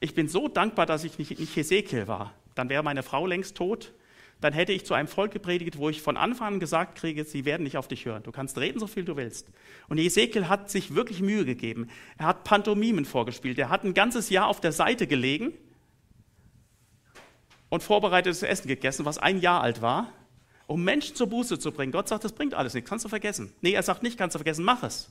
Ich 0.00 0.14
bin 0.14 0.26
so 0.26 0.48
dankbar, 0.48 0.86
dass 0.86 1.04
ich 1.04 1.18
nicht, 1.18 1.38
nicht 1.38 1.54
Hesekiel 1.54 2.08
war. 2.08 2.32
Dann 2.54 2.70
wäre 2.70 2.82
meine 2.82 3.02
Frau 3.02 3.26
längst 3.26 3.56
tot. 3.56 3.92
Dann 4.40 4.54
hätte 4.54 4.72
ich 4.72 4.86
zu 4.86 4.94
einem 4.94 5.08
Volk 5.08 5.32
gepredigt, 5.32 5.76
wo 5.76 5.90
ich 5.90 6.00
von 6.00 6.16
Anfang 6.16 6.54
an 6.54 6.60
gesagt 6.60 6.96
kriege, 6.96 7.24
sie 7.24 7.44
werden 7.44 7.64
nicht 7.64 7.76
auf 7.76 7.88
dich 7.88 8.06
hören. 8.06 8.22
Du 8.22 8.32
kannst 8.32 8.56
reden, 8.56 8.78
so 8.78 8.86
viel 8.86 9.04
du 9.04 9.16
willst. 9.16 9.48
Und 9.88 9.98
Hesekiel 9.98 10.48
hat 10.48 10.70
sich 10.70 10.94
wirklich 10.94 11.20
Mühe 11.20 11.44
gegeben. 11.44 11.88
Er 12.16 12.26
hat 12.26 12.44
Pantomimen 12.44 13.04
vorgespielt. 13.04 13.58
Er 13.58 13.68
hat 13.68 13.84
ein 13.84 13.92
ganzes 13.92 14.30
Jahr 14.30 14.46
auf 14.46 14.60
der 14.60 14.72
Seite 14.72 15.06
gelegen 15.06 15.52
und 17.68 17.82
vorbereitetes 17.82 18.42
Essen 18.42 18.68
gegessen, 18.68 19.04
was 19.04 19.18
ein 19.18 19.40
Jahr 19.40 19.60
alt 19.60 19.82
war, 19.82 20.10
um 20.68 20.84
Menschen 20.84 21.16
zur 21.16 21.28
Buße 21.28 21.58
zu 21.58 21.72
bringen. 21.72 21.90
Gott 21.90 22.08
sagt, 22.08 22.24
das 22.24 22.32
bringt 22.32 22.54
alles 22.54 22.74
nichts, 22.74 22.88
kannst 22.88 23.04
du 23.04 23.08
vergessen. 23.08 23.52
Nee, 23.62 23.72
er 23.72 23.82
sagt 23.82 24.02
nicht, 24.02 24.18
kannst 24.18 24.34
du 24.34 24.38
vergessen, 24.38 24.64
mach 24.64 24.82
es. 24.82 25.08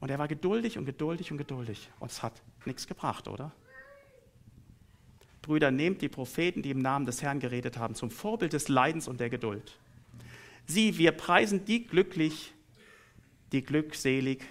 Und 0.00 0.10
er 0.10 0.18
war 0.18 0.28
geduldig 0.28 0.76
und 0.76 0.84
geduldig 0.84 1.30
und 1.30 1.38
geduldig. 1.38 1.88
Und 2.00 2.10
es 2.10 2.22
hat 2.22 2.42
nichts 2.66 2.88
gebracht, 2.88 3.28
oder? 3.28 3.52
Brüder, 5.42 5.70
nehmt 5.70 6.02
die 6.02 6.08
Propheten, 6.08 6.60
die 6.60 6.70
im 6.70 6.80
Namen 6.80 7.06
des 7.06 7.22
Herrn 7.22 7.38
geredet 7.38 7.78
haben, 7.78 7.94
zum 7.94 8.10
Vorbild 8.10 8.52
des 8.52 8.68
Leidens 8.68 9.06
und 9.06 9.20
der 9.20 9.30
Geduld. 9.30 9.78
Sie, 10.66 10.98
wir 10.98 11.12
preisen 11.12 11.64
die 11.64 11.86
glücklich, 11.86 12.52
die 13.52 13.62
glückselig, 13.62 14.44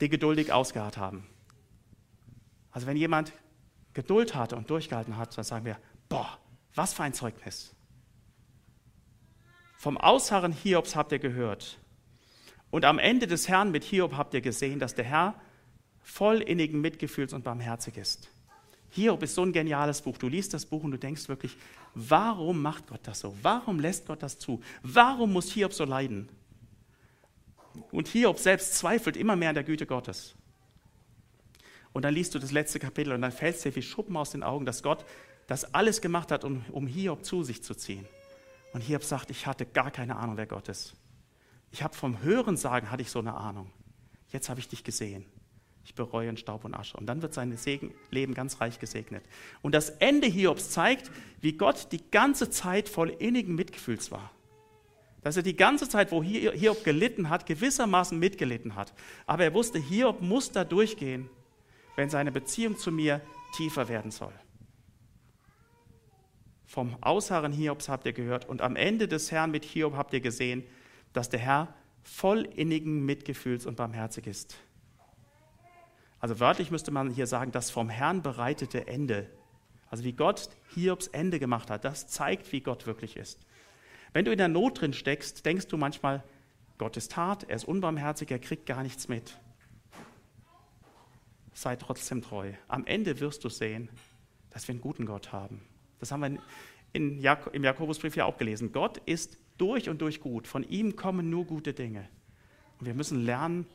die 0.00 0.08
geduldig 0.08 0.52
ausgeharrt 0.52 0.96
haben. 0.96 1.26
Also 2.70 2.86
wenn 2.86 2.96
jemand 2.96 3.32
Geduld 3.92 4.34
hatte 4.34 4.56
und 4.56 4.70
durchgehalten 4.70 5.18
hat, 5.18 5.36
dann 5.36 5.44
sagen 5.44 5.66
wir, 5.66 5.76
boah, 6.08 6.38
was 6.74 6.94
für 6.94 7.02
ein 7.02 7.12
Zeugnis. 7.12 7.74
Vom 9.78 9.96
Ausharren 9.96 10.50
Hiobs 10.50 10.96
habt 10.96 11.12
ihr 11.12 11.20
gehört. 11.20 11.78
Und 12.72 12.84
am 12.84 12.98
Ende 12.98 13.28
des 13.28 13.46
Herrn 13.46 13.70
mit 13.70 13.84
Hiob 13.84 14.16
habt 14.16 14.34
ihr 14.34 14.40
gesehen, 14.40 14.80
dass 14.80 14.96
der 14.96 15.04
Herr 15.04 15.40
voll 16.02 16.42
innigen 16.42 16.80
Mitgefühls 16.80 17.32
und 17.32 17.44
barmherzig 17.44 17.96
ist. 17.96 18.28
Hiob 18.90 19.22
ist 19.22 19.36
so 19.36 19.44
ein 19.44 19.52
geniales 19.52 20.02
Buch. 20.02 20.18
Du 20.18 20.26
liest 20.26 20.52
das 20.52 20.66
Buch 20.66 20.82
und 20.82 20.90
du 20.90 20.98
denkst 20.98 21.28
wirklich, 21.28 21.56
warum 21.94 22.60
macht 22.60 22.88
Gott 22.88 23.02
das 23.04 23.20
so? 23.20 23.36
Warum 23.42 23.78
lässt 23.78 24.08
Gott 24.08 24.20
das 24.20 24.40
zu? 24.40 24.60
Warum 24.82 25.32
muss 25.32 25.52
Hiob 25.52 25.72
so 25.72 25.84
leiden? 25.84 26.28
Und 27.92 28.08
Hiob 28.08 28.40
selbst 28.40 28.74
zweifelt 28.74 29.16
immer 29.16 29.36
mehr 29.36 29.50
an 29.50 29.54
der 29.54 29.62
Güte 29.62 29.86
Gottes. 29.86 30.34
Und 31.92 32.02
dann 32.02 32.14
liest 32.14 32.34
du 32.34 32.40
das 32.40 32.50
letzte 32.50 32.80
Kapitel 32.80 33.12
und 33.12 33.22
dann 33.22 33.30
fällt 33.30 33.64
dir 33.64 33.76
wie 33.76 33.82
Schuppen 33.82 34.16
aus 34.16 34.30
den 34.30 34.42
Augen, 34.42 34.66
dass 34.66 34.82
Gott 34.82 35.04
das 35.46 35.72
alles 35.72 36.00
gemacht 36.00 36.32
hat, 36.32 36.42
um, 36.42 36.64
um 36.72 36.88
Hiob 36.88 37.24
zu 37.24 37.44
sich 37.44 37.62
zu 37.62 37.76
ziehen. 37.76 38.04
Und 38.72 38.82
Hiob 38.82 39.04
sagt, 39.04 39.30
ich 39.30 39.46
hatte 39.46 39.66
gar 39.66 39.90
keine 39.90 40.16
Ahnung, 40.16 40.36
wer 40.36 40.46
Gott 40.46 40.68
ist. 40.68 40.94
Ich 41.70 41.82
habe 41.82 41.94
vom 41.94 42.22
Hörensagen 42.22 42.90
hatte 42.90 43.02
ich 43.02 43.10
so 43.10 43.18
eine 43.18 43.34
Ahnung. 43.34 43.70
Jetzt 44.30 44.48
habe 44.48 44.60
ich 44.60 44.68
dich 44.68 44.84
gesehen. 44.84 45.24
Ich 45.84 45.94
bereue 45.94 46.28
in 46.28 46.36
Staub 46.36 46.64
und 46.64 46.74
Asche. 46.74 46.96
Und 46.98 47.06
dann 47.06 47.22
wird 47.22 47.32
sein 47.32 47.56
Segen, 47.56 47.94
Leben 48.10 48.34
ganz 48.34 48.60
reich 48.60 48.78
gesegnet. 48.78 49.24
Und 49.62 49.74
das 49.74 49.88
Ende 49.88 50.26
Hiobs 50.26 50.70
zeigt, 50.70 51.10
wie 51.40 51.54
Gott 51.54 51.88
die 51.92 52.10
ganze 52.10 52.50
Zeit 52.50 52.90
voll 52.90 53.08
innigen 53.08 53.54
Mitgefühls 53.54 54.10
war. 54.10 54.30
Dass 55.22 55.38
er 55.38 55.42
die 55.42 55.56
ganze 55.56 55.88
Zeit, 55.88 56.12
wo 56.12 56.22
Hiob 56.22 56.84
gelitten 56.84 57.30
hat, 57.30 57.46
gewissermaßen 57.46 58.18
mitgelitten 58.18 58.74
hat. 58.74 58.92
Aber 59.26 59.44
er 59.44 59.54
wusste, 59.54 59.78
Hiob 59.78 60.20
muss 60.20 60.52
da 60.52 60.62
durchgehen, 60.64 61.30
wenn 61.96 62.10
seine 62.10 62.32
Beziehung 62.32 62.76
zu 62.76 62.92
mir 62.92 63.22
tiefer 63.56 63.88
werden 63.88 64.10
soll. 64.10 64.32
Vom 66.68 66.98
Ausharren 67.00 67.50
Hiobs 67.50 67.88
habt 67.88 68.04
ihr 68.04 68.12
gehört 68.12 68.46
und 68.46 68.60
am 68.60 68.76
Ende 68.76 69.08
des 69.08 69.32
Herrn 69.32 69.50
mit 69.50 69.64
Hiob 69.64 69.96
habt 69.96 70.12
ihr 70.12 70.20
gesehen, 70.20 70.62
dass 71.14 71.30
der 71.30 71.40
Herr 71.40 71.74
voll 72.02 72.42
innigen 72.42 73.06
Mitgefühls 73.06 73.64
und 73.64 73.76
barmherzig 73.76 74.26
ist. 74.26 74.58
Also 76.20 76.40
wörtlich 76.40 76.70
müsste 76.70 76.90
man 76.90 77.08
hier 77.08 77.26
sagen, 77.26 77.52
das 77.52 77.70
vom 77.70 77.88
Herrn 77.88 78.20
bereitete 78.20 78.86
Ende. 78.86 79.30
Also 79.88 80.04
wie 80.04 80.12
Gott 80.12 80.50
Hiobs 80.74 81.06
Ende 81.06 81.38
gemacht 81.38 81.70
hat, 81.70 81.86
das 81.86 82.06
zeigt, 82.06 82.52
wie 82.52 82.60
Gott 82.60 82.86
wirklich 82.86 83.16
ist. 83.16 83.40
Wenn 84.12 84.26
du 84.26 84.30
in 84.30 84.38
der 84.38 84.48
Not 84.48 84.82
drin 84.82 84.92
steckst, 84.92 85.46
denkst 85.46 85.68
du 85.68 85.78
manchmal, 85.78 86.22
Gott 86.76 86.98
ist 86.98 87.16
hart, 87.16 87.48
er 87.48 87.56
ist 87.56 87.64
unbarmherzig, 87.64 88.30
er 88.30 88.40
kriegt 88.40 88.66
gar 88.66 88.82
nichts 88.82 89.08
mit. 89.08 89.38
Sei 91.54 91.76
trotzdem 91.76 92.20
treu. 92.20 92.52
Am 92.68 92.84
Ende 92.84 93.20
wirst 93.20 93.42
du 93.44 93.48
sehen, 93.48 93.88
dass 94.50 94.68
wir 94.68 94.74
einen 94.74 94.82
guten 94.82 95.06
Gott 95.06 95.32
haben. 95.32 95.62
Das 96.00 96.12
haben 96.12 96.20
wir 96.20 96.38
in 96.92 97.18
Jak 97.20 97.50
im 97.52 97.64
Jakobusbrief 97.64 98.16
ja 98.16 98.24
auch 98.24 98.38
gelesen. 98.38 98.72
Gott 98.72 98.98
ist 98.98 99.38
durch 99.58 99.88
und 99.88 100.00
durch 100.00 100.20
gut. 100.20 100.46
Von 100.46 100.62
ihm 100.62 100.96
kommen 100.96 101.30
nur 101.30 101.44
gute 101.44 101.74
Dinge. 101.74 102.08
Und 102.78 102.86
wir 102.86 102.94
müssen 102.94 103.24
lernen, 103.24 103.66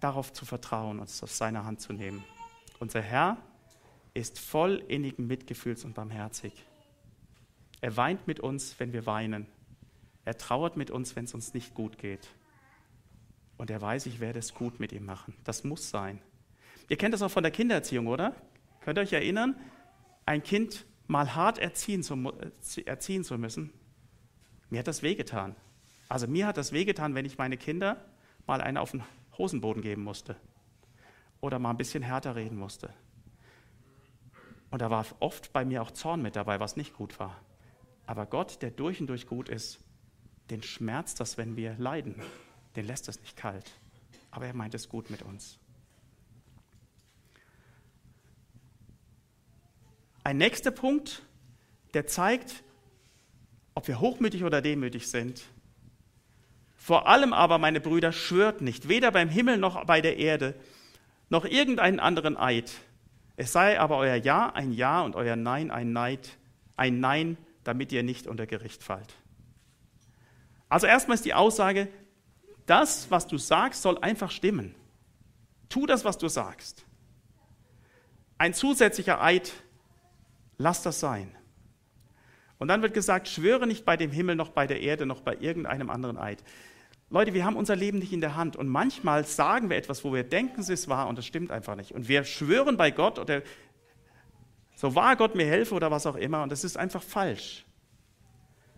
darauf 0.00 0.32
zu 0.32 0.44
vertrauen, 0.44 0.98
uns 0.98 1.22
aus 1.22 1.38
seiner 1.38 1.64
Hand 1.64 1.80
zu 1.80 1.92
nehmen. 1.92 2.24
Unser 2.80 3.00
Herr 3.00 3.36
ist 4.14 4.40
voll 4.40 4.82
innigen 4.88 5.26
Mitgefühls 5.26 5.84
und 5.84 5.94
barmherzig. 5.94 6.52
Er 7.80 7.96
weint 7.96 8.26
mit 8.26 8.40
uns, 8.40 8.78
wenn 8.78 8.92
wir 8.92 9.06
weinen. 9.06 9.46
Er 10.24 10.36
trauert 10.36 10.76
mit 10.76 10.90
uns, 10.90 11.16
wenn 11.16 11.24
es 11.24 11.34
uns 11.34 11.54
nicht 11.54 11.74
gut 11.74 11.98
geht. 11.98 12.28
Und 13.56 13.70
er 13.70 13.80
weiß, 13.80 14.06
ich 14.06 14.20
werde 14.20 14.40
es 14.40 14.54
gut 14.54 14.80
mit 14.80 14.92
ihm 14.92 15.04
machen. 15.04 15.34
Das 15.44 15.64
muss 15.64 15.88
sein. 15.90 16.20
Ihr 16.88 16.96
kennt 16.96 17.14
das 17.14 17.22
auch 17.22 17.30
von 17.30 17.42
der 17.42 17.52
Kindererziehung, 17.52 18.08
oder? 18.08 18.34
Könnt 18.80 18.98
ihr 18.98 19.02
euch 19.02 19.12
erinnern? 19.12 19.56
Ein 20.26 20.42
Kind 20.42 20.84
mal 21.06 21.34
hart 21.34 21.58
erziehen 21.58 22.02
zu, 22.02 22.14
äh, 22.16 22.82
erziehen 22.84 23.24
zu 23.24 23.38
müssen, 23.38 23.72
mir 24.70 24.78
hat 24.80 24.88
das 24.88 25.02
wehgetan. 25.02 25.54
Also 26.08 26.26
mir 26.26 26.46
hat 26.46 26.56
das 26.56 26.72
wehgetan, 26.72 27.14
wenn 27.14 27.24
ich 27.24 27.38
meine 27.38 27.56
Kinder 27.56 28.04
mal 28.46 28.60
einen 28.60 28.76
auf 28.76 28.90
den 28.90 29.02
Hosenboden 29.38 29.82
geben 29.82 30.02
musste 30.04 30.36
oder 31.40 31.58
mal 31.58 31.70
ein 31.70 31.76
bisschen 31.76 32.02
härter 32.02 32.36
reden 32.36 32.56
musste. 32.56 32.92
Und 34.70 34.80
da 34.80 34.90
war 34.90 35.04
oft 35.20 35.52
bei 35.52 35.64
mir 35.64 35.82
auch 35.82 35.90
Zorn 35.90 36.22
mit 36.22 36.36
dabei, 36.36 36.58
was 36.60 36.76
nicht 36.76 36.94
gut 36.94 37.18
war. 37.20 37.38
Aber 38.06 38.26
Gott, 38.26 38.62
der 38.62 38.70
durch 38.70 39.00
und 39.00 39.06
durch 39.06 39.26
gut 39.26 39.48
ist, 39.48 39.80
den 40.50 40.62
schmerzt 40.62 41.20
das, 41.20 41.36
wenn 41.36 41.56
wir 41.56 41.76
leiden. 41.78 42.14
Den 42.76 42.86
lässt 42.86 43.08
das 43.08 43.20
nicht 43.20 43.36
kalt. 43.36 43.70
Aber 44.30 44.46
er 44.46 44.54
meint 44.54 44.74
es 44.74 44.88
gut 44.88 45.10
mit 45.10 45.22
uns. 45.22 45.58
Ein 50.24 50.38
nächster 50.38 50.70
Punkt, 50.70 51.22
der 51.94 52.06
zeigt, 52.06 52.62
ob 53.74 53.88
wir 53.88 54.00
hochmütig 54.00 54.44
oder 54.44 54.62
demütig 54.62 55.08
sind. 55.08 55.42
Vor 56.76 57.08
allem 57.08 57.32
aber, 57.32 57.58
meine 57.58 57.80
Brüder, 57.80 58.12
schwört 58.12 58.60
nicht, 58.60 58.88
weder 58.88 59.10
beim 59.10 59.28
Himmel 59.28 59.56
noch 59.56 59.84
bei 59.84 60.00
der 60.00 60.18
Erde, 60.18 60.54
noch 61.28 61.44
irgendeinen 61.44 62.00
anderen 62.00 62.36
Eid. 62.36 62.72
Es 63.36 63.52
sei 63.52 63.80
aber 63.80 63.96
euer 63.96 64.16
Ja 64.16 64.50
ein 64.50 64.72
Ja 64.72 65.00
und 65.02 65.16
euer 65.16 65.36
Nein 65.36 65.70
ein 65.70 65.92
Neid, 65.92 66.38
ein 66.76 67.00
Nein, 67.00 67.36
damit 67.64 67.92
ihr 67.92 68.02
nicht 68.02 68.26
unter 68.26 68.46
Gericht 68.46 68.82
fallt. 68.82 69.14
Also 70.68 70.86
erstmal 70.86 71.16
ist 71.16 71.24
die 71.24 71.34
Aussage, 71.34 71.88
das, 72.66 73.10
was 73.10 73.26
du 73.26 73.38
sagst, 73.38 73.82
soll 73.82 73.98
einfach 73.98 74.30
stimmen. 74.30 74.74
Tu 75.68 75.86
das, 75.86 76.04
was 76.04 76.18
du 76.18 76.28
sagst. 76.28 76.84
Ein 78.38 78.54
zusätzlicher 78.54 79.22
Eid, 79.22 79.52
lass 80.62 80.82
das 80.82 81.00
sein. 81.00 81.36
Und 82.58 82.68
dann 82.68 82.82
wird 82.82 82.94
gesagt, 82.94 83.28
schwöre 83.28 83.66
nicht 83.66 83.84
bei 83.84 83.96
dem 83.96 84.12
Himmel 84.12 84.36
noch 84.36 84.50
bei 84.50 84.66
der 84.66 84.80
Erde 84.80 85.04
noch 85.04 85.20
bei 85.20 85.36
irgendeinem 85.36 85.90
anderen 85.90 86.16
Eid. 86.16 86.44
Leute, 87.10 87.34
wir 87.34 87.44
haben 87.44 87.56
unser 87.56 87.76
Leben 87.76 87.98
nicht 87.98 88.12
in 88.12 88.20
der 88.20 88.36
Hand 88.36 88.56
und 88.56 88.68
manchmal 88.68 89.26
sagen 89.26 89.68
wir 89.68 89.76
etwas, 89.76 90.04
wo 90.04 90.14
wir 90.14 90.22
denken, 90.22 90.60
es 90.60 90.68
ist 90.68 90.88
wahr 90.88 91.08
und 91.08 91.18
es 91.18 91.26
stimmt 91.26 91.50
einfach 91.50 91.74
nicht. 91.74 91.92
Und 91.92 92.08
wir 92.08 92.24
schwören 92.24 92.76
bei 92.76 92.90
Gott 92.90 93.18
oder 93.18 93.42
so 94.76 94.94
wahr 94.94 95.16
Gott 95.16 95.34
mir 95.34 95.44
helfe 95.44 95.74
oder 95.74 95.90
was 95.90 96.06
auch 96.06 96.16
immer 96.16 96.42
und 96.42 96.52
das 96.52 96.64
ist 96.64 96.76
einfach 96.76 97.02
falsch. 97.02 97.66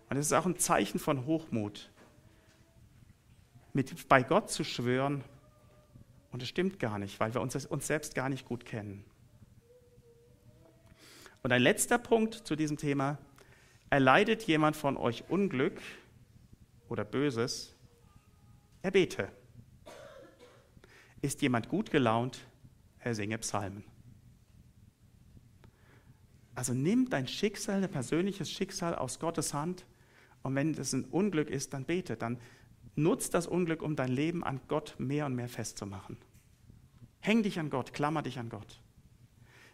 Und 0.09 0.17
es 0.17 0.25
ist 0.25 0.33
auch 0.33 0.45
ein 0.45 0.57
Zeichen 0.57 0.99
von 0.99 1.25
Hochmut, 1.25 1.91
mit 3.73 4.07
bei 4.09 4.23
Gott 4.23 4.49
zu 4.49 4.63
schwören 4.63 5.23
und 6.31 6.41
es 6.41 6.49
stimmt 6.49 6.79
gar 6.79 6.99
nicht, 6.99 7.19
weil 7.19 7.33
wir 7.33 7.41
uns, 7.41 7.55
uns 7.65 7.87
selbst 7.87 8.15
gar 8.15 8.29
nicht 8.29 8.45
gut 8.45 8.65
kennen. 8.65 9.05
Und 11.45 11.51
ein 11.51 11.61
letzter 11.61 11.99
Punkt 11.99 12.33
zu 12.33 12.55
diesem 12.55 12.75
Thema, 12.75 13.19
Erleidet 13.91 14.41
jemand 14.47 14.75
von 14.75 14.97
euch 14.97 15.29
Unglück 15.29 15.79
oder 16.89 17.05
Böses, 17.05 17.75
er 18.81 18.89
bete. 18.89 19.31
Ist 21.21 21.43
jemand 21.43 21.69
gut 21.69 21.91
gelaunt, 21.91 22.39
er 22.97 23.13
singe 23.13 23.37
Psalmen. 23.37 23.83
Also 26.55 26.73
nimm 26.73 27.11
dein 27.11 27.27
Schicksal, 27.27 27.79
dein 27.79 27.91
persönliches 27.91 28.49
Schicksal 28.49 28.95
aus 28.95 29.19
Gottes 29.19 29.53
Hand 29.53 29.85
und 30.41 30.55
wenn 30.55 30.73
es 30.73 30.93
ein 30.93 31.05
Unglück 31.05 31.51
ist, 31.51 31.75
dann 31.75 31.85
bete. 31.85 32.17
Dann 32.17 32.39
nutzt 32.95 33.35
das 33.35 33.45
Unglück, 33.45 33.83
um 33.83 33.95
dein 33.95 34.11
Leben 34.11 34.43
an 34.43 34.61
Gott 34.67 34.95
mehr 34.97 35.27
und 35.27 35.35
mehr 35.35 35.47
festzumachen. 35.47 36.17
Häng 37.19 37.43
dich 37.43 37.59
an 37.59 37.69
Gott, 37.69 37.93
klammer 37.93 38.23
dich 38.23 38.39
an 38.39 38.49
Gott. 38.49 38.81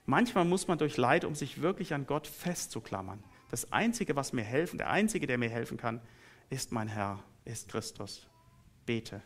Manchmal 0.05 0.45
muss 0.45 0.67
man 0.67 0.77
durch 0.77 0.97
Leid, 0.97 1.25
um 1.25 1.35
sich 1.35 1.61
wirklich 1.61 1.93
an 1.93 2.05
Gott 2.05 2.27
festzuklammern. 2.27 3.23
Das 3.49 3.71
Einzige, 3.71 4.15
was 4.15 4.33
mir 4.33 4.43
helfen, 4.43 4.77
der 4.77 4.89
Einzige, 4.89 5.27
der 5.27 5.37
mir 5.37 5.49
helfen 5.49 5.77
kann, 5.77 6.01
ist 6.49 6.71
mein 6.71 6.87
Herr, 6.87 7.23
ist 7.45 7.69
Christus. 7.69 8.27
Bete. 8.85 9.21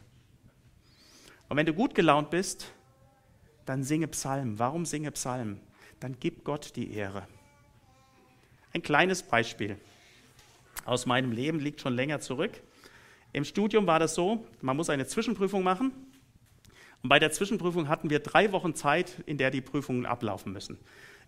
Und 1.48 1.58
wenn 1.58 1.66
du 1.66 1.74
gut 1.74 1.96
gelaunt 1.96 2.30
bist, 2.30 2.72
dann 3.66 3.84
singe 3.84 4.08
Psalmen. 4.08 4.60
Warum 4.60 4.86
singe 4.86 5.12
Psalmen? 5.12 5.60
Dann 6.00 6.18
gib 6.20 6.44
Gott 6.44 6.76
die 6.76 6.94
Ehre. 6.94 7.28
Ein 8.74 8.82
kleines 8.82 9.24
Beispiel 9.24 9.80
aus 10.84 11.06
meinem 11.06 11.32
Leben 11.32 11.60
liegt 11.60 11.82
schon 11.82 11.94
länger 11.94 12.20
zurück. 12.20 12.52
Im 13.34 13.44
Studium 13.44 13.88
war 13.88 14.00
das 14.00 14.16
so, 14.16 14.46
man 14.62 14.78
muss 14.78 14.90
eine 14.90 15.08
Zwischenprüfung 15.08 15.64
machen. 15.64 15.92
Und 17.06 17.10
bei 17.10 17.20
der 17.20 17.30
Zwischenprüfung 17.30 17.88
hatten 17.88 18.10
wir 18.10 18.18
drei 18.18 18.52
Wochen 18.52 18.74
Zeit, 18.74 19.22
in 19.28 19.38
der 19.38 19.52
die 19.52 19.62
Prüfungen 19.62 20.08
ablaufen 20.08 20.52
müssen. 20.52 20.80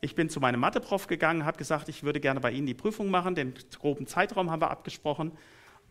Ich 0.01 0.15
bin 0.15 0.27
zu 0.27 0.39
meinem 0.39 0.59
Mathe-Prof 0.59 1.05
gegangen, 1.05 1.45
habe 1.45 1.59
gesagt, 1.59 1.87
ich 1.87 2.01
würde 2.01 2.19
gerne 2.19 2.39
bei 2.39 2.49
Ihnen 2.49 2.65
die 2.65 2.73
Prüfung 2.73 3.11
machen. 3.11 3.35
Den 3.35 3.53
groben 3.77 4.07
Zeitraum 4.07 4.49
haben 4.49 4.59
wir 4.59 4.71
abgesprochen. 4.71 5.33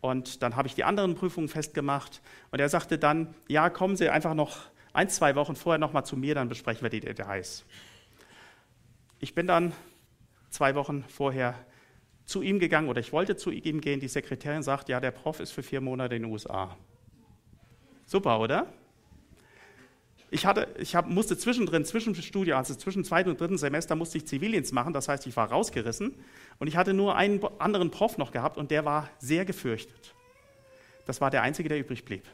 Und 0.00 0.42
dann 0.42 0.56
habe 0.56 0.66
ich 0.66 0.74
die 0.74 0.82
anderen 0.82 1.14
Prüfungen 1.14 1.46
festgemacht. 1.46 2.20
Und 2.50 2.58
er 2.58 2.68
sagte 2.68 2.98
dann, 2.98 3.32
ja, 3.46 3.70
kommen 3.70 3.94
Sie 3.94 4.08
einfach 4.08 4.34
noch 4.34 4.56
ein, 4.92 5.08
zwei 5.08 5.36
Wochen 5.36 5.54
vorher 5.54 5.78
nochmal 5.78 6.04
zu 6.04 6.16
mir, 6.16 6.34
dann 6.34 6.48
besprechen 6.48 6.82
wir 6.82 6.90
die 6.90 6.98
Details. 6.98 7.64
Ich 9.20 9.36
bin 9.36 9.46
dann 9.46 9.72
zwei 10.50 10.74
Wochen 10.74 11.04
vorher 11.04 11.54
zu 12.24 12.42
ihm 12.42 12.58
gegangen 12.58 12.88
oder 12.88 12.98
ich 12.98 13.12
wollte 13.12 13.36
zu 13.36 13.52
ihm 13.52 13.80
gehen. 13.80 14.00
Die 14.00 14.08
Sekretärin 14.08 14.64
sagt, 14.64 14.88
ja, 14.88 14.98
der 14.98 15.12
Prof 15.12 15.38
ist 15.38 15.52
für 15.52 15.62
vier 15.62 15.80
Monate 15.80 16.16
in 16.16 16.22
den 16.24 16.32
USA. 16.32 16.76
Super, 18.04 18.40
oder? 18.40 18.66
Ich, 20.36 20.46
hatte, 20.46 20.68
ich 20.78 20.94
hab, 20.94 21.08
musste 21.08 21.36
zwischendrin, 21.36 21.84
zwischen 21.84 22.14
Studio, 22.14 22.56
also 22.56 22.74
zwischen 22.74 23.04
zweiten 23.04 23.30
und 23.30 23.40
dritten 23.40 23.58
Semester, 23.58 23.96
musste 23.96 24.18
ich 24.18 24.26
Zivildienst 24.26 24.72
machen. 24.72 24.92
Das 24.92 25.08
heißt, 25.08 25.26
ich 25.26 25.36
war 25.36 25.50
rausgerissen. 25.50 26.14
Und 26.58 26.66
ich 26.68 26.76
hatte 26.76 26.94
nur 26.94 27.16
einen 27.16 27.42
anderen 27.58 27.90
Prof 27.90 28.18
noch 28.18 28.32
gehabt 28.32 28.56
und 28.56 28.70
der 28.70 28.84
war 28.84 29.08
sehr 29.18 29.44
gefürchtet. 29.44 30.14
Das 31.06 31.20
war 31.20 31.30
der 31.30 31.42
Einzige, 31.42 31.68
der 31.68 31.78
übrig 31.78 32.04
blieb. 32.04 32.24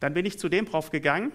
Dann 0.00 0.14
bin 0.14 0.26
ich 0.26 0.38
zu 0.38 0.48
dem 0.48 0.64
Prof 0.64 0.90
gegangen, 0.90 1.32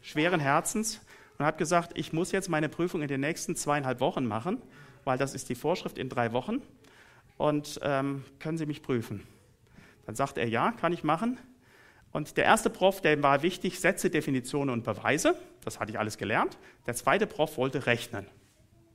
schweren 0.00 0.40
Herzens, 0.40 1.00
und 1.38 1.46
habe 1.46 1.56
gesagt, 1.56 1.92
ich 1.94 2.12
muss 2.12 2.32
jetzt 2.32 2.50
meine 2.50 2.68
Prüfung 2.68 3.00
in 3.00 3.08
den 3.08 3.20
nächsten 3.20 3.56
zweieinhalb 3.56 4.00
Wochen 4.00 4.26
machen, 4.26 4.60
weil 5.04 5.16
das 5.16 5.34
ist 5.34 5.48
die 5.48 5.54
Vorschrift 5.54 5.96
in 5.96 6.10
drei 6.10 6.32
Wochen. 6.32 6.60
Und 7.38 7.80
ähm, 7.82 8.24
können 8.38 8.58
Sie 8.58 8.66
mich 8.66 8.82
prüfen? 8.82 9.26
Dann 10.04 10.14
sagt 10.14 10.36
er, 10.36 10.46
ja, 10.46 10.72
kann 10.72 10.92
ich 10.92 11.02
machen. 11.02 11.38
Und 12.12 12.36
der 12.36 12.44
erste 12.44 12.70
Prof, 12.70 13.00
der 13.00 13.22
war 13.22 13.42
wichtig, 13.42 13.78
Sätze, 13.78 14.10
Definitionen 14.10 14.70
und 14.70 14.84
Beweise. 14.84 15.36
Das 15.64 15.78
hatte 15.78 15.92
ich 15.92 15.98
alles 15.98 16.18
gelernt. 16.18 16.58
Der 16.86 16.94
zweite 16.94 17.26
Prof 17.26 17.56
wollte 17.56 17.86
rechnen. 17.86 18.26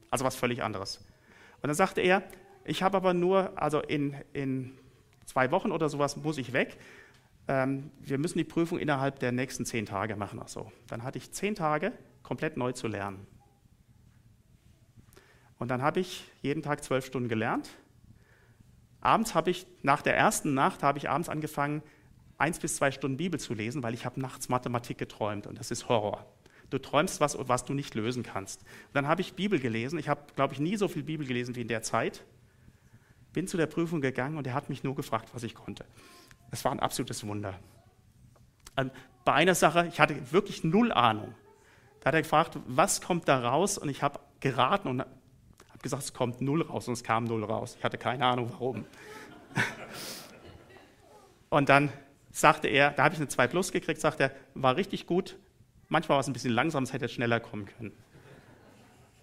Also 0.09 0.25
was 0.25 0.35
völlig 0.35 0.63
anderes. 0.63 0.97
Und 1.61 1.67
dann 1.67 1.75
sagte 1.75 2.01
er, 2.01 2.23
ich 2.65 2.83
habe 2.83 2.97
aber 2.97 3.13
nur, 3.13 3.53
also 3.61 3.79
in, 3.79 4.15
in 4.33 4.77
zwei 5.25 5.51
Wochen 5.51 5.71
oder 5.71 5.87
sowas 5.87 6.17
muss 6.17 6.37
ich 6.37 6.51
weg. 6.51 6.77
Ähm, 7.47 7.91
wir 7.99 8.17
müssen 8.17 8.37
die 8.37 8.43
Prüfung 8.43 8.79
innerhalb 8.79 9.19
der 9.19 9.31
nächsten 9.31 9.65
zehn 9.65 9.85
Tage 9.85 10.15
machen. 10.15 10.39
Ach 10.43 10.47
so. 10.47 10.71
Dann 10.87 11.03
hatte 11.03 11.17
ich 11.17 11.31
zehn 11.31 11.55
Tage, 11.55 11.93
komplett 12.23 12.57
neu 12.57 12.73
zu 12.73 12.87
lernen. 12.87 13.25
Und 15.57 15.69
dann 15.69 15.81
habe 15.81 16.01
ich 16.01 16.25
jeden 16.41 16.63
Tag 16.63 16.83
zwölf 16.83 17.05
Stunden 17.05 17.29
gelernt 17.29 17.69
Abends 19.05 19.35
habe 19.35 19.51
ich, 19.51 19.67
nach 19.83 20.01
der 20.01 20.17
ersten 20.17 20.55
Nacht, 20.55 20.81
habe 20.81 20.97
ich 20.97 21.09
abends 21.09 21.29
angefangen, 21.29 21.83
eins 22.37 22.59
bis 22.59 22.75
zwei 22.75 22.91
Stunden 22.91 23.17
Bibel 23.17 23.39
zu 23.39 23.53
lesen, 23.53 23.83
weil 23.83 23.93
ich 23.93 24.05
habe 24.05 24.19
nachts 24.19 24.49
Mathematik 24.49 24.97
geträumt 24.97 25.47
und 25.47 25.59
das 25.59 25.71
ist 25.71 25.87
Horror. 25.87 26.25
Du 26.69 26.79
träumst 26.79 27.21
was, 27.21 27.37
was 27.39 27.63
du 27.63 27.73
nicht 27.73 27.93
lösen 27.95 28.23
kannst. 28.23 28.61
Und 28.61 28.95
dann 28.95 29.07
habe 29.07 29.21
ich 29.21 29.33
Bibel 29.33 29.59
gelesen. 29.59 29.99
Ich 29.99 30.09
habe, 30.09 30.21
glaube 30.35 30.53
ich, 30.53 30.59
nie 30.59 30.75
so 30.77 30.87
viel 30.87 31.03
Bibel 31.03 31.25
gelesen 31.25 31.55
wie 31.55 31.61
in 31.61 31.67
der 31.67 31.83
Zeit. 31.83 32.23
Bin 33.33 33.47
zu 33.47 33.57
der 33.57 33.67
Prüfung 33.67 34.01
gegangen 34.01 34.37
und 34.37 34.47
er 34.47 34.53
hat 34.53 34.69
mich 34.69 34.83
nur 34.83 34.95
gefragt, 34.95 35.29
was 35.33 35.43
ich 35.43 35.53
konnte. 35.53 35.85
Es 36.51 36.65
war 36.65 36.71
ein 36.71 36.79
absolutes 36.79 37.25
Wunder. 37.25 37.59
Ähm, 38.77 38.91
bei 39.25 39.33
einer 39.33 39.55
Sache, 39.55 39.87
ich 39.87 39.99
hatte 39.99 40.31
wirklich 40.31 40.63
null 40.63 40.91
Ahnung. 40.91 41.35
Da 42.01 42.07
hat 42.07 42.15
er 42.15 42.21
gefragt, 42.21 42.57
was 42.67 43.01
kommt 43.01 43.27
da 43.27 43.39
raus? 43.39 43.77
Und 43.77 43.89
ich 43.89 44.03
habe 44.03 44.19
geraten 44.39 44.87
und 44.87 44.99
habe 45.01 45.09
gesagt, 45.81 46.03
es 46.03 46.13
kommt 46.13 46.41
null 46.41 46.61
raus. 46.61 46.87
Und 46.87 46.93
es 46.93 47.03
kam 47.03 47.25
null 47.25 47.43
raus. 47.43 47.75
Ich 47.77 47.83
hatte 47.83 47.97
keine 47.97 48.25
Ahnung, 48.25 48.49
warum. 48.51 48.85
und 51.49 51.69
dann 51.69 51.91
sagte 52.35 52.67
er, 52.67 52.91
da 52.91 53.05
habe 53.05 53.13
ich 53.13 53.19
eine 53.19 53.29
2 53.29 53.47
Plus 53.47 53.71
gekriegt, 53.71 54.01
sagt 54.01 54.19
er, 54.19 54.31
war 54.53 54.75
richtig 54.75 55.07
gut. 55.07 55.37
Manchmal 55.87 56.17
war 56.17 56.19
es 56.19 56.27
ein 56.27 56.33
bisschen 56.33 56.51
langsam, 56.51 56.83
es 56.83 56.91
hätte 56.91 57.07
schneller 57.07 57.39
kommen 57.39 57.65
können. 57.65 57.93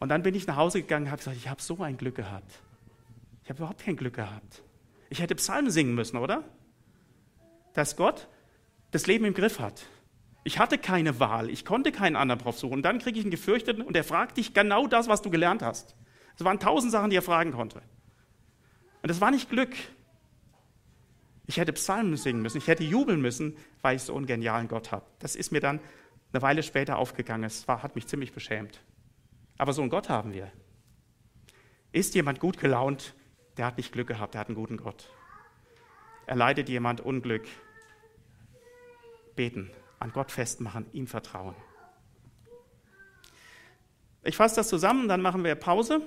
Und 0.01 0.09
dann 0.09 0.23
bin 0.23 0.35
ich 0.35 0.47
nach 0.47 0.57
Hause 0.57 0.81
gegangen 0.81 1.07
und 1.07 1.11
habe 1.11 1.19
gesagt, 1.19 1.37
ich 1.37 1.49
habe 1.49 1.61
so 1.61 1.81
ein 1.83 1.97
Glück 1.97 2.15
gehabt. 2.15 2.61
Ich 3.45 3.51
habe 3.51 3.59
überhaupt 3.59 3.85
kein 3.85 3.97
Glück 3.97 4.15
gehabt. 4.15 4.63
Ich 5.11 5.21
hätte 5.21 5.35
Psalmen 5.35 5.71
singen 5.71 5.95
müssen, 5.95 6.17
oder? 6.17 6.43
Dass 7.75 7.97
Gott 7.97 8.29
das 8.93 9.07
Leben 9.07 9.25
im 9.27 9.35
Griff 9.35 9.59
hat. 9.61 9.83
Ich 10.45 10.59
hatte 10.59 10.79
keine 10.79 11.21
Wahl, 11.21 11.51
ich 11.51 11.65
konnte 11.65 11.93
keinen 11.93 12.17
anderen 12.17 12.41
Prof 12.41 12.59
suchen. 12.59 12.75
Und 12.75 12.83
dann 12.83 12.99
kriege 12.99 13.19
ich 13.19 13.25
einen 13.25 13.31
Gefürchteten 13.31 13.83
und 13.83 13.95
er 13.95 14.05
fragt 14.05 14.39
dich 14.39 14.55
genau 14.55 14.87
das, 14.87 15.07
was 15.09 15.23
du 15.23 15.31
gelernt 15.31 15.63
hast. 15.63 15.95
Es 16.37 16.45
waren 16.45 16.59
tausend 16.59 16.93
Sachen, 16.93 17.11
die 17.11 17.17
er 17.17 17.23
fragen 17.23 17.53
konnte. 17.53 17.83
Und 19.03 19.11
das 19.11 19.21
war 19.21 19.31
nicht 19.31 19.51
Glück. 19.51 19.75
Ich 21.47 21.57
hätte 21.57 21.73
Psalmen 21.73 22.17
singen 22.17 22.43
müssen, 22.43 22.59
ich 22.59 22.69
hätte 22.69 22.85
jubeln 22.85 23.21
müssen, 23.21 23.57
weil 23.81 23.97
ich 23.97 24.03
so 24.03 24.17
einen 24.17 24.27
genialen 24.27 24.69
Gott 24.69 24.93
habe. 24.93 25.05
Das 25.19 25.35
ist 25.35 25.51
mir 25.51 25.61
dann 25.61 25.81
eine 26.33 26.43
Weile 26.43 26.63
später 26.63 26.99
aufgegangen. 26.99 27.45
Es 27.45 27.67
war, 27.69 27.83
hat 27.83 27.95
mich 27.95 28.07
ziemlich 28.07 28.33
beschämt. 28.33 28.81
Aber 29.59 29.73
so 29.73 29.83
einen 29.83 29.91
Gott 29.91 30.09
haben 30.09 30.33
wir. 30.33 30.51
Ist 31.93 32.15
jemand 32.15 32.41
gut 32.41 32.59
gelaunt, 32.59 33.15
der 33.57 33.67
hat 33.67 33.77
nicht 33.77 33.93
Glück 33.93 34.09
gehabt, 34.09 34.35
der 34.35 34.41
hat 34.41 34.49
einen 34.49 34.57
guten 34.57 34.79
Gott. 34.79 35.11
Erleidet 36.27 36.69
jemand 36.69 37.01
Unglück, 37.01 37.47
beten, 39.35 39.71
an 39.99 40.13
Gott 40.13 40.31
festmachen, 40.31 40.87
ihm 40.93 41.07
vertrauen. 41.07 41.55
Ich 44.23 44.37
fasse 44.37 44.57
das 44.57 44.69
zusammen, 44.69 45.09
dann 45.09 45.21
machen 45.21 45.45
wir 45.45 45.55
Pause. 45.55 46.01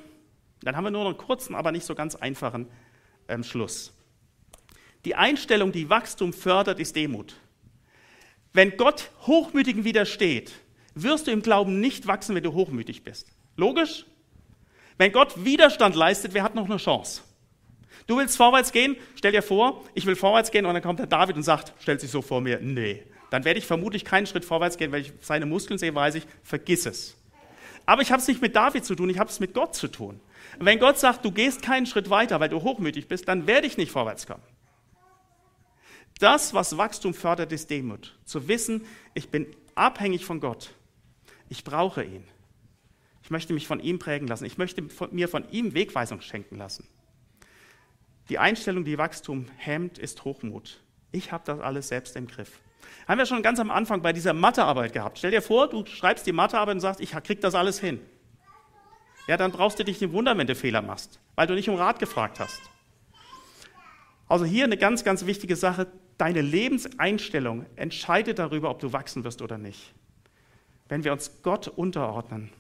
Dann 0.62 0.76
haben 0.76 0.86
wir 0.86 0.92
nur 0.92 1.04
noch 1.04 1.10
einen 1.10 1.18
kurzen, 1.18 1.54
aber 1.54 1.72
nicht 1.72 1.86
so 1.86 1.96
ganz 1.96 2.16
einfachen 2.16 2.68
ähm, 3.28 3.44
Schluss. 3.44 3.94
Die 5.06 5.16
Einstellung, 5.16 5.72
die 5.72 5.90
Wachstum 5.90 6.34
fördert, 6.34 6.80
ist 6.80 6.96
Demut. 6.96 7.36
Wenn 8.54 8.76
Gott 8.76 9.12
Hochmütigen 9.28 9.84
widersteht, 9.84 10.52
wirst 10.96 11.28
du 11.28 11.32
im 11.32 11.42
Glauben 11.42 11.80
nicht 11.80 12.08
wachsen, 12.08 12.36
wenn 12.36 12.44
du 12.44 12.54
hochmütig 12.54 13.04
bist. 13.04 13.28
Logisch? 13.56 14.06
Wenn 14.98 15.12
Gott 15.12 15.46
Widerstand 15.46 15.96
leistet, 15.96 16.34
wer 16.34 16.42
hat 16.42 16.56
noch 16.56 16.66
eine 16.66 16.78
Chance? 16.78 17.22
Du 18.08 18.18
willst 18.18 18.38
vorwärts 18.38 18.72
gehen, 18.72 18.96
stell 19.16 19.32
dir 19.32 19.42
vor, 19.42 19.84
ich 19.94 20.06
will 20.06 20.16
vorwärts 20.16 20.52
gehen 20.52 20.66
und 20.66 20.74
dann 20.74 20.84
kommt 20.84 21.00
der 21.00 21.08
David 21.08 21.36
und 21.36 21.44
sagt, 21.44 21.74
stellt 21.82 22.02
sich 22.02 22.12
so 22.12 22.22
vor 22.22 22.40
mir, 22.40 22.60
nee, 22.62 23.04
dann 23.30 23.44
werde 23.44 23.60
ich 23.60 23.66
vermutlich 23.66 24.06
keinen 24.06 24.26
Schritt 24.26 24.46
vorwärts 24.46 24.78
gehen, 24.78 24.92
weil 24.92 25.02
ich 25.02 25.14
seine 25.22 25.46
Muskeln 25.46 25.78
sehe, 25.78 25.94
weiß 25.94 26.16
ich, 26.16 26.24
vergiss 26.44 26.86
es. 26.86 27.18
Aber 27.86 28.02
ich 28.02 28.12
habe 28.12 28.22
es 28.22 28.28
nicht 28.28 28.42
mit 28.42 28.56
David 28.56 28.86
zu 28.86 28.96
tun, 28.96 29.10
ich 29.10 29.20
habe 29.20 29.30
es 29.30 29.40
mit 29.40 29.54
Gott 29.54 29.76
zu 29.76 29.88
tun. 29.88 30.20
Wenn 30.60 30.80
Gott 30.80 30.98
sagt, 30.98 31.26
du 31.26 31.32
gehst 31.32 31.62
keinen 31.62 31.86
Schritt 31.86 32.10
weiter, 32.10 32.40
weil 32.40 32.50
du 32.50 32.62
hochmütig 32.62 33.08
bist, 33.08 33.28
dann 33.28 33.48
werde 33.48 33.68
ich 33.68 33.78
nicht 33.78 33.92
vorwärts 33.92 34.26
kommen. 34.26 34.44
Das, 36.20 36.54
was 36.54 36.78
Wachstum 36.78 37.14
fördert, 37.14 37.52
ist 37.52 37.70
Demut. 37.70 38.18
Zu 38.24 38.48
wissen, 38.48 38.86
ich 39.14 39.30
bin 39.30 39.48
abhängig 39.76 40.26
von 40.26 40.40
Gott. 40.40 40.74
Ich 41.50 41.64
brauche 41.64 42.04
ihn. 42.04 42.24
Ich 43.22 43.32
möchte 43.32 43.54
mich 43.54 43.68
von 43.68 43.80
ihm 43.80 44.00
prägen 44.00 44.28
lassen. 44.28 44.46
Ich 44.46 44.58
möchte 44.58 44.84
mir 45.12 45.28
von 45.28 45.50
ihm 45.50 45.74
Wegweisung 45.74 46.22
schenken 46.22 46.58
lassen. 46.58 46.88
Die 48.30 48.40
Einstellung, 48.40 48.86
die 48.86 48.98
Wachstum 48.98 49.48
hemmt, 49.58 49.98
ist 49.98 50.24
Hochmut. 50.24 50.82
Ich 51.12 51.32
habe 51.32 51.44
das 51.46 51.60
alles 51.60 51.90
selbst 51.90 52.16
im 52.16 52.28
Griff. 52.28 52.60
Haben 53.08 53.18
wir 53.18 53.26
schon 53.26 53.44
ganz 53.44 53.60
am 53.60 53.72
Anfang 53.72 54.02
bei 54.02 54.14
dieser 54.14 54.34
Mathearbeit 54.34 54.94
gehabt. 54.94 55.18
Stell 55.18 55.32
dir 55.32 55.42
vor, 55.42 55.70
du 55.70 55.86
schreibst 55.86 56.26
die 56.26 56.32
Mathearbeit 56.32 56.76
und 56.76 56.82
sagst, 56.82 57.02
ich 57.02 57.12
krieg 57.12 57.42
das 57.42 57.56
alles 57.56 57.80
hin. 57.80 58.00
Ja, 59.28 59.38
dann 59.38 59.52
brauchst 59.52 59.80
du 59.80 59.84
dich 59.84 60.00
nicht 60.02 60.14
wundern, 60.14 60.38
wenn 60.38 60.48
du 60.48 60.56
Fehler 60.56 60.82
machst, 60.82 61.20
weil 61.36 61.48
du 61.48 61.56
nicht 61.56 61.70
um 61.70 61.76
Rat 61.76 62.00
gefragt 62.00 62.40
hast. 62.40 62.62
Also 64.28 64.46
hier 64.46 64.66
eine 64.66 64.78
ganz, 64.78 65.04
ganz 65.04 65.26
wichtige 65.26 65.56
Sache. 65.56 65.88
Deine 66.18 66.42
Lebenseinstellung 66.42 67.66
entscheidet 67.76 68.40
darüber, 68.40 68.70
ob 68.70 68.80
du 68.80 68.94
wachsen 68.94 69.24
wirst 69.24 69.42
oder 69.42 69.58
nicht. 69.58 69.94
Wenn 70.88 71.04
wir 71.04 71.12
uns 71.12 71.42
Gott 71.44 71.68
unterordnen, 71.68 72.52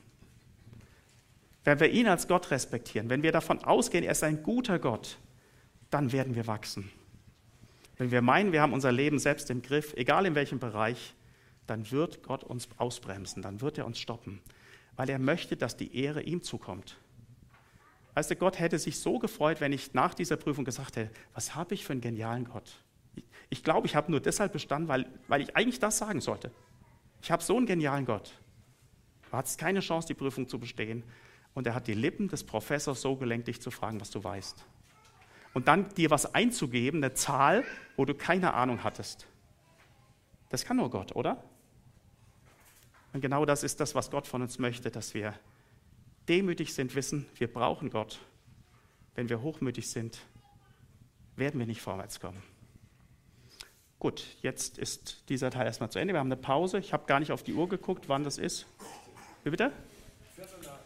wenn 1.64 1.80
wir 1.80 1.89
ihn 1.89 2.08
als 2.08 2.28
Gott 2.28 2.51
respektieren, 2.51 3.10
wenn 3.10 3.24
wir 3.24 3.32
davon 3.32 3.64
ausgehen, 3.64 4.03
er 4.03 4.12
ist 4.12 4.24
ein 4.24 4.43
guter 4.43 4.78
Gott, 4.78 5.18
dann 5.89 6.12
werden 6.12 6.36
wir 6.36 6.47
wachsen. 6.47 6.91
Wenn 7.97 8.12
wir 8.12 8.22
meinen, 8.22 8.51
wir 8.51 8.62
haben 8.62 8.74
unser 8.74 8.91
Leben 8.91 9.20
selbst 9.20 9.49
im 9.49 9.62
Griff, 9.62 9.93
egal 9.95 10.26
in 10.26 10.36
welchem 10.36 10.60
Bereich, 10.60 11.16
dann 11.66 11.89
wird 11.91 12.24
Gott 12.24 12.43
uns 12.43 12.68
ausbremsen, 12.78 13.41
dann 13.41 13.62
wird 13.62 13.78
er 13.78 13.86
uns 13.86 13.99
stoppen, 13.99 14.41
weil 14.95 15.10
er 15.10 15.18
möchte, 15.18 15.56
dass 15.56 15.78
die 15.78 15.95
Ehre 15.97 16.22
ihm 16.22 16.43
zukommt. 16.43 16.97
Weißt 18.14 18.32
du, 18.32 18.36
Gott 18.36 18.60
hätte 18.60 18.80
sich 18.80 18.99
so 18.99 19.18
gefreut, 19.18 19.60
wenn 19.62 19.74
ich 19.74 19.93
nach 19.93 20.14
dieser 20.14 20.38
Prüfung 20.38 20.66
gesagt 20.66 20.97
hätte, 20.97 21.12
was 21.34 21.56
habe 21.56 21.74
ich 21.74 21.86
für 21.86 21.93
einen 21.93 22.01
genialen 22.01 22.45
Gott? 22.45 22.84
Ich 23.56 23.64
glaube, 23.64 23.88
ich 23.88 23.95
habe 23.95 24.12
nur 24.12 24.20
deshalb 24.20 24.53
bestanden, 24.53 24.88
weil, 24.88 25.06
weil 25.28 25.41
ich 25.41 25.56
eigentlich 25.56 25.80
das 25.80 25.97
sagen 25.97 26.22
sollte. 26.22 26.51
Ich 27.22 27.32
habe 27.32 27.41
so 27.41 27.58
einen 27.58 27.66
genialen 27.66 28.06
Gott. 28.06 28.34
Du 29.30 29.38
hattest 29.38 29.58
keine 29.58 29.80
Chance, 29.80 30.08
die 30.08 30.14
Prüfung 30.14 30.47
zu 30.47 30.60
bestehen. 30.60 31.03
Und 31.53 31.66
er 31.66 31.74
hat 31.74 31.88
die 31.88 31.93
Lippen 31.93 32.28
des 32.28 32.43
Professors 32.43 33.01
so 33.01 33.16
gelenkt, 33.16 33.47
dich 33.47 33.62
zu 33.62 33.72
fragen, 33.72 33.99
was 34.01 34.12
du 34.12 34.24
weißt 34.24 34.66
und 35.56 35.70
dann 35.70 35.88
dir 35.95 36.12
was 36.12 36.36
einzugeben, 36.36 37.01
eine 37.01 37.14
Zahl, 37.14 37.64
wo 37.95 38.03
du 38.03 38.14
keine 38.14 38.53
Ahnung 38.53 38.84
hattest. 38.84 39.26
Das 40.49 40.66
kann 40.66 40.78
nur 40.78 40.89
Gott, 40.89 41.16
oder? 41.16 41.43
Und 43.14 43.22
genau 43.22 43.45
das 43.45 43.64
ist 43.64 43.80
das, 43.80 43.95
was 43.95 44.12
Gott 44.12 44.28
von 44.28 44.41
uns 44.41 44.60
möchte, 44.60 44.91
dass 44.91 45.14
wir 45.14 45.34
demütig 46.28 46.74
sind, 46.74 46.93
wissen, 46.93 47.26
wir 47.36 47.51
brauchen 47.51 47.89
Gott. 47.89 48.20
Wenn 49.16 49.30
wir 49.30 49.41
hochmütig 49.41 49.89
sind, 49.89 50.20
werden 51.38 51.58
wir 51.58 51.66
nicht 51.66 51.82
vorwärts 51.82 52.20
kommen. 52.20 52.43
Gut, 54.00 54.24
jetzt 54.41 54.78
ist 54.78 55.24
dieser 55.30 55.50
Teil 55.52 55.66
erstmal 55.66 55.89
zu 55.89 56.00
Ende. 56.00 56.14
Wir 56.14 56.20
haben 56.20 56.28
eine 56.28 56.38
Pause. 56.38 56.78
Ich 56.80 56.93
habe 56.93 57.06
gar 57.06 57.20
nicht 57.20 57.32
auf 57.32 57.43
die 57.43 57.54
Uhr 57.54 57.70
geguckt, 57.70 58.08
wann 58.08 58.24
das 58.24 58.38
ist. 58.38 58.66
Wie 59.43 59.50
bitte? 59.50 59.72
Viertel 60.36 60.60
nach. 60.64 60.85